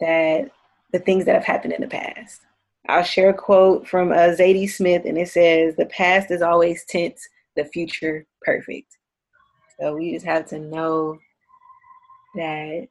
that 0.00 0.50
the 0.92 0.98
things 0.98 1.24
that 1.24 1.34
have 1.34 1.44
happened 1.44 1.72
in 1.72 1.80
the 1.80 1.88
past 1.88 2.42
i'll 2.88 3.02
share 3.02 3.30
a 3.30 3.34
quote 3.34 3.86
from 3.86 4.12
uh, 4.12 4.34
zadie 4.38 4.70
smith 4.70 5.02
and 5.04 5.18
it 5.18 5.28
says 5.28 5.74
the 5.76 5.86
past 5.86 6.30
is 6.30 6.42
always 6.42 6.84
tense 6.86 7.28
the 7.56 7.64
future 7.64 8.24
perfect 8.42 8.96
so 9.80 9.96
we 9.96 10.12
just 10.12 10.24
have 10.24 10.46
to 10.46 10.58
know 10.58 11.18
that 12.34 12.86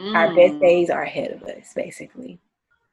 mm. 0.00 0.14
our 0.14 0.34
best 0.34 0.54
mm. 0.54 0.60
days 0.60 0.90
are 0.90 1.02
ahead 1.02 1.32
of 1.32 1.42
us 1.42 1.72
basically 1.74 2.38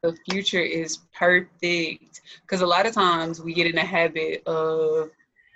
the 0.04 0.14
future 0.30 0.60
is 0.60 0.98
perfect. 1.18 2.20
Because 2.42 2.60
a 2.60 2.66
lot 2.66 2.86
of 2.86 2.92
times 2.92 3.40
we 3.40 3.54
get 3.54 3.66
in 3.66 3.78
a 3.78 3.84
habit 3.84 4.46
of, 4.46 5.10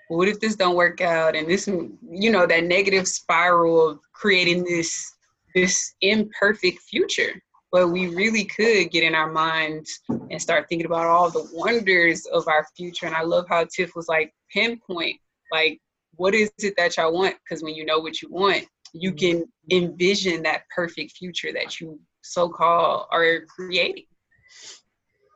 what 0.08 0.26
if 0.26 0.40
this 0.40 0.56
don't 0.56 0.74
work 0.74 1.02
out? 1.02 1.36
And 1.36 1.46
this, 1.46 1.68
you 1.68 2.30
know, 2.30 2.46
that 2.46 2.64
negative 2.64 3.06
spiral 3.06 3.90
of 3.90 4.00
creating 4.12 4.64
this 4.64 5.14
this 5.54 5.94
imperfect 6.00 6.78
future. 6.80 7.42
But 7.70 7.88
we 7.88 8.08
really 8.08 8.44
could 8.44 8.90
get 8.90 9.02
in 9.02 9.14
our 9.14 9.30
minds 9.30 10.00
and 10.08 10.40
start 10.40 10.66
thinking 10.68 10.86
about 10.86 11.06
all 11.06 11.30
the 11.30 11.46
wonders 11.52 12.24
of 12.26 12.48
our 12.48 12.66
future. 12.74 13.06
And 13.06 13.14
I 13.14 13.22
love 13.22 13.46
how 13.48 13.64
Tiff 13.64 13.94
was 13.94 14.08
like 14.08 14.32
pinpoint, 14.50 15.16
like, 15.52 15.78
what 16.14 16.34
is 16.34 16.50
it 16.58 16.74
that 16.78 16.96
y'all 16.96 17.12
want? 17.12 17.36
Because 17.44 17.62
when 17.62 17.74
you 17.74 17.84
know 17.84 17.98
what 17.98 18.22
you 18.22 18.30
want, 18.30 18.64
you 18.94 19.12
mm-hmm. 19.12 19.18
can 19.18 19.52
envision 19.70 20.42
that 20.44 20.62
perfect 20.74 21.12
future 21.12 21.52
that 21.52 21.80
you 21.80 22.00
so 22.22 22.48
called 22.48 23.06
are 23.10 23.40
creating. 23.54 24.04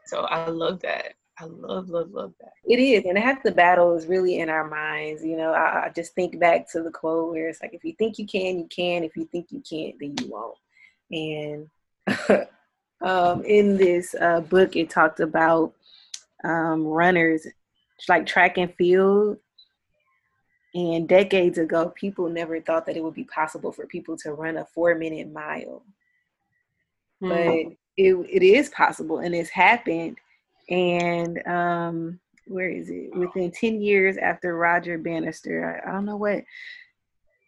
So 0.06 0.20
I 0.22 0.48
love 0.48 0.80
that. 0.82 1.14
I 1.38 1.46
love, 1.46 1.88
love, 1.88 2.12
love 2.12 2.34
that. 2.40 2.52
It 2.64 2.78
is. 2.78 3.04
And 3.06 3.18
half 3.18 3.42
the 3.42 3.50
battle 3.50 3.96
is 3.96 4.06
really 4.06 4.38
in 4.38 4.48
our 4.48 4.68
minds. 4.68 5.24
You 5.24 5.36
know, 5.36 5.52
I, 5.52 5.86
I, 5.86 5.92
just 5.94 6.14
think 6.14 6.38
back 6.38 6.70
to 6.72 6.82
the 6.82 6.90
quote 6.90 7.32
where 7.32 7.48
it's 7.48 7.62
like, 7.62 7.72
if 7.74 7.84
you 7.84 7.94
think 7.94 8.18
you 8.18 8.26
can, 8.26 8.58
you 8.58 8.66
can. 8.66 9.02
If 9.02 9.16
you 9.16 9.24
think 9.24 9.46
you 9.50 9.62
can't, 9.68 9.98
then 9.98 10.14
you 10.20 10.30
won't. 10.30 10.58
And 11.10 12.46
um, 13.00 13.44
in 13.44 13.76
this 13.76 14.14
uh, 14.14 14.40
book, 14.40 14.76
it 14.76 14.90
talked 14.90 15.20
about 15.20 15.72
um, 16.44 16.84
runners, 16.84 17.46
like 18.08 18.26
track 18.26 18.58
and 18.58 18.74
field. 18.74 19.38
And 20.74 21.08
decades 21.08 21.58
ago, 21.58 21.92
people 21.94 22.28
never 22.30 22.60
thought 22.60 22.86
that 22.86 22.96
it 22.96 23.02
would 23.02 23.14
be 23.14 23.24
possible 23.24 23.72
for 23.72 23.86
people 23.86 24.16
to 24.18 24.32
run 24.32 24.56
a 24.56 24.64
four 24.64 24.94
minute 24.94 25.30
mile. 25.30 25.82
Mm. 27.22 27.28
But 27.68 27.76
it 27.96 28.14
it 28.30 28.42
is 28.42 28.68
possible 28.70 29.18
and 29.18 29.34
it's 29.34 29.50
happened. 29.50 30.18
And 30.70 31.46
um, 31.46 32.20
where 32.46 32.68
is 32.68 32.88
it? 32.88 33.14
Within 33.14 33.50
ten 33.50 33.80
years 33.80 34.16
after 34.16 34.56
Roger 34.56 34.98
Bannister, 34.98 35.82
I, 35.84 35.88
I 35.88 35.92
don't 35.92 36.06
know 36.06 36.16
what. 36.16 36.44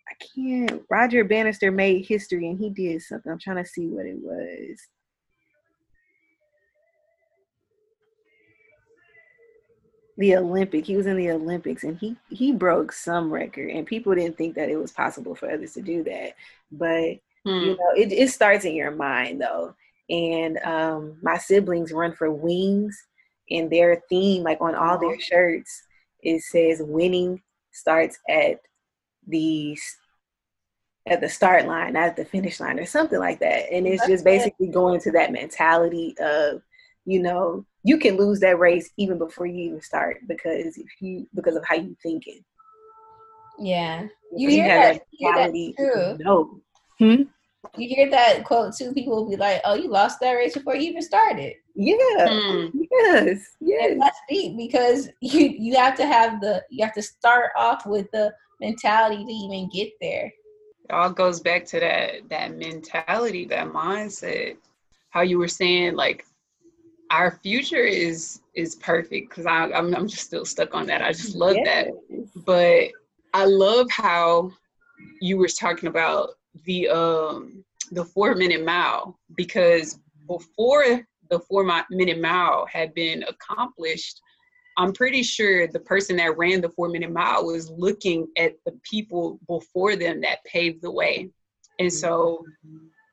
I 0.07 0.25
can't. 0.35 0.83
Roger 0.91 1.25
Bannister 1.25 1.71
made 1.71 2.05
history 2.05 2.49
and 2.49 2.59
he 2.59 2.69
did 2.69 3.01
something. 3.03 3.33
I'm 3.33 3.39
trying 3.39 3.63
to 3.63 3.69
see 3.69 3.87
what 3.87 4.07
it 4.07 4.19
was. 4.19 4.79
the 10.17 10.37
Olympic. 10.37 10.87
He 10.87 10.97
was 10.97 11.07
in 11.07 11.17
the 11.17 11.31
Olympics 11.31 11.85
and 11.85 11.99
he 11.99 12.17
he 12.31 12.53
broke 12.53 12.93
some 12.93 13.33
record 13.33 13.71
and 13.71 13.87
people 13.87 14.15
didn't 14.15 14.39
think 14.39 14.55
that 14.55 14.69
it 14.69 14.77
was 14.77 14.93
possible 14.93 15.35
for 15.35 15.51
others 15.51 15.73
to 15.75 15.83
do 15.83 16.05
that. 16.05 16.35
But 16.71 17.19
hmm. 17.45 17.65
you 17.65 17.77
know, 17.77 17.91
it, 17.97 18.13
it 18.13 18.31
starts 18.31 18.65
in 18.65 18.75
your 18.75 18.93
mind 18.93 19.41
though 19.41 19.75
and 20.11 20.59
um, 20.59 21.19
my 21.23 21.39
siblings 21.39 21.93
run 21.93 22.13
for 22.13 22.31
wings 22.31 22.97
and 23.51 23.71
their 23.71 24.03
theme 24.09 24.43
like 24.43 24.61
on 24.61 24.75
all 24.75 24.99
their 24.99 25.19
shirts 25.21 25.83
it 26.23 26.41
says 26.43 26.81
winning 26.83 27.43
starts 27.73 28.19
at 28.29 28.59
the 29.27 29.77
at 31.07 31.21
the 31.21 31.29
start 31.29 31.67
line 31.67 31.93
not 31.93 32.05
at 32.05 32.17
the 32.17 32.25
finish 32.25 32.61
line 32.61 32.79
or 32.79 32.87
something 32.87 33.19
like 33.19 33.39
that. 33.41 33.71
And 33.71 33.87
it's 33.87 34.07
just 34.07 34.25
basically 34.25 34.69
going 34.69 35.01
to 35.01 35.11
that 35.13 35.33
mentality 35.33 36.15
of 36.19 36.63
you 37.05 37.21
know 37.21 37.67
you 37.83 37.99
can 37.99 38.17
lose 38.17 38.41
that 38.41 38.59
race 38.59 38.91
even 38.97 39.19
before 39.19 39.47
you 39.47 39.67
even 39.67 39.81
start 39.83 40.19
because 40.27 40.79
if 40.79 40.87
you 41.01 41.27
because 41.35 41.57
of 41.57 41.65
how 41.67 41.75
you 41.75 41.97
thinking. 42.03 42.43
Yeah. 43.59 44.09
You, 44.37 44.49
you 44.49 44.63
have 44.63 44.95
that, 44.95 45.03
that 45.21 45.53
mentality 45.53 45.75
no 46.25 46.61
hmm? 46.99 47.23
You 47.77 47.89
hear 47.89 48.11
that 48.11 48.45
quote 48.45 48.77
too, 48.77 48.93
people 48.93 49.17
will 49.17 49.29
be 49.29 49.37
like, 49.37 49.61
"Oh, 49.65 49.75
you 49.75 49.89
lost 49.89 50.21
that 50.21 50.33
race 50.33 50.55
before 50.55 50.75
you 50.77 50.91
even 50.91 51.03
started." 51.03 51.55
Yeah. 51.75 51.97
Mm. 52.19 52.71
Yes. 52.91 53.57
Yes. 53.61 53.93
And 53.93 54.01
that's 54.01 54.19
deep 54.29 54.57
because 54.57 55.09
you 55.21 55.49
you 55.49 55.77
have 55.77 55.97
to 55.97 56.07
have 56.07 56.41
the 56.41 56.63
you 56.71 56.85
have 56.85 56.95
to 56.95 57.03
start 57.03 57.51
off 57.57 57.87
with 57.87 58.11
the 58.13 58.33
mentality 58.61 59.25
to 59.25 59.33
even 59.33 59.69
get 59.73 59.93
there. 60.01 60.27
it 60.27 60.93
all 60.93 61.11
goes 61.11 61.41
back 61.41 61.65
to 61.67 61.81
that 61.81 62.29
that 62.29 62.57
mentality, 62.57 63.45
that 63.47 63.69
mindset. 63.69 64.57
How 65.11 65.21
you 65.23 65.39
were 65.39 65.49
saying, 65.49 65.95
like 65.95 66.25
our 67.11 67.39
future 67.43 67.85
is 67.85 68.41
is 68.55 68.75
perfect 68.77 69.31
because 69.31 69.47
I'm 69.47 69.95
I'm 69.95 70.09
just 70.09 70.25
still 70.25 70.45
stuck 70.45 70.75
on 70.75 70.87
that. 70.87 71.03
I 71.03 71.13
just 71.13 71.35
love 71.35 71.57
yes. 71.57 71.87
that, 72.11 72.45
but 72.45 72.89
I 73.33 73.45
love 73.47 73.89
how 73.91 74.53
you 75.21 75.39
were 75.39 75.49
talking 75.49 75.89
about 75.89 76.31
the 76.65 76.89
um 76.89 77.65
the 77.91 78.05
four 78.05 78.35
minute 78.35 78.65
mile 78.65 79.19
because 79.37 79.99
before 80.27 81.07
the 81.31 81.39
four 81.41 81.65
minute 81.91 82.21
mile 82.21 82.67
had 82.67 82.95
been 82.95 83.25
accomplished, 83.25 84.21
I'm 84.77 84.93
pretty 84.93 85.23
sure 85.23 85.67
the 85.67 85.81
person 85.81 86.17
that 86.17 86.37
ran 86.37 86.61
the 86.61 86.69
four 86.71 86.89
minute 86.89 87.13
mile 87.13 87.45
was 87.47 87.71
looking 87.71 88.29
at 88.37 88.55
the 88.65 88.73
people 88.83 89.39
before 89.47 89.97
them 89.97 90.21
that 90.23 90.45
paved 90.45 90.83
the 90.83 90.91
way. 90.91 91.31
And 91.79 91.93
so 91.93 92.45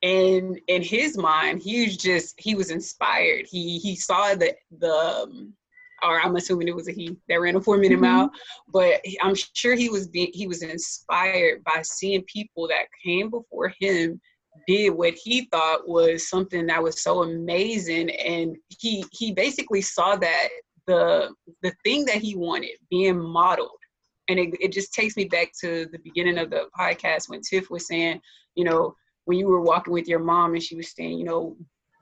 in 0.02 0.58
in 0.68 0.82
his 0.82 1.16
mind, 1.16 1.62
he 1.62 1.84
was 1.84 1.96
just 1.96 2.34
he 2.38 2.54
was 2.54 2.70
inspired. 2.70 3.46
He 3.48 3.78
he 3.78 3.96
saw 3.96 4.34
the 4.34 4.54
the 4.78 4.92
um, 4.92 5.54
or 6.02 6.20
I'm 6.20 6.36
assuming 6.36 6.68
it 6.68 6.74
was 6.74 6.88
a 6.88 6.92
he 6.92 7.16
that 7.28 7.40
ran 7.40 7.56
a 7.56 7.60
four 7.60 7.76
minute 7.76 8.00
mm-hmm. 8.00 8.16
mile, 8.16 8.30
but 8.72 9.00
I'm 9.20 9.34
sure 9.34 9.74
he 9.74 9.88
was 9.88 10.08
being 10.08 10.30
he 10.32 10.46
was 10.46 10.62
inspired 10.62 11.62
by 11.64 11.82
seeing 11.82 12.22
people 12.24 12.68
that 12.68 12.86
came 13.04 13.30
before 13.30 13.72
him 13.80 14.20
did 14.66 14.90
what 14.90 15.14
he 15.14 15.46
thought 15.46 15.88
was 15.88 16.28
something 16.28 16.66
that 16.66 16.82
was 16.82 17.02
so 17.02 17.22
amazing. 17.22 18.10
And 18.10 18.56
he 18.68 19.04
he 19.12 19.32
basically 19.32 19.80
saw 19.80 20.16
that 20.16 20.48
the 20.86 21.32
the 21.62 21.72
thing 21.84 22.04
that 22.06 22.16
he 22.16 22.36
wanted 22.36 22.76
being 22.90 23.18
modeled. 23.18 23.70
And 24.28 24.38
it, 24.38 24.54
it 24.60 24.72
just 24.72 24.94
takes 24.94 25.16
me 25.16 25.24
back 25.24 25.50
to 25.60 25.86
the 25.92 25.98
beginning 25.98 26.38
of 26.38 26.48
the 26.48 26.68
podcast 26.78 27.28
when 27.28 27.40
tiff 27.40 27.70
was 27.70 27.86
saying 27.86 28.20
you 28.54 28.64
know 28.64 28.94
when 29.24 29.38
you 29.38 29.46
were 29.46 29.60
walking 29.60 29.92
with 29.92 30.08
your 30.08 30.20
mom 30.20 30.54
and 30.54 30.62
she 30.62 30.76
was 30.76 30.94
saying 30.94 31.18
you 31.18 31.24
know 31.24 31.56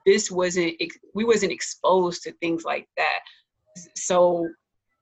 this 0.05 0.31
wasn't 0.31 0.73
we 1.13 1.23
wasn't 1.23 1.51
exposed 1.51 2.23
to 2.23 2.31
things 2.33 2.63
like 2.63 2.87
that 2.97 3.19
so 3.95 4.47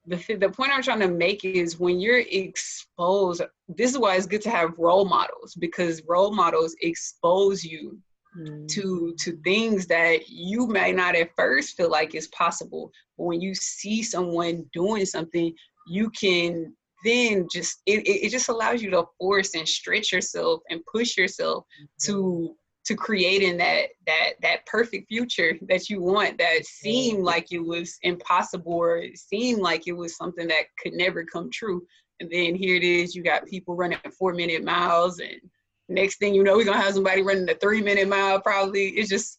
the, 0.05 0.35
the 0.35 0.49
point 0.49 0.71
I'm 0.73 0.81
trying 0.81 1.01
to 1.01 1.07
make 1.07 1.45
is 1.45 1.79
when 1.79 1.99
you're 1.99 2.19
exposed, 2.19 3.41
this 3.67 3.91
is 3.91 3.97
why 3.97 4.15
it's 4.15 4.25
good 4.25 4.41
to 4.41 4.49
have 4.49 4.77
role 4.77 5.05
models 5.05 5.55
because 5.59 6.01
role 6.07 6.33
models 6.33 6.75
expose 6.81 7.63
you 7.63 7.99
mm. 8.37 8.67
to 8.69 9.13
to 9.19 9.37
things 9.43 9.85
that 9.87 10.27
you 10.27 10.67
may 10.67 10.91
not 10.91 11.15
at 11.15 11.29
first 11.35 11.77
feel 11.77 11.89
like 11.89 12.15
is 12.15 12.27
possible. 12.27 12.91
But 13.17 13.25
when 13.25 13.41
you 13.41 13.53
see 13.53 14.01
someone 14.01 14.65
doing 14.73 15.05
something, 15.05 15.53
you 15.87 16.09
can 16.11 16.73
then 17.05 17.47
just 17.51 17.81
it, 17.85 18.01
it 18.07 18.29
just 18.29 18.49
allows 18.49 18.81
you 18.81 18.89
to 18.91 19.05
force 19.19 19.55
and 19.55 19.67
stretch 19.67 20.11
yourself 20.11 20.61
and 20.69 20.81
push 20.91 21.17
yourself 21.17 21.65
mm-hmm. 21.81 22.11
to 22.11 22.55
to 22.89 22.95
creating 22.95 23.55
that 23.55 23.89
that 24.07 24.31
that 24.41 24.65
perfect 24.65 25.07
future 25.07 25.55
that 25.67 25.91
you 25.91 26.01
want 26.01 26.39
that 26.39 26.65
seemed 26.65 27.23
like 27.23 27.51
it 27.51 27.59
was 27.59 27.99
impossible 28.01 28.73
or 28.73 28.97
it 28.97 29.15
seemed 29.15 29.61
like 29.61 29.87
it 29.87 29.91
was 29.91 30.17
something 30.17 30.47
that 30.47 30.63
could 30.81 30.93
never 30.93 31.23
come 31.23 31.51
true. 31.51 31.85
And 32.19 32.31
then 32.31 32.55
here 32.55 32.75
it 32.75 32.83
is 32.83 33.13
you 33.13 33.21
got 33.21 33.45
people 33.45 33.75
running 33.75 33.99
four 34.17 34.33
minute 34.33 34.63
miles 34.63 35.19
and 35.19 35.39
next 35.87 36.17
thing 36.17 36.33
you 36.33 36.43
know 36.43 36.57
we're 36.57 36.65
gonna 36.65 36.81
have 36.81 36.95
somebody 36.95 37.21
running 37.21 37.47
a 37.47 37.53
three 37.53 37.83
minute 37.83 38.09
mile 38.09 38.41
probably. 38.41 38.87
It's 38.87 39.09
just 39.09 39.37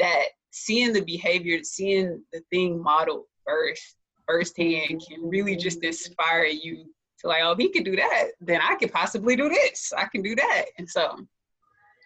that 0.00 0.24
seeing 0.50 0.92
the 0.92 1.02
behavior 1.02 1.60
seeing 1.62 2.20
the 2.32 2.40
thing 2.50 2.82
modeled 2.82 3.26
first 3.46 3.94
firsthand 4.26 5.00
can 5.08 5.28
really 5.28 5.54
just 5.54 5.78
mm-hmm. 5.78 5.86
inspire 5.86 6.46
you 6.46 6.86
to 7.20 7.28
like 7.28 7.40
oh 7.44 7.52
if 7.52 7.58
he 7.58 7.70
could 7.70 7.84
do 7.84 7.94
that 7.94 8.30
then 8.40 8.60
i 8.60 8.74
could 8.74 8.92
possibly 8.92 9.36
do 9.36 9.48
this. 9.48 9.92
I 9.96 10.06
can 10.06 10.22
do 10.22 10.34
that. 10.34 10.64
And 10.78 10.88
so 10.88 11.24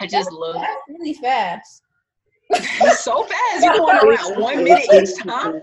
I 0.04 0.06
just 0.06 0.30
that's, 0.30 0.36
love 0.36 0.54
that's 0.56 0.80
really 0.88 1.14
fast. 1.14 1.82
so 2.98 3.24
fast. 3.24 3.64
You're 3.64 3.76
going 3.76 3.96
around 4.06 4.40
one 4.40 4.62
minute 4.62 4.84
each 4.92 5.16
time. 5.22 5.62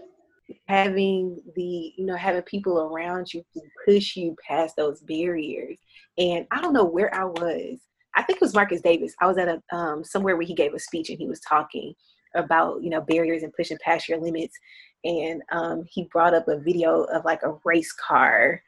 Having 0.68 1.42
the, 1.56 1.94
you 1.96 2.06
know, 2.06 2.16
having 2.16 2.42
people 2.42 2.80
around 2.80 3.34
you 3.34 3.44
to 3.54 3.62
push 3.86 4.16
you 4.16 4.36
past 4.46 4.76
those 4.76 5.00
barriers. 5.02 5.78
And 6.18 6.46
I 6.52 6.60
don't 6.60 6.74
know 6.74 6.84
where 6.84 7.14
I 7.14 7.26
was. 7.26 7.78
I 8.16 8.24
think 8.24 8.38
it 8.38 8.42
was 8.42 8.56
Marcus 8.56 8.82
Davis. 8.82 9.14
I 9.22 9.28
was 9.28 9.38
at 9.38 9.48
a 9.48 9.62
um, 9.76 10.04
somewhere 10.04 10.36
where 10.36 10.46
he 10.46 10.56
gave 10.56 10.74
a 10.74 10.80
speech 10.80 11.10
and 11.10 11.20
he 11.20 11.28
was 11.28 11.40
talking 11.42 11.94
about 12.36 12.82
you 12.82 12.90
know 12.90 13.02
barriers 13.02 13.44
and 13.44 13.54
pushing 13.54 13.78
past 13.84 14.10
your 14.10 14.20
limits. 14.20 14.58
And 15.04 15.42
um, 15.52 15.84
he 15.88 16.10
brought 16.12 16.34
up 16.34 16.48
a 16.48 16.60
video 16.60 17.04
of 17.04 17.24
like 17.26 17.44
a 17.44 17.58
race 17.64 17.94
car, 17.94 18.62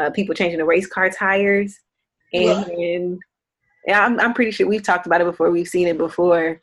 uh, 0.00 0.10
people 0.10 0.34
changing 0.34 0.58
the 0.58 0.64
race 0.64 0.86
car 0.86 1.10
tires, 1.10 1.78
and 2.32 3.20
yeah, 3.88 4.04
I'm, 4.04 4.20
I'm 4.20 4.34
pretty 4.34 4.50
sure 4.50 4.68
we've 4.68 4.82
talked 4.82 5.06
about 5.06 5.22
it 5.22 5.24
before. 5.24 5.50
We've 5.50 5.66
seen 5.66 5.88
it 5.88 5.96
before, 5.96 6.60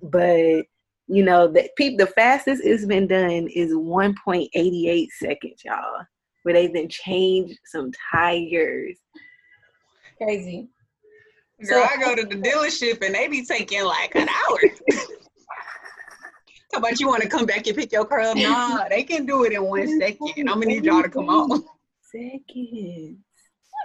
but 0.00 0.64
you 1.08 1.24
know, 1.24 1.48
the 1.48 1.68
people, 1.76 2.06
the 2.06 2.12
fastest 2.12 2.62
it's 2.64 2.86
been 2.86 3.08
done 3.08 3.48
is 3.48 3.72
1.88 3.72 5.06
seconds, 5.18 5.62
y'all, 5.64 6.04
where 6.44 6.54
they've 6.54 6.72
been 6.72 6.88
changed 6.88 7.58
some 7.64 7.90
tires. 8.12 8.96
Crazy. 10.18 10.68
Girl, 11.68 11.84
so, 11.84 11.88
I 11.92 12.00
go 12.00 12.14
to 12.14 12.22
the 12.22 12.36
dealership 12.36 13.04
and 13.04 13.12
they 13.12 13.26
be 13.26 13.44
taking 13.44 13.84
like 13.84 14.14
an 14.14 14.28
hour. 14.28 14.60
How 16.72 16.78
about 16.78 17.00
you 17.00 17.08
want 17.08 17.24
to 17.24 17.28
come 17.28 17.44
back 17.44 17.66
and 17.66 17.76
pick 17.76 17.90
your 17.90 18.04
car 18.04 18.20
up? 18.20 18.36
Nah, 18.36 18.88
they 18.88 19.02
can 19.02 19.26
do 19.26 19.42
it 19.44 19.52
in 19.52 19.64
one 19.64 19.98
second. 19.98 20.48
I'm 20.48 20.60
gonna 20.60 20.66
need 20.66 20.84
y'all 20.84 21.02
to 21.02 21.08
come 21.08 21.28
on. 21.28 21.64
Seconds. 22.02 23.18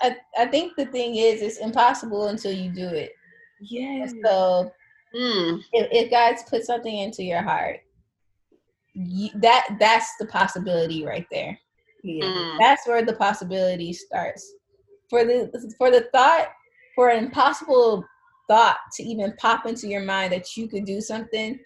I, 0.03 0.17
I 0.37 0.45
think 0.45 0.75
the 0.75 0.85
thing 0.85 1.15
is, 1.15 1.41
it's 1.41 1.57
impossible 1.57 2.27
until 2.27 2.51
you 2.51 2.69
do 2.69 2.87
it. 2.87 3.13
Yeah. 3.61 4.05
So 4.25 4.71
mm. 5.15 5.59
if, 5.71 5.87
if 5.91 6.11
God's 6.11 6.43
put 6.49 6.65
something 6.65 6.95
into 6.95 7.23
your 7.23 7.41
heart, 7.41 7.79
you, 8.93 9.29
that 9.35 9.77
that's 9.79 10.13
the 10.19 10.25
possibility 10.27 11.05
right 11.05 11.25
there. 11.31 11.57
Yeah. 12.03 12.25
Mm. 12.25 12.57
That's 12.59 12.85
where 12.85 13.03
the 13.03 13.15
possibility 13.15 13.93
starts. 13.93 14.53
For 15.09 15.23
the 15.23 15.73
for 15.77 15.89
the 15.89 16.07
thought, 16.13 16.49
for 16.95 17.09
an 17.09 17.23
impossible 17.23 18.03
thought 18.49 18.77
to 18.95 19.03
even 19.03 19.33
pop 19.37 19.65
into 19.65 19.87
your 19.87 20.03
mind 20.03 20.33
that 20.33 20.57
you 20.57 20.67
could 20.67 20.85
do 20.85 20.99
something 20.99 21.57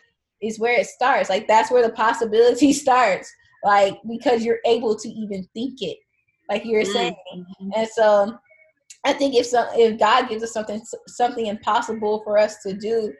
is 0.44 0.60
where 0.60 0.80
it 0.80 0.86
starts. 0.86 1.30
Like 1.30 1.48
that's 1.48 1.72
where 1.72 1.82
the 1.82 1.94
possibility 1.94 2.72
starts. 2.84 3.34
Like 3.64 3.98
because 4.08 4.46
you're 4.46 4.60
able 4.66 4.96
to 4.96 5.10
even 5.10 5.48
think 5.56 5.82
it 5.82 5.98
like 6.50 6.66
you 6.66 6.78
were 6.78 6.84
mm-hmm. 6.84 6.91
saying. 6.91 7.16
And 7.76 7.88
so 7.88 8.38
I 9.04 9.14
think 9.14 9.36
if 9.36 9.45
some 9.48 9.68
if 9.74 10.00
God 10.00 10.30
gives 10.30 10.43
us 10.43 10.54
something 10.54 10.82
something 11.08 11.48
impossible 11.48 12.22
for 12.24 12.38
us 12.38 12.62
to 12.64 12.74
do, 12.74 13.14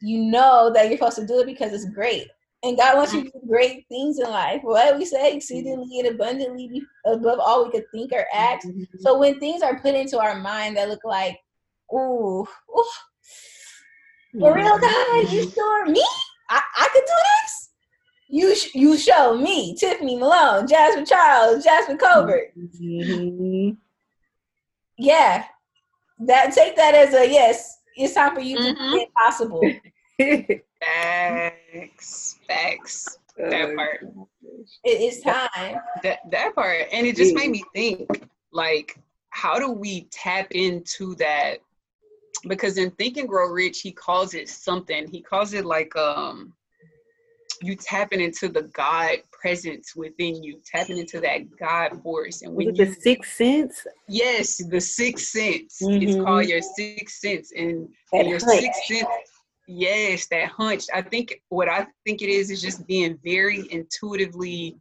you 0.00 0.24
know 0.24 0.70
that 0.74 0.88
you're 0.88 0.98
supposed 0.98 1.18
to 1.18 1.26
do 1.26 1.40
it 1.40 1.46
because 1.46 1.72
it's 1.72 1.88
great. 1.90 2.28
And 2.62 2.78
God 2.78 2.96
wants 2.96 3.12
you 3.12 3.24
to 3.24 3.30
do 3.30 3.40
great 3.46 3.84
things 3.90 4.18
in 4.18 4.24
life. 4.30 4.60
What 4.62 4.96
we 4.96 5.04
say, 5.04 5.36
exceedingly 5.36 6.00
and 6.00 6.08
abundantly 6.08 6.82
above 7.04 7.38
all 7.38 7.64
we 7.64 7.70
could 7.70 7.84
think 7.92 8.10
or 8.12 8.24
act. 8.32 8.64
Mm-hmm. 8.64 8.84
So 9.00 9.18
when 9.18 9.38
things 9.38 9.62
are 9.62 9.78
put 9.80 9.94
into 9.94 10.18
our 10.18 10.36
mind 10.36 10.78
that 10.78 10.88
look 10.88 11.04
like, 11.04 11.38
ooh, 11.92 12.46
ooh 12.78 12.84
for 14.38 14.54
real, 14.54 14.78
God, 14.78 15.32
you 15.32 15.48
sure 15.48 15.86
me? 15.86 16.04
I, 16.50 16.60
I 16.76 16.88
could 16.92 17.04
do 17.06 17.12
this? 17.42 17.70
You 18.34 18.56
sh- 18.56 18.74
you 18.74 18.98
show 18.98 19.38
me 19.38 19.76
Tiffany 19.76 20.16
Malone, 20.16 20.66
Jasmine 20.66 21.06
Charles, 21.06 21.62
Jasmine 21.62 21.98
Colbert. 21.98 22.50
Mm-hmm. 22.58 23.70
Yeah, 24.98 25.44
that 26.18 26.52
take 26.52 26.74
that 26.74 26.96
as 26.96 27.14
a 27.14 27.30
yes. 27.30 27.78
It's 27.96 28.14
time 28.14 28.34
for 28.34 28.40
you 28.40 28.58
mm-hmm. 28.58 28.74
to 28.74 28.92
be 28.92 29.04
impossible. 29.04 29.62
Facts, 30.84 32.38
facts. 32.46 33.18
That 33.38 33.70
oh, 33.70 33.74
part. 33.74 34.06
It 34.84 35.00
is 35.00 35.22
time. 35.22 35.80
That 36.02 36.18
that 36.30 36.54
part, 36.54 36.88
and 36.92 37.06
it 37.06 37.16
just 37.16 37.34
made 37.34 37.50
me 37.50 37.64
think, 37.72 38.28
like, 38.52 38.98
how 39.30 39.58
do 39.58 39.70
we 39.72 40.02
tap 40.10 40.48
into 40.50 41.14
that? 41.16 41.60
Because 42.46 42.76
in 42.76 42.90
Think 42.92 43.16
and 43.16 43.28
Grow 43.28 43.48
Rich, 43.48 43.80
he 43.80 43.92
calls 43.92 44.34
it 44.34 44.50
something. 44.50 45.08
He 45.08 45.22
calls 45.22 45.54
it 45.54 45.64
like 45.64 45.96
um 45.96 46.52
you 47.62 47.76
tapping 47.76 48.20
into 48.20 48.48
the 48.48 48.62
God 48.62 49.18
presence 49.32 49.94
within 49.94 50.42
you, 50.42 50.60
tapping 50.64 50.98
into 50.98 51.20
that 51.20 51.40
God 51.58 52.02
force. 52.02 52.42
And 52.42 52.54
when 52.54 52.74
you, 52.74 52.86
the 52.86 52.92
sixth 52.92 53.34
sense? 53.34 53.86
Yes, 54.08 54.60
the 54.68 54.80
sixth 54.80 55.26
sense. 55.26 55.80
Mm-hmm. 55.82 56.02
It's 56.02 56.16
called 56.16 56.46
your 56.46 56.62
sixth 56.62 57.18
sense. 57.18 57.52
And, 57.56 57.88
and 58.12 58.28
your 58.28 58.38
hunch. 58.38 58.60
sixth 58.60 58.84
sense, 58.84 59.08
yes, 59.68 60.26
that 60.28 60.48
hunch. 60.48 60.84
I 60.92 61.02
think 61.02 61.40
what 61.48 61.68
I 61.68 61.86
think 62.04 62.22
it 62.22 62.28
is 62.28 62.50
is 62.50 62.62
just 62.62 62.86
being 62.86 63.18
very 63.24 63.66
intuitively 63.70 64.76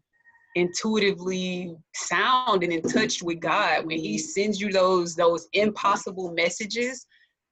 intuitively 0.55 1.75
sound 1.95 2.61
and 2.63 2.71
in 2.71 2.81
touch 2.83 3.23
with 3.23 3.39
God 3.39 3.87
when 3.87 3.97
he 3.97 4.19
sends 4.19 4.61
you 4.61 4.71
those 4.71 5.15
those 5.15 5.47
impossible 5.53 6.31
messages 6.33 7.07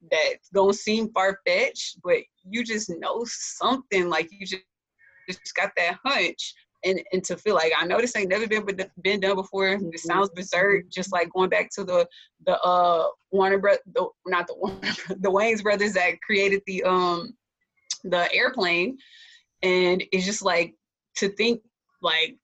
that 0.09 0.35
don't 0.53 0.75
seem 0.75 1.11
far 1.11 1.39
fetched, 1.45 1.97
but 2.03 2.17
you 2.43 2.63
just 2.63 2.89
know 2.99 3.23
something 3.25 4.09
like 4.09 4.29
you 4.31 4.45
just 4.45 4.63
just 5.37 5.55
got 5.55 5.71
that 5.77 5.97
hunch 6.05 6.53
and 6.83 7.01
and 7.11 7.23
to 7.23 7.37
feel 7.37 7.55
like 7.55 7.71
I 7.77 7.85
know 7.85 7.99
this 7.99 8.15
ain't 8.15 8.29
never 8.29 8.47
been 8.47 8.65
been 9.01 9.19
done 9.19 9.35
before. 9.35 9.69
It 9.69 9.81
mm-hmm. 9.81 9.95
sounds 9.95 10.29
berserk, 10.29 10.89
just 10.89 11.11
like 11.11 11.31
going 11.31 11.49
back 11.49 11.69
to 11.75 11.83
the 11.83 12.07
the 12.45 12.59
uh 12.61 13.07
Warner 13.31 13.59
Bro, 13.59 13.75
the, 13.93 14.07
not 14.25 14.47
the 14.47 14.55
Warner, 14.55 14.79
the 15.09 15.31
Wayans 15.31 15.63
brothers 15.63 15.93
that 15.93 16.21
created 16.21 16.61
the 16.65 16.83
um 16.83 17.35
the 18.03 18.33
airplane, 18.33 18.97
and 19.61 20.03
it's 20.11 20.25
just 20.25 20.41
like 20.41 20.73
to 21.17 21.29
think 21.29 21.61
like 22.01 22.37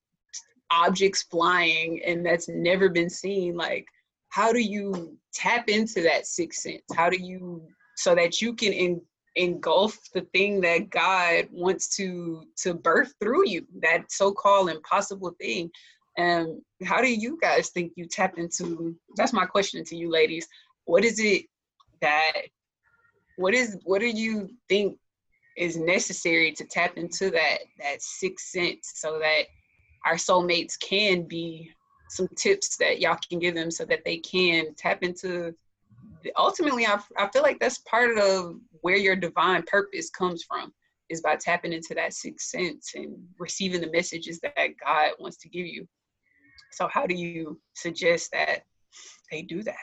objects 0.70 1.24
flying 1.24 2.02
and 2.06 2.26
that's 2.26 2.50
never 2.50 2.90
been 2.90 3.10
seen. 3.10 3.56
Like, 3.56 3.86
how 4.30 4.52
do 4.52 4.60
you 4.60 5.18
tap 5.34 5.70
into 5.70 6.02
that 6.02 6.28
sixth 6.28 6.62
sense? 6.62 6.84
How 6.96 7.10
do 7.10 7.18
you 7.18 7.64
so 7.96 8.14
that 8.14 8.42
you 8.42 8.54
can 8.54 8.72
in, 8.74 9.02
engulf 9.38 9.98
the 10.14 10.22
thing 10.34 10.60
that 10.62 10.90
God 10.90 11.48
wants 11.52 11.96
to 11.98 12.44
to 12.58 12.74
birth 12.74 13.14
through 13.22 13.48
you, 13.48 13.66
that 13.82 14.12
so-called 14.12 14.70
impossible 14.70 15.36
thing. 15.40 15.70
And 16.18 16.62
how 16.84 17.02
do 17.02 17.14
you 17.14 17.38
guys 17.40 17.70
think 17.70 17.94
you 17.96 18.08
tap 18.08 18.38
into? 18.38 18.96
That's 19.16 19.34
my 19.34 19.46
question 19.46 19.84
to 19.86 19.96
you, 19.96 20.10
ladies. 20.10 20.48
What 20.86 21.06
is 21.06 21.20
it 21.20 21.46
that? 22.02 22.34
What 23.38 23.54
is? 23.54 23.78
What 23.84 24.02
do 24.02 24.08
you 24.08 24.50
think 24.68 24.98
is 25.58 25.78
necessary 25.78 26.52
to 26.54 26.66
tap 26.66 26.98
into 26.98 27.30
that 27.32 27.60
that 27.80 28.02
sixth 28.02 28.48
sense 28.48 28.94
so 28.96 29.20
that 29.20 29.44
our 30.06 30.16
soulmates 30.16 30.80
can 30.80 31.24
be 31.24 31.72
some 32.10 32.28
tips 32.36 32.78
that 32.78 33.00
y'all 33.00 33.18
can 33.30 33.40
give 33.40 33.54
them 33.54 33.70
so 33.70 33.86
that 33.86 34.06
they 34.06 34.18
can 34.18 34.74
tap 34.76 35.04
into 35.04 35.54
ultimately 36.36 36.86
I, 36.86 37.00
I 37.18 37.30
feel 37.30 37.42
like 37.42 37.60
that's 37.60 37.80
part 37.80 38.18
of 38.18 38.56
where 38.82 38.98
your 38.98 39.16
divine 39.16 39.64
purpose 39.64 40.10
comes 40.10 40.44
from 40.44 40.74
is 41.10 41.22
by 41.22 41.36
tapping 41.36 41.74
into 41.74 41.94
that 41.96 42.14
sixth 42.14 42.48
sense 42.48 42.92
and 42.96 43.18
receiving 43.40 43.82
the 43.82 43.92
messages 43.92 44.40
that 44.42 44.56
God 44.56 45.12
wants 45.20 45.38
to 45.38 45.50
give 45.50 45.66
you. 45.66 45.88
So 46.74 46.88
how 46.88 47.06
do 47.06 47.16
you 47.16 47.60
suggest 47.76 48.32
that 48.34 48.64
they 49.32 49.42
do 49.42 49.64
that? 49.64 49.76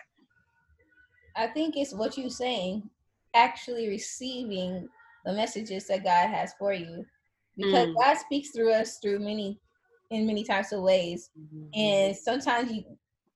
I 1.36 1.46
think 1.48 1.76
it's 1.76 1.94
what 1.94 2.16
you're 2.16 2.30
saying, 2.30 2.88
actually 3.34 3.88
receiving 3.88 4.88
the 5.24 5.32
messages 5.32 5.86
that 5.88 6.04
God 6.04 6.28
has 6.28 6.52
for 6.58 6.72
you. 6.72 7.04
Because 7.56 7.88
mm. 7.88 7.94
God 7.94 8.16
speaks 8.18 8.50
through 8.50 8.72
us 8.72 8.98
through 8.98 9.20
many 9.20 9.60
in 10.10 10.26
many 10.26 10.44
types 10.44 10.72
of 10.72 10.82
ways. 10.82 11.30
Mm-hmm. 11.38 11.80
And 11.80 12.16
sometimes 12.16 12.72
you 12.72 12.84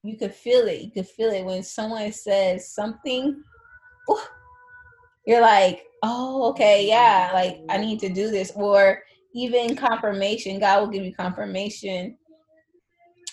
you 0.02 0.16
could 0.16 0.34
feel 0.34 0.66
it. 0.68 0.80
You 0.82 0.90
could 0.90 1.08
feel 1.08 1.30
it 1.30 1.44
when 1.44 1.62
someone 1.62 2.12
says 2.12 2.70
something. 2.72 3.42
You're 5.26 5.42
like, 5.42 5.84
oh, 6.02 6.50
okay, 6.50 6.86
yeah, 6.86 7.30
like 7.34 7.58
I 7.68 7.76
need 7.78 8.00
to 8.00 8.08
do 8.08 8.30
this. 8.30 8.52
Or 8.54 9.02
even 9.34 9.76
confirmation, 9.76 10.60
God 10.60 10.80
will 10.80 10.88
give 10.88 11.04
you 11.04 11.14
confirmation 11.14 12.16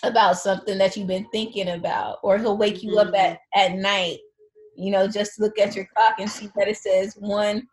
about 0.02 0.38
something 0.38 0.76
that 0.78 0.96
you've 0.96 1.06
been 1.06 1.26
thinking 1.32 1.70
about, 1.70 2.18
or 2.22 2.38
He'll 2.38 2.58
wake 2.58 2.82
you 2.82 2.98
up 2.98 3.14
at 3.14 3.38
mm-hmm. 3.38 3.60
at 3.60 3.72
night. 3.76 4.18
You 4.76 4.90
know, 4.90 5.08
just 5.08 5.40
look 5.40 5.58
at 5.58 5.74
your 5.74 5.88
clock 5.96 6.16
and 6.18 6.30
see 6.30 6.50
that 6.56 6.68
it 6.68 6.76
says 6.76 7.14
one 7.18 7.66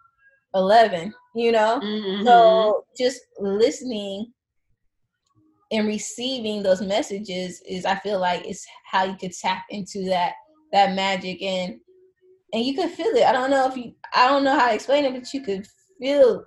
eleven. 0.56 1.14
You 1.36 1.52
know, 1.52 1.80
mm-hmm. 1.84 2.26
so 2.26 2.86
just 2.98 3.22
listening 3.40 4.32
and 5.74 5.88
receiving 5.88 6.62
those 6.62 6.82
messages 6.82 7.62
is 7.68 7.84
I 7.84 7.96
feel 7.96 8.20
like 8.20 8.46
it's 8.46 8.66
how 8.86 9.06
you 9.06 9.16
could 9.16 9.32
tap 9.34 9.64
into 9.72 10.06
that 10.06 10.34
that 10.72 10.96
magic 10.96 11.42
and 11.42 11.80
and 12.54 12.64
you 12.64 12.76
could 12.76 12.92
feel 12.92 13.08
it. 13.08 13.26
I 13.26 13.32
don't 13.32 13.50
know 13.50 13.68
if 13.68 13.76
you 13.76 13.94
I 14.14 14.28
don't 14.28 14.44
know 14.44 14.58
how 14.58 14.68
to 14.70 14.76
explain 14.76 15.04
it, 15.04 15.14
but 15.14 15.34
you 15.34 15.42
could 15.42 15.68
feel 16.00 16.46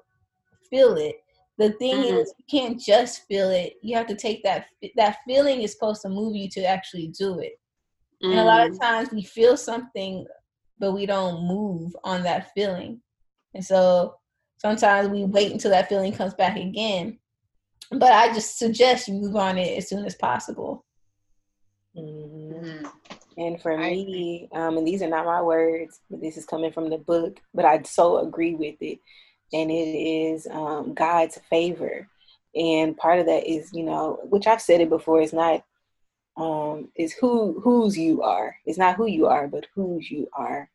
feel 0.71 0.97
it. 0.97 1.17
The 1.59 1.73
thing 1.73 1.97
mm-hmm. 1.97 2.17
is 2.19 2.33
you 2.39 2.45
can't 2.49 2.81
just 2.81 3.27
feel 3.27 3.51
it. 3.51 3.75
You 3.83 3.97
have 3.97 4.07
to 4.07 4.15
take 4.15 4.45
that 4.45 4.67
that 4.97 5.19
feeling 5.27 5.63
is 5.63 5.73
supposed 5.73 6.03
to 6.03 6.09
move 6.09 6.37
you 6.37 6.49
to 6.51 6.65
actually 6.65 7.09
do 7.19 7.41
it. 7.41 7.55
Mm-hmm. 8.23 8.31
And 8.31 8.41
a 8.41 8.45
lot 8.45 8.67
of 8.69 8.77
mm. 8.77 8.81
times 8.81 9.11
we 9.11 9.23
feel 9.23 9.57
something 9.57 10.25
but 10.79 10.93
we 10.93 11.07
don't 11.07 11.49
move 11.49 11.97
on 12.05 12.23
that 12.23 12.53
feeling. 12.53 13.01
And 13.55 13.65
so 13.65 14.15
sometimes 14.59 15.09
we 15.09 15.25
wait 15.25 15.51
until 15.51 15.71
that 15.71 15.89
feeling 15.89 16.13
comes 16.13 16.35
back 16.35 16.57
again 16.57 17.19
but 17.91 18.13
I 18.13 18.33
just 18.33 18.59
suggest 18.59 19.09
you 19.09 19.15
move 19.15 19.37
on 19.37 19.59
it 19.59 19.79
as 19.79 19.89
soon 19.89 20.05
as 20.05 20.15
possible. 20.15 20.85
Mm-hmm. 21.97 22.87
And 23.39 23.61
for 23.61 23.77
me, 23.77 24.49
um, 24.53 24.79
and 24.79 24.87
these 24.87 25.03
are 25.03 25.09
not 25.09 25.27
my 25.27 25.43
words, 25.43 26.01
but 26.11 26.21
this 26.21 26.37
is 26.37 26.47
coming 26.47 26.73
from 26.73 26.89
the 26.89 26.99
book, 26.99 27.39
but 27.53 27.65
I 27.65 27.83
so 27.83 28.19
agree 28.19 28.55
with 28.55 28.77
it. 28.81 28.99
And 29.53 29.71
it 29.71 29.75
is 29.75 30.47
um, 30.51 30.95
God's 30.95 31.39
favor. 31.51 32.09
And 32.55 32.97
part 32.97 33.19
of 33.19 33.27
that 33.27 33.47
is, 33.47 33.71
you 33.75 33.85
know, 33.85 34.19
which 34.25 34.47
I've 34.47 34.63
said 34.63 34.81
it 34.81 34.89
before, 34.89 35.21
it's 35.21 35.35
not 35.35 35.63
um, 36.39 36.89
is 36.97 37.13
who 37.15 37.61
whose 37.61 37.97
you 37.97 38.23
are. 38.23 38.57
It's 38.67 38.79
not 38.79 38.97
who 38.97 39.07
you 39.07 39.27
are, 39.27 39.49
but 39.49 39.67
whose 39.75 40.11
you 40.11 40.29
are. 40.33 40.69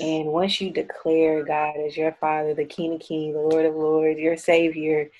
And 0.00 0.26
once 0.26 0.60
you 0.60 0.70
declare 0.70 1.44
God 1.44 1.76
as 1.76 1.96
your 1.96 2.12
Father, 2.12 2.54
the 2.54 2.64
King 2.64 2.94
of 2.94 3.00
Kings, 3.00 3.34
the 3.34 3.40
Lord 3.40 3.66
of 3.66 3.74
Lords, 3.74 4.18
your 4.18 4.36
Savior, 4.36 5.10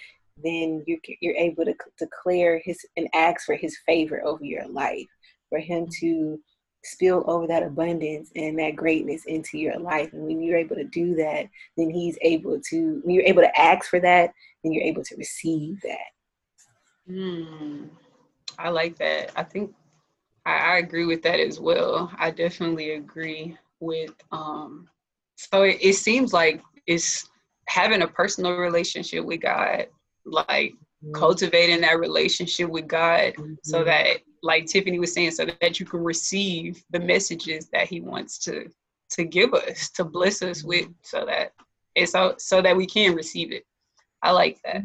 then 0.42 0.82
you, 0.86 0.98
you're 1.20 1.36
able 1.36 1.64
to 1.64 1.74
declare 1.98 2.60
his 2.64 2.84
and 2.96 3.08
ask 3.14 3.44
for 3.44 3.54
his 3.54 3.76
favor 3.86 4.24
over 4.24 4.44
your 4.44 4.66
life, 4.68 5.06
for 5.48 5.58
him 5.58 5.86
to 6.00 6.38
spill 6.84 7.22
over 7.26 7.46
that 7.46 7.62
abundance 7.62 8.30
and 8.34 8.58
that 8.58 8.76
greatness 8.76 9.24
into 9.26 9.58
your 9.58 9.78
life. 9.78 10.12
And 10.12 10.22
when 10.24 10.42
you're 10.42 10.58
able 10.58 10.76
to 10.76 10.84
do 10.84 11.14
that, 11.16 11.46
then 11.76 11.90
he's 11.90 12.18
able 12.22 12.60
to, 12.70 13.00
when 13.04 13.14
you're 13.14 13.24
able 13.24 13.42
to 13.42 13.60
ask 13.60 13.88
for 13.88 14.00
that, 14.00 14.32
then 14.62 14.72
you're 14.72 14.84
able 14.84 15.04
to 15.04 15.16
receive 15.16 15.80
that. 15.82 15.98
Hmm. 17.06 17.84
I 18.58 18.68
like 18.68 18.96
that. 18.98 19.32
I 19.36 19.42
think 19.42 19.74
I, 20.44 20.52
I 20.52 20.78
agree 20.78 21.06
with 21.06 21.22
that 21.22 21.40
as 21.40 21.60
well. 21.60 22.10
I 22.16 22.30
definitely 22.30 22.92
agree 22.92 23.56
with 23.80 24.12
um 24.30 24.88
so 25.36 25.62
it, 25.62 25.78
it 25.80 25.94
seems 25.94 26.32
like 26.32 26.62
it's 26.86 27.28
having 27.66 28.02
a 28.02 28.06
personal 28.06 28.56
relationship 28.56 29.24
with 29.24 29.40
God 29.40 29.86
like 30.24 30.72
mm-hmm. 30.72 31.12
cultivating 31.12 31.80
that 31.82 31.98
relationship 31.98 32.68
with 32.68 32.86
God 32.86 33.34
mm-hmm. 33.34 33.54
so 33.62 33.84
that 33.84 34.18
like 34.42 34.66
Tiffany 34.66 34.98
was 34.98 35.12
saying, 35.12 35.32
so 35.32 35.46
that 35.46 35.78
you 35.78 35.86
can 35.86 36.02
receive 36.02 36.82
the 36.90 37.00
messages 37.00 37.68
that 37.72 37.88
he 37.88 38.00
wants 38.00 38.38
to 38.40 38.70
to 39.10 39.24
give 39.24 39.52
us, 39.52 39.90
to 39.90 40.04
bless 40.04 40.42
us 40.42 40.64
with, 40.64 40.84
mm-hmm. 40.84 40.92
so 41.02 41.26
that 41.26 41.52
it's 41.94 42.12
so 42.12 42.34
so 42.38 42.62
that 42.62 42.76
we 42.76 42.86
can 42.86 43.14
receive 43.14 43.52
it. 43.52 43.64
I 44.22 44.30
like 44.30 44.60
that 44.64 44.82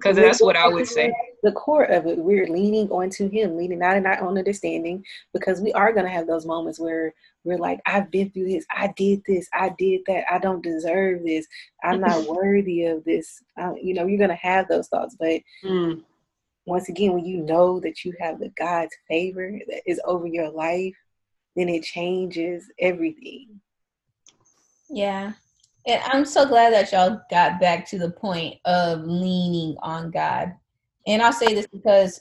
because 0.00 0.16
that's 0.16 0.40
what 0.40 0.56
I 0.56 0.66
would 0.66 0.86
say. 0.86 1.12
The 1.42 1.52
core 1.52 1.84
of 1.84 2.06
it, 2.06 2.18
we're 2.18 2.48
leaning 2.48 2.88
onto 2.90 3.28
Him, 3.28 3.56
leaning 3.56 3.78
not 3.78 3.96
in 3.96 4.06
our 4.06 4.20
own 4.22 4.38
understanding, 4.38 5.04
because 5.32 5.60
we 5.60 5.72
are 5.72 5.92
going 5.92 6.06
to 6.06 6.10
have 6.10 6.26
those 6.26 6.46
moments 6.46 6.80
where 6.80 7.14
we're 7.44 7.58
like, 7.58 7.80
I've 7.86 8.10
been 8.10 8.30
through 8.30 8.48
this, 8.48 8.66
I 8.70 8.92
did 8.96 9.22
this, 9.26 9.48
I 9.52 9.70
did 9.78 10.02
that, 10.06 10.24
I 10.30 10.38
don't 10.38 10.62
deserve 10.62 11.22
this, 11.24 11.46
I'm 11.82 12.00
not 12.00 12.26
worthy 12.28 12.84
of 12.84 13.04
this. 13.04 13.42
Uh, 13.60 13.74
you 13.80 13.94
know, 13.94 14.06
you're 14.06 14.18
going 14.18 14.30
to 14.30 14.36
have 14.36 14.68
those 14.68 14.88
thoughts. 14.88 15.16
But 15.18 15.40
mm. 15.64 16.02
once 16.66 16.88
again, 16.88 17.12
when 17.12 17.24
you 17.24 17.38
know 17.38 17.80
that 17.80 18.04
you 18.04 18.14
have 18.20 18.38
the 18.38 18.52
God's 18.58 18.94
favor 19.08 19.58
that 19.68 19.82
is 19.86 20.00
over 20.04 20.26
your 20.26 20.50
life, 20.50 20.94
then 21.56 21.68
it 21.68 21.82
changes 21.82 22.70
everything. 22.78 23.60
Yeah. 24.88 25.32
And 25.86 26.00
I'm 26.04 26.24
so 26.24 26.46
glad 26.46 26.72
that 26.72 26.92
y'all 26.92 27.20
got 27.30 27.60
back 27.60 27.88
to 27.90 27.98
the 27.98 28.10
point 28.10 28.56
of 28.64 29.02
leaning 29.04 29.76
on 29.82 30.10
God. 30.10 30.52
And 31.06 31.22
I'll 31.22 31.32
say 31.32 31.54
this 31.54 31.66
because 31.66 32.20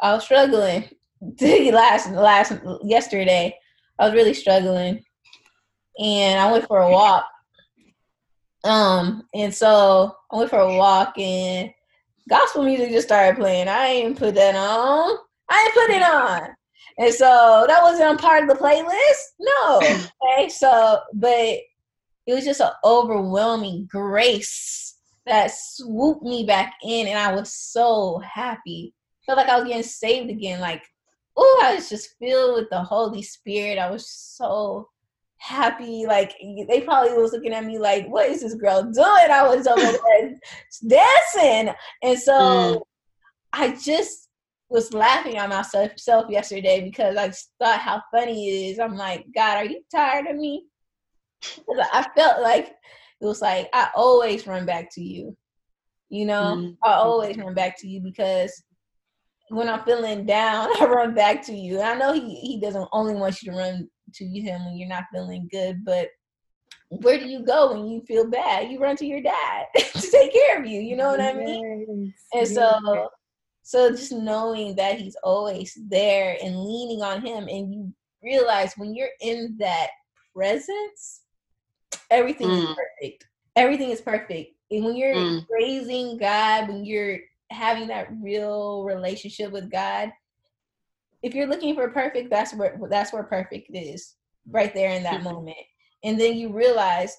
I 0.00 0.14
was 0.14 0.24
struggling 0.24 0.88
last 1.40 2.10
last 2.10 2.52
yesterday 2.82 3.56
I 3.98 4.06
was 4.06 4.14
really 4.14 4.34
struggling, 4.34 5.04
and 5.98 6.40
I 6.40 6.50
went 6.50 6.66
for 6.66 6.80
a 6.80 6.90
walk. 6.90 7.24
Um, 8.64 9.22
and 9.34 9.54
so 9.54 10.16
I 10.32 10.36
went 10.36 10.50
for 10.50 10.58
a 10.58 10.76
walk, 10.76 11.18
and 11.18 11.70
gospel 12.28 12.64
music 12.64 12.90
just 12.90 13.06
started 13.06 13.38
playing. 13.38 13.68
I 13.68 13.86
ain't 13.86 14.18
put 14.18 14.34
that 14.34 14.56
on. 14.56 15.16
I 15.48 15.62
ain't 15.64 15.74
put 15.74 15.96
it 15.96 16.02
on. 16.02 16.48
And 16.96 17.12
so 17.12 17.64
that 17.68 17.82
wasn't 17.82 18.18
a 18.18 18.22
part 18.22 18.42
of 18.42 18.48
the 18.48 18.62
playlist. 18.62 19.34
No. 19.38 19.80
Okay. 20.24 20.48
So, 20.48 21.00
but 21.12 21.58
it 22.26 22.34
was 22.34 22.44
just 22.44 22.60
an 22.60 22.70
overwhelming 22.84 23.88
grace 23.90 24.96
that 25.26 25.50
swooped 25.52 26.22
me 26.22 26.44
back 26.44 26.74
in, 26.82 27.06
and 27.06 27.18
I 27.18 27.34
was 27.34 27.54
so 27.54 28.18
happy. 28.18 28.94
Felt 29.26 29.38
like 29.38 29.48
I 29.48 29.58
was 29.58 29.68
getting 29.68 29.82
saved 29.82 30.30
again. 30.30 30.60
Like 30.60 30.82
oh, 31.36 31.62
I 31.64 31.74
was 31.74 31.88
just 31.88 32.16
filled 32.18 32.56
with 32.56 32.70
the 32.70 32.82
Holy 32.82 33.22
Spirit. 33.22 33.78
I 33.78 33.90
was 33.90 34.08
so 34.08 34.88
happy. 35.38 36.06
Like 36.06 36.34
they 36.68 36.80
probably 36.82 37.14
was 37.14 37.32
looking 37.32 37.52
at 37.52 37.64
me 37.64 37.78
like, 37.78 38.06
what 38.08 38.28
is 38.28 38.42
this 38.42 38.54
girl 38.54 38.82
doing? 38.82 39.06
I 39.06 39.46
was 39.46 39.66
over 39.66 39.80
there 40.08 40.40
dancing. 40.86 41.74
And 42.02 42.18
so 42.18 42.32
mm. 42.32 42.80
I 43.52 43.76
just 43.76 44.28
was 44.68 44.92
laughing 44.92 45.36
at 45.36 45.48
myself 45.48 46.26
yesterday 46.28 46.82
because 46.82 47.16
I 47.16 47.30
thought 47.58 47.80
how 47.80 48.02
funny 48.12 48.48
it 48.48 48.72
is. 48.72 48.78
I'm 48.78 48.96
like, 48.96 49.26
God, 49.34 49.58
are 49.58 49.64
you 49.64 49.82
tired 49.94 50.26
of 50.26 50.36
me? 50.36 50.64
I 51.92 52.06
felt 52.16 52.42
like 52.42 52.68
it 53.20 53.26
was 53.26 53.40
like 53.40 53.68
I 53.72 53.88
always 53.94 54.46
run 54.46 54.66
back 54.66 54.92
to 54.94 55.02
you. 55.02 55.36
You 56.10 56.26
know, 56.26 56.56
mm-hmm. 56.56 56.72
I 56.82 56.94
always 56.94 57.36
run 57.36 57.54
back 57.54 57.78
to 57.80 57.88
you 57.88 58.00
because 58.00 58.62
when 59.48 59.68
I'm 59.68 59.84
feeling 59.84 60.26
down, 60.26 60.68
I 60.80 60.84
run 60.86 61.14
back 61.14 61.44
to 61.46 61.54
you. 61.54 61.80
And 61.80 61.88
I 61.88 61.94
know 61.94 62.12
he 62.12 62.34
he 62.36 62.60
doesn't 62.60 62.88
only 62.92 63.14
want 63.14 63.42
you 63.42 63.52
to 63.52 63.58
run 63.58 63.88
to 64.14 64.24
him 64.24 64.64
when 64.64 64.76
you're 64.76 64.88
not 64.88 65.04
feeling 65.12 65.48
good, 65.50 65.84
but 65.84 66.08
where 66.88 67.18
do 67.18 67.26
you 67.26 67.44
go 67.44 67.72
when 67.72 67.86
you 67.88 68.02
feel 68.02 68.28
bad? 68.28 68.70
You 68.70 68.78
run 68.78 68.96
to 68.96 69.06
your 69.06 69.22
dad 69.22 69.66
to 69.76 70.10
take 70.10 70.32
care 70.32 70.58
of 70.58 70.66
you. 70.66 70.80
You 70.80 70.96
know 70.96 71.08
what 71.08 71.20
I 71.20 71.32
mean? 71.32 72.12
Yes, 72.32 72.48
and 72.48 72.56
so, 72.56 73.08
so 73.62 73.90
just 73.90 74.12
knowing 74.12 74.76
that 74.76 74.98
he's 74.98 75.16
always 75.22 75.76
there 75.88 76.36
and 76.42 76.60
leaning 76.60 77.02
on 77.02 77.24
him, 77.24 77.48
and 77.48 77.72
you 77.72 77.92
realize 78.22 78.74
when 78.76 78.94
you're 78.94 79.08
in 79.20 79.56
that 79.58 79.88
presence, 80.34 81.22
everything 82.14 82.48
mm. 82.48 82.62
is 82.62 82.76
perfect. 82.76 83.26
Everything 83.56 83.90
is 83.90 84.00
perfect. 84.00 84.54
And 84.70 84.84
when 84.84 84.96
you're 84.96 85.14
mm. 85.14 85.46
praising 85.48 86.16
God, 86.16 86.68
when 86.68 86.84
you're 86.84 87.18
having 87.50 87.88
that 87.88 88.08
real 88.20 88.84
relationship 88.84 89.52
with 89.52 89.70
God, 89.70 90.10
if 91.22 91.34
you're 91.34 91.46
looking 91.46 91.74
for 91.74 91.88
perfect, 91.90 92.30
that's 92.30 92.54
where 92.54 92.78
that's 92.90 93.12
where 93.12 93.22
perfect 93.22 93.70
is, 93.72 94.14
right 94.50 94.74
there 94.74 94.90
in 94.90 95.02
that 95.04 95.22
moment. 95.22 95.56
And 96.02 96.20
then 96.20 96.36
you 96.36 96.52
realize 96.52 97.16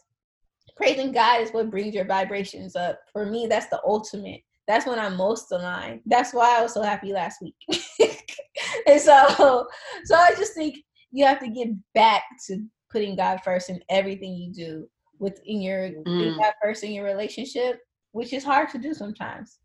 praising 0.78 1.12
God 1.12 1.42
is 1.42 1.52
what 1.52 1.72
brings 1.72 1.96
your 1.96 2.06
vibrations 2.06 2.76
up. 2.76 3.00
For 3.12 3.26
me, 3.26 3.48
that's 3.48 3.68
the 3.68 3.82
ultimate. 3.84 4.42
That's 4.68 4.86
when 4.86 5.00
I'm 5.00 5.16
most 5.16 5.52
aligned. 5.52 6.02
That's 6.06 6.34
why 6.34 6.58
I 6.58 6.62
was 6.62 6.74
so 6.74 6.84
happy 6.84 7.14
last 7.14 7.42
week. 7.42 7.56
and 8.88 9.02
so 9.02 9.68
so 10.06 10.16
I 10.16 10.32
just 10.38 10.54
think 10.54 10.78
you 11.12 11.26
have 11.26 11.40
to 11.40 11.50
get 11.50 11.70
back 11.94 12.24
to 12.48 12.64
putting 12.96 13.18
God 13.18 13.42
first 13.44 13.70
in 13.70 13.82
everything 13.90 14.36
you 14.36 14.54
do 14.54 14.88
within 15.20 15.62
your 15.62 15.90
mm. 15.90 16.38
God 16.38 16.54
first 16.64 16.82
in 16.82 16.94
your 16.94 17.04
relationship, 17.04 17.82
which 18.14 18.32
is 18.32 18.42
hard 18.42 18.70
to 18.70 18.78
do 18.78 18.94
sometimes. 18.94 19.60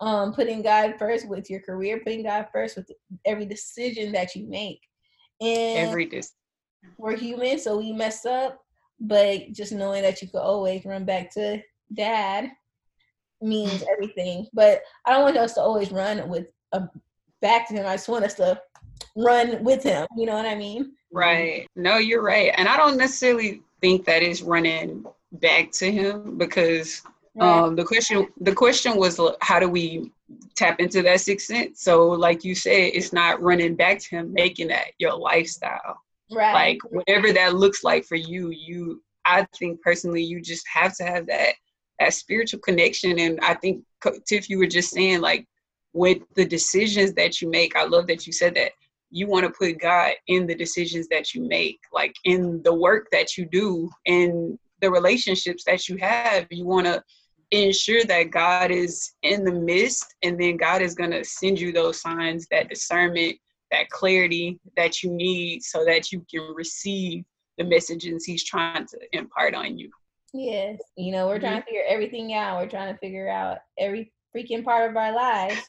Um, 0.00 0.32
putting 0.32 0.62
God 0.62 0.96
first 0.98 1.28
with 1.28 1.48
your 1.48 1.60
career, 1.60 2.00
putting 2.00 2.24
God 2.24 2.48
first 2.52 2.76
with 2.76 2.90
every 3.24 3.46
decision 3.46 4.10
that 4.12 4.34
you 4.34 4.48
make. 4.48 4.80
And 5.40 5.88
every 5.88 6.06
decision. 6.06 6.34
We're 6.98 7.16
human, 7.16 7.60
so 7.60 7.78
we 7.78 7.92
mess 7.92 8.26
up, 8.26 8.58
but 8.98 9.52
just 9.52 9.70
knowing 9.70 10.02
that 10.02 10.20
you 10.20 10.26
could 10.26 10.40
always 10.40 10.84
run 10.84 11.04
back 11.04 11.32
to 11.34 11.62
dad 11.94 12.50
means 13.40 13.84
everything. 13.92 14.48
But 14.52 14.82
I 15.06 15.12
don't 15.12 15.22
want 15.22 15.36
us 15.36 15.54
to 15.54 15.60
always 15.60 15.92
run 15.92 16.28
with 16.28 16.48
a 16.72 16.88
back 17.40 17.68
to 17.68 17.74
him. 17.74 17.86
I 17.86 17.94
just 17.94 18.08
want 18.08 18.24
us 18.24 18.34
to 18.34 18.60
run 19.16 19.62
with 19.62 19.82
him. 19.82 20.06
You 20.16 20.26
know 20.26 20.34
what 20.34 20.46
I 20.46 20.54
mean? 20.54 20.92
Right. 21.12 21.66
No, 21.76 21.98
you're 21.98 22.22
right. 22.22 22.52
And 22.56 22.68
I 22.68 22.76
don't 22.76 22.96
necessarily 22.96 23.62
think 23.80 24.04
that 24.06 24.22
is 24.22 24.42
running 24.42 25.04
back 25.32 25.72
to 25.72 25.90
him 25.90 26.38
because 26.38 27.02
um, 27.40 27.76
the 27.76 27.84
question 27.84 28.28
the 28.40 28.54
question 28.54 28.96
was 28.96 29.18
how 29.40 29.58
do 29.58 29.68
we 29.68 30.10
tap 30.54 30.80
into 30.80 31.02
that 31.02 31.20
sixth 31.20 31.46
sense? 31.46 31.82
So 31.82 32.08
like 32.08 32.44
you 32.44 32.54
said, 32.54 32.92
it's 32.94 33.12
not 33.12 33.42
running 33.42 33.74
back 33.74 34.00
to 34.00 34.16
him, 34.16 34.32
making 34.32 34.68
that 34.68 34.88
your 34.98 35.14
lifestyle. 35.14 35.98
Right. 36.30 36.52
Like 36.52 36.78
whatever 36.90 37.32
that 37.32 37.54
looks 37.54 37.84
like 37.84 38.04
for 38.04 38.16
you, 38.16 38.50
you 38.50 39.02
I 39.24 39.46
think 39.56 39.80
personally 39.80 40.22
you 40.22 40.40
just 40.40 40.66
have 40.68 40.96
to 40.96 41.04
have 41.04 41.26
that 41.26 41.54
that 41.98 42.14
spiritual 42.14 42.60
connection. 42.60 43.18
And 43.18 43.38
I 43.42 43.54
think 43.54 43.84
Tiff, 44.26 44.50
you 44.50 44.58
were 44.58 44.66
just 44.66 44.90
saying 44.90 45.20
like 45.20 45.46
with 45.94 46.18
the 46.34 46.44
decisions 46.44 47.14
that 47.14 47.40
you 47.40 47.50
make, 47.50 47.76
I 47.76 47.84
love 47.84 48.06
that 48.08 48.26
you 48.26 48.32
said 48.32 48.54
that 48.56 48.72
you 49.12 49.28
want 49.28 49.44
to 49.44 49.52
put 49.52 49.78
God 49.78 50.12
in 50.26 50.46
the 50.46 50.54
decisions 50.54 51.06
that 51.08 51.34
you 51.34 51.42
make, 51.46 51.78
like 51.92 52.14
in 52.24 52.62
the 52.62 52.74
work 52.74 53.06
that 53.12 53.36
you 53.36 53.44
do, 53.44 53.90
in 54.06 54.58
the 54.80 54.90
relationships 54.90 55.64
that 55.64 55.88
you 55.88 55.96
have. 55.98 56.46
You 56.50 56.64
want 56.64 56.86
to 56.86 57.02
ensure 57.50 58.04
that 58.04 58.30
God 58.30 58.70
is 58.70 59.12
in 59.22 59.44
the 59.44 59.52
midst, 59.52 60.14
and 60.22 60.40
then 60.40 60.56
God 60.56 60.80
is 60.80 60.94
going 60.94 61.10
to 61.10 61.24
send 61.24 61.60
you 61.60 61.72
those 61.72 62.00
signs, 62.00 62.46
that 62.50 62.70
discernment, 62.70 63.36
that 63.70 63.90
clarity 63.90 64.58
that 64.76 65.02
you 65.02 65.10
need 65.10 65.62
so 65.62 65.84
that 65.84 66.10
you 66.10 66.24
can 66.30 66.54
receive 66.54 67.24
the 67.58 67.64
messages 67.64 68.24
He's 68.24 68.44
trying 68.44 68.86
to 68.86 68.98
impart 69.12 69.54
on 69.54 69.78
you. 69.78 69.90
Yes. 70.32 70.80
You 70.96 71.12
know, 71.12 71.26
we're 71.26 71.38
trying 71.38 71.52
mm-hmm. 71.52 71.60
to 71.60 71.66
figure 71.66 71.84
everything 71.86 72.34
out. 72.34 72.62
We're 72.62 72.70
trying 72.70 72.92
to 72.92 72.98
figure 72.98 73.28
out 73.28 73.58
every 73.78 74.10
freaking 74.34 74.64
part 74.64 74.90
of 74.90 74.96
our 74.96 75.12
lives. 75.12 75.60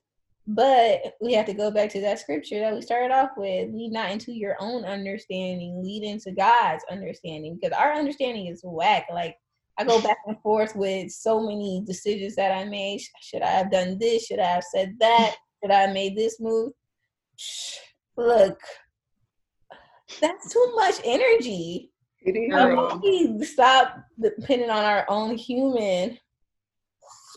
But 0.46 1.14
we 1.22 1.34
have 1.34 1.46
to 1.46 1.54
go 1.54 1.72
back 1.72 1.90
to 1.92 2.02
that 2.02 2.20
scripture 2.20 2.60
that 2.60 2.74
we 2.74 2.82
started 2.82 3.14
off 3.14 3.30
with. 3.38 3.70
Lead 3.74 3.92
not 3.92 4.12
into 4.12 4.34
your 4.34 4.58
own 4.60 4.84
understanding, 4.84 5.82
lead 5.82 6.04
into 6.04 6.32
God's 6.32 6.84
understanding. 6.92 7.58
Because 7.60 7.78
our 7.78 7.94
understanding 7.94 8.48
is 8.48 8.62
whack. 8.64 9.08
Like 9.12 9.38
I 9.78 9.86
go 9.86 10.02
back 10.02 10.18
and 10.28 10.40
forth 10.42 10.76
with 10.76 11.12
so 11.12 11.40
many 11.40 11.84
decisions 11.86 12.36
that 12.36 12.52
I 12.52 12.66
made. 12.66 13.02
Should 13.22 13.42
I 13.42 13.52
have 13.52 13.72
done 13.72 13.98
this? 14.00 14.26
Should 14.26 14.40
I 14.40 14.48
have 14.48 14.64
said 14.64 14.96
that? 15.00 15.36
Should 15.62 15.72
I 15.72 15.82
have 15.82 15.94
made 15.94 16.18
this 16.18 16.40
move? 16.42 16.74
Look, 18.18 18.60
that's 20.22 20.54
too 20.54 20.74
much 20.76 20.96
energy. 21.04 21.90
We 22.26 23.44
stop 23.44 23.98
depending 24.22 24.70
on 24.70 24.84
our 24.84 25.06
own 25.10 25.38
human 25.38 26.18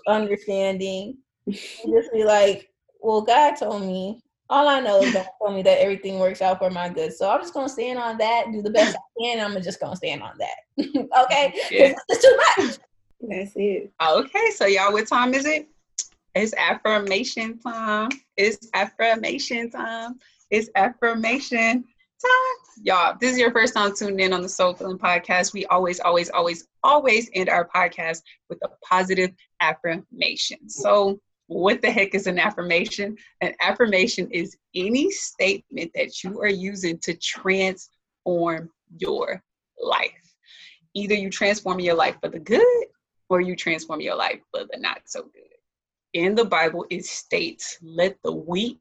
understanding. 0.07 1.19
just 1.49 2.13
be 2.13 2.25
like, 2.25 2.69
well, 3.01 3.23
God 3.23 3.57
told 3.57 3.83
me. 3.83 4.21
All 4.49 4.69
I 4.69 4.79
know 4.79 5.01
is 5.01 5.13
God 5.13 5.27
told 5.43 5.57
me 5.57 5.63
that 5.63 5.81
everything 5.81 6.21
works 6.21 6.41
out 6.41 6.59
for 6.59 6.71
my 6.71 6.89
good. 6.89 7.13
So 7.13 7.29
I'm 7.29 7.41
just 7.41 7.53
gonna 7.53 7.69
stand 7.69 7.99
on 7.99 8.17
that, 8.19 8.47
do 8.53 8.63
the 8.63 8.71
best 8.71 8.97
I 8.97 9.23
can. 9.23 9.45
I'm 9.45 9.61
just 9.61 9.81
gonna 9.81 9.97
stand 9.97 10.23
on 10.23 10.39
that. 10.39 10.85
okay, 11.25 11.53
yeah. 11.71 11.95
it's 12.09 12.23
too 12.23 12.37
much. 12.37 12.79
That's 13.21 13.53
it. 13.57 13.93
Okay, 14.01 14.51
so 14.55 14.67
y'all, 14.67 14.93
what 14.93 15.09
time 15.09 15.35
is 15.35 15.47
it? 15.47 15.69
It's 16.37 16.55
affirmation 16.55 17.59
time. 17.59 18.11
It's 18.37 18.69
affirmation 18.75 19.71
time. 19.71 20.21
It's 20.51 20.69
affirmation 20.77 21.83
time. 21.83 22.85
Y'all, 22.85 23.17
this 23.21 23.33
is 23.33 23.39
your 23.39 23.53
first 23.53 23.75
time 23.75 23.97
tuning 23.97 24.21
in 24.21 24.33
on 24.33 24.43
the 24.43 24.49
Soul 24.49 24.75
Filling 24.75 24.99
Podcast. 24.99 25.55
We 25.55 25.65
always, 25.67 25.99
always, 25.99 26.29
always, 26.31 26.69
always 26.83 27.31
end 27.33 27.49
our 27.49 27.67
podcast 27.75 28.23
with 28.49 28.59
a 28.65 28.69
positive 28.87 29.31
affirmation. 29.61 30.69
So 30.69 31.19
what 31.49 31.81
the 31.81 31.91
heck 31.91 32.15
is 32.15 32.27
an 32.27 32.39
affirmation? 32.39 33.17
An 33.41 33.55
affirmation 33.61 34.31
is 34.31 34.57
any 34.75 35.11
statement 35.11 35.93
that 35.95 36.23
you 36.23 36.41
are 36.41 36.49
using 36.49 36.99
to 36.99 37.15
transform 37.15 38.71
your 38.99 39.43
life. 39.81 40.11
Either 40.95 41.15
you 41.15 41.31
transform 41.31 41.79
your 41.81 41.95
life 41.95 42.17
for 42.21 42.29
the 42.29 42.39
good 42.39 42.87
or 43.29 43.41
you 43.41 43.55
transform 43.55 44.01
your 44.01 44.17
life 44.17 44.41
for 44.51 44.65
the 44.71 44.79
not 44.79 45.03
so 45.05 45.23
good. 45.23 45.43
In 46.15 46.35
the 46.35 46.45
Bible, 46.45 46.87
it 46.91 47.05
states, 47.05 47.79
let 47.83 48.17
the 48.25 48.33
weak 48.33 48.81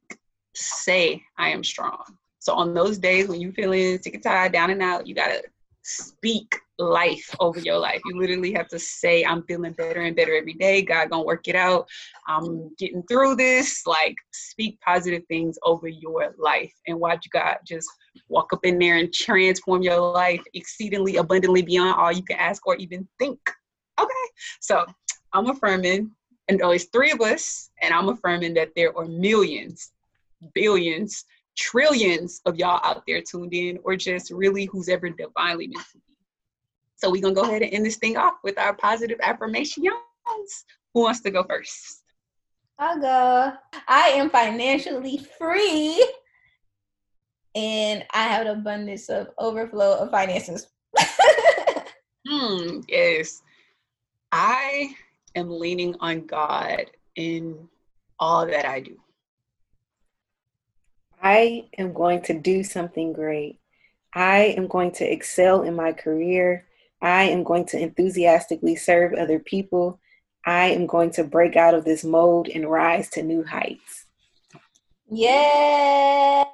say, 0.53 1.21
I 1.37 1.49
am 1.49 1.63
strong. 1.63 2.17
So 2.39 2.53
on 2.53 2.73
those 2.73 2.97
days 2.97 3.27
when 3.27 3.41
you're 3.41 3.51
feeling 3.51 4.01
sick 4.01 4.13
and 4.13 4.23
tired, 4.23 4.53
down 4.53 4.69
and 4.69 4.81
out, 4.81 5.05
you 5.05 5.15
got 5.15 5.27
to 5.27 5.43
speak 5.81 6.59
life 6.77 7.33
over 7.39 7.59
your 7.59 7.77
life. 7.77 8.01
You 8.05 8.19
literally 8.19 8.53
have 8.53 8.67
to 8.69 8.79
say, 8.79 9.23
I'm 9.23 9.43
feeling 9.43 9.73
better 9.73 10.01
and 10.01 10.15
better 10.15 10.35
every 10.35 10.53
day. 10.53 10.81
God 10.81 11.09
gonna 11.09 11.23
work 11.23 11.47
it 11.47 11.55
out. 11.55 11.87
I'm 12.27 12.73
getting 12.77 13.03
through 13.03 13.35
this. 13.35 13.85
Like 13.85 14.15
speak 14.31 14.79
positive 14.81 15.23
things 15.27 15.57
over 15.63 15.87
your 15.87 16.35
life 16.37 16.73
and 16.87 16.99
watch 16.99 17.27
God 17.31 17.57
just 17.65 17.89
walk 18.29 18.51
up 18.53 18.65
in 18.65 18.79
there 18.79 18.97
and 18.97 19.13
transform 19.13 19.81
your 19.81 19.99
life 19.99 20.41
exceedingly 20.53 21.17
abundantly 21.17 21.61
beyond 21.61 21.95
all 21.99 22.11
you 22.11 22.23
can 22.23 22.37
ask 22.37 22.65
or 22.67 22.75
even 22.75 23.07
think. 23.19 23.39
Okay. 23.99 24.11
So 24.59 24.85
I'm 25.33 25.49
affirming, 25.49 26.11
and 26.47 26.59
there's 26.59 26.85
three 26.85 27.11
of 27.11 27.21
us, 27.21 27.69
and 27.81 27.93
I'm 27.93 28.09
affirming 28.09 28.53
that 28.55 28.71
there 28.75 28.97
are 28.97 29.05
millions, 29.05 29.91
billions, 30.53 31.25
trillions 31.57 32.41
of 32.45 32.57
y'all 32.57 32.81
out 32.83 33.03
there 33.07 33.21
tuned 33.21 33.53
in, 33.53 33.79
or 33.83 33.95
just 33.95 34.31
really 34.31 34.65
who's 34.65 34.89
ever 34.89 35.09
divinely 35.09 35.67
meant 35.67 35.85
to 35.91 35.99
so 37.05 37.11
we're 37.11 37.21
gonna 37.21 37.35
go 37.35 37.43
ahead 37.43 37.61
and 37.61 37.71
end 37.71 37.85
this 37.85 37.97
thing 37.97 38.17
off 38.17 38.33
with 38.43 38.57
our 38.57 38.73
positive 38.73 39.19
affirmations. 39.21 39.85
Who 40.95 41.01
wants 41.01 41.21
to 41.21 41.29
go 41.29 41.43
first? 41.43 42.01
I'll 42.79 42.99
go. 42.99 43.53
I 43.87 44.07
am 44.07 44.31
financially 44.31 45.19
free 45.37 46.03
and 47.53 48.03
I 48.11 48.23
have 48.23 48.47
an 48.47 48.57
abundance 48.57 49.07
of 49.09 49.27
overflow 49.37 49.99
of 49.99 50.09
finances. 50.09 50.67
hmm, 52.27 52.79
yes. 52.89 53.43
I 54.31 54.95
am 55.35 55.59
leaning 55.59 55.95
on 55.99 56.25
God 56.25 56.89
in 57.15 57.69
all 58.19 58.47
that 58.47 58.65
I 58.65 58.79
do. 58.79 58.97
I 61.21 61.67
am 61.77 61.93
going 61.93 62.23
to 62.23 62.33
do 62.33 62.63
something 62.63 63.13
great. 63.13 63.59
I 64.11 64.55
am 64.57 64.65
going 64.65 64.91
to 64.93 65.05
excel 65.05 65.61
in 65.61 65.75
my 65.75 65.93
career. 65.93 66.65
I 67.01 67.23
am 67.25 67.43
going 67.43 67.65
to 67.67 67.79
enthusiastically 67.79 68.75
serve 68.75 69.13
other 69.13 69.39
people. 69.39 69.99
I 70.45 70.67
am 70.67 70.85
going 70.85 71.11
to 71.11 71.23
break 71.23 71.55
out 71.55 71.73
of 71.73 71.85
this 71.85 72.03
mode 72.03 72.49
and 72.49 72.69
rise 72.69 73.09
to 73.11 73.23
new 73.23 73.43
heights. 73.43 74.05
Yes, 75.09 76.47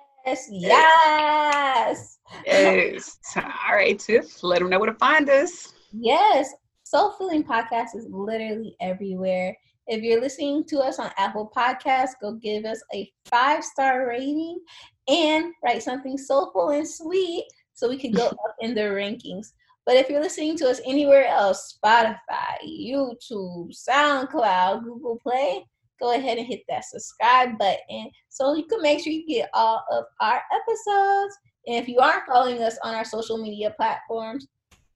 yes. 0.49 2.17
Yes. 2.45 3.17
All 3.35 3.75
right, 3.75 3.97
Tiff, 3.99 4.43
let 4.43 4.59
them 4.59 4.69
know 4.69 4.79
where 4.79 4.91
to 4.91 4.97
find 4.97 5.29
us. 5.29 5.73
Yes. 5.91 6.53
Soul 6.83 7.11
Filling 7.11 7.43
Podcast 7.43 7.95
is 7.95 8.05
literally 8.09 8.75
everywhere. 8.81 9.55
If 9.87 10.03
you're 10.03 10.21
listening 10.21 10.65
to 10.65 10.79
us 10.79 10.99
on 10.99 11.11
Apple 11.17 11.51
Podcasts, 11.55 12.19
go 12.21 12.33
give 12.33 12.65
us 12.65 12.81
a 12.93 13.11
five 13.25 13.63
star 13.63 14.07
rating 14.07 14.59
and 15.07 15.53
write 15.63 15.83
something 15.83 16.17
soulful 16.17 16.69
and 16.69 16.87
sweet 16.87 17.45
so 17.73 17.89
we 17.89 17.97
can 17.97 18.11
go 18.11 18.27
up 18.27 18.55
in 18.59 18.73
the 18.73 18.81
rankings. 18.81 19.53
But 19.85 19.95
if 19.95 20.09
you're 20.09 20.21
listening 20.21 20.57
to 20.57 20.69
us 20.69 20.79
anywhere 20.85 21.25
else, 21.25 21.77
Spotify, 21.83 22.57
YouTube, 22.67 23.71
SoundCloud, 23.71 24.83
Google 24.83 25.19
Play, 25.21 25.65
go 25.99 26.15
ahead 26.15 26.37
and 26.37 26.47
hit 26.47 26.61
that 26.67 26.85
subscribe 26.85 27.57
button 27.57 28.09
so 28.29 28.55
you 28.55 28.65
can 28.65 28.81
make 28.81 29.03
sure 29.03 29.13
you 29.13 29.25
get 29.27 29.49
all 29.53 29.83
of 29.91 30.05
our 30.19 30.41
episodes. 30.53 31.37
And 31.67 31.77
if 31.77 31.87
you 31.87 31.99
aren't 31.99 32.25
following 32.25 32.61
us 32.61 32.77
on 32.83 32.95
our 32.95 33.05
social 33.05 33.37
media 33.37 33.73
platforms, 33.77 34.47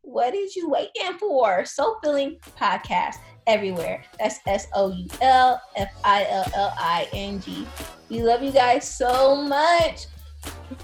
what 0.02 0.34
did 0.34 0.56
you 0.56 0.70
wait 0.70 0.90
waiting 0.96 1.18
for? 1.18 1.66
Soul 1.66 1.98
Filling 2.04 2.38
Podcast 2.60 3.16
everywhere. 3.48 4.04
That's 4.20 4.40
S 4.46 4.68
O 4.74 4.92
U 4.92 5.08
L 5.22 5.62
F 5.76 5.90
I 6.04 6.28
L 6.30 6.46
L 6.56 6.74
I 6.78 7.08
N 7.12 7.40
G. 7.40 7.68
We 8.10 8.22
love 8.22 8.44
you 8.44 8.52
guys 8.52 8.88
so 8.88 9.36
much. 9.36 10.06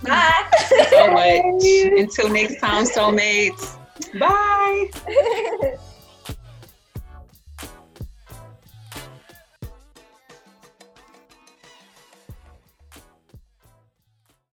Bye. 0.03 0.49
so 0.89 1.11
much. 1.11 1.63
Until 1.99 2.29
next 2.29 2.59
time, 2.59 2.85
soulmates. 2.85 3.77
Bye. 4.19 5.77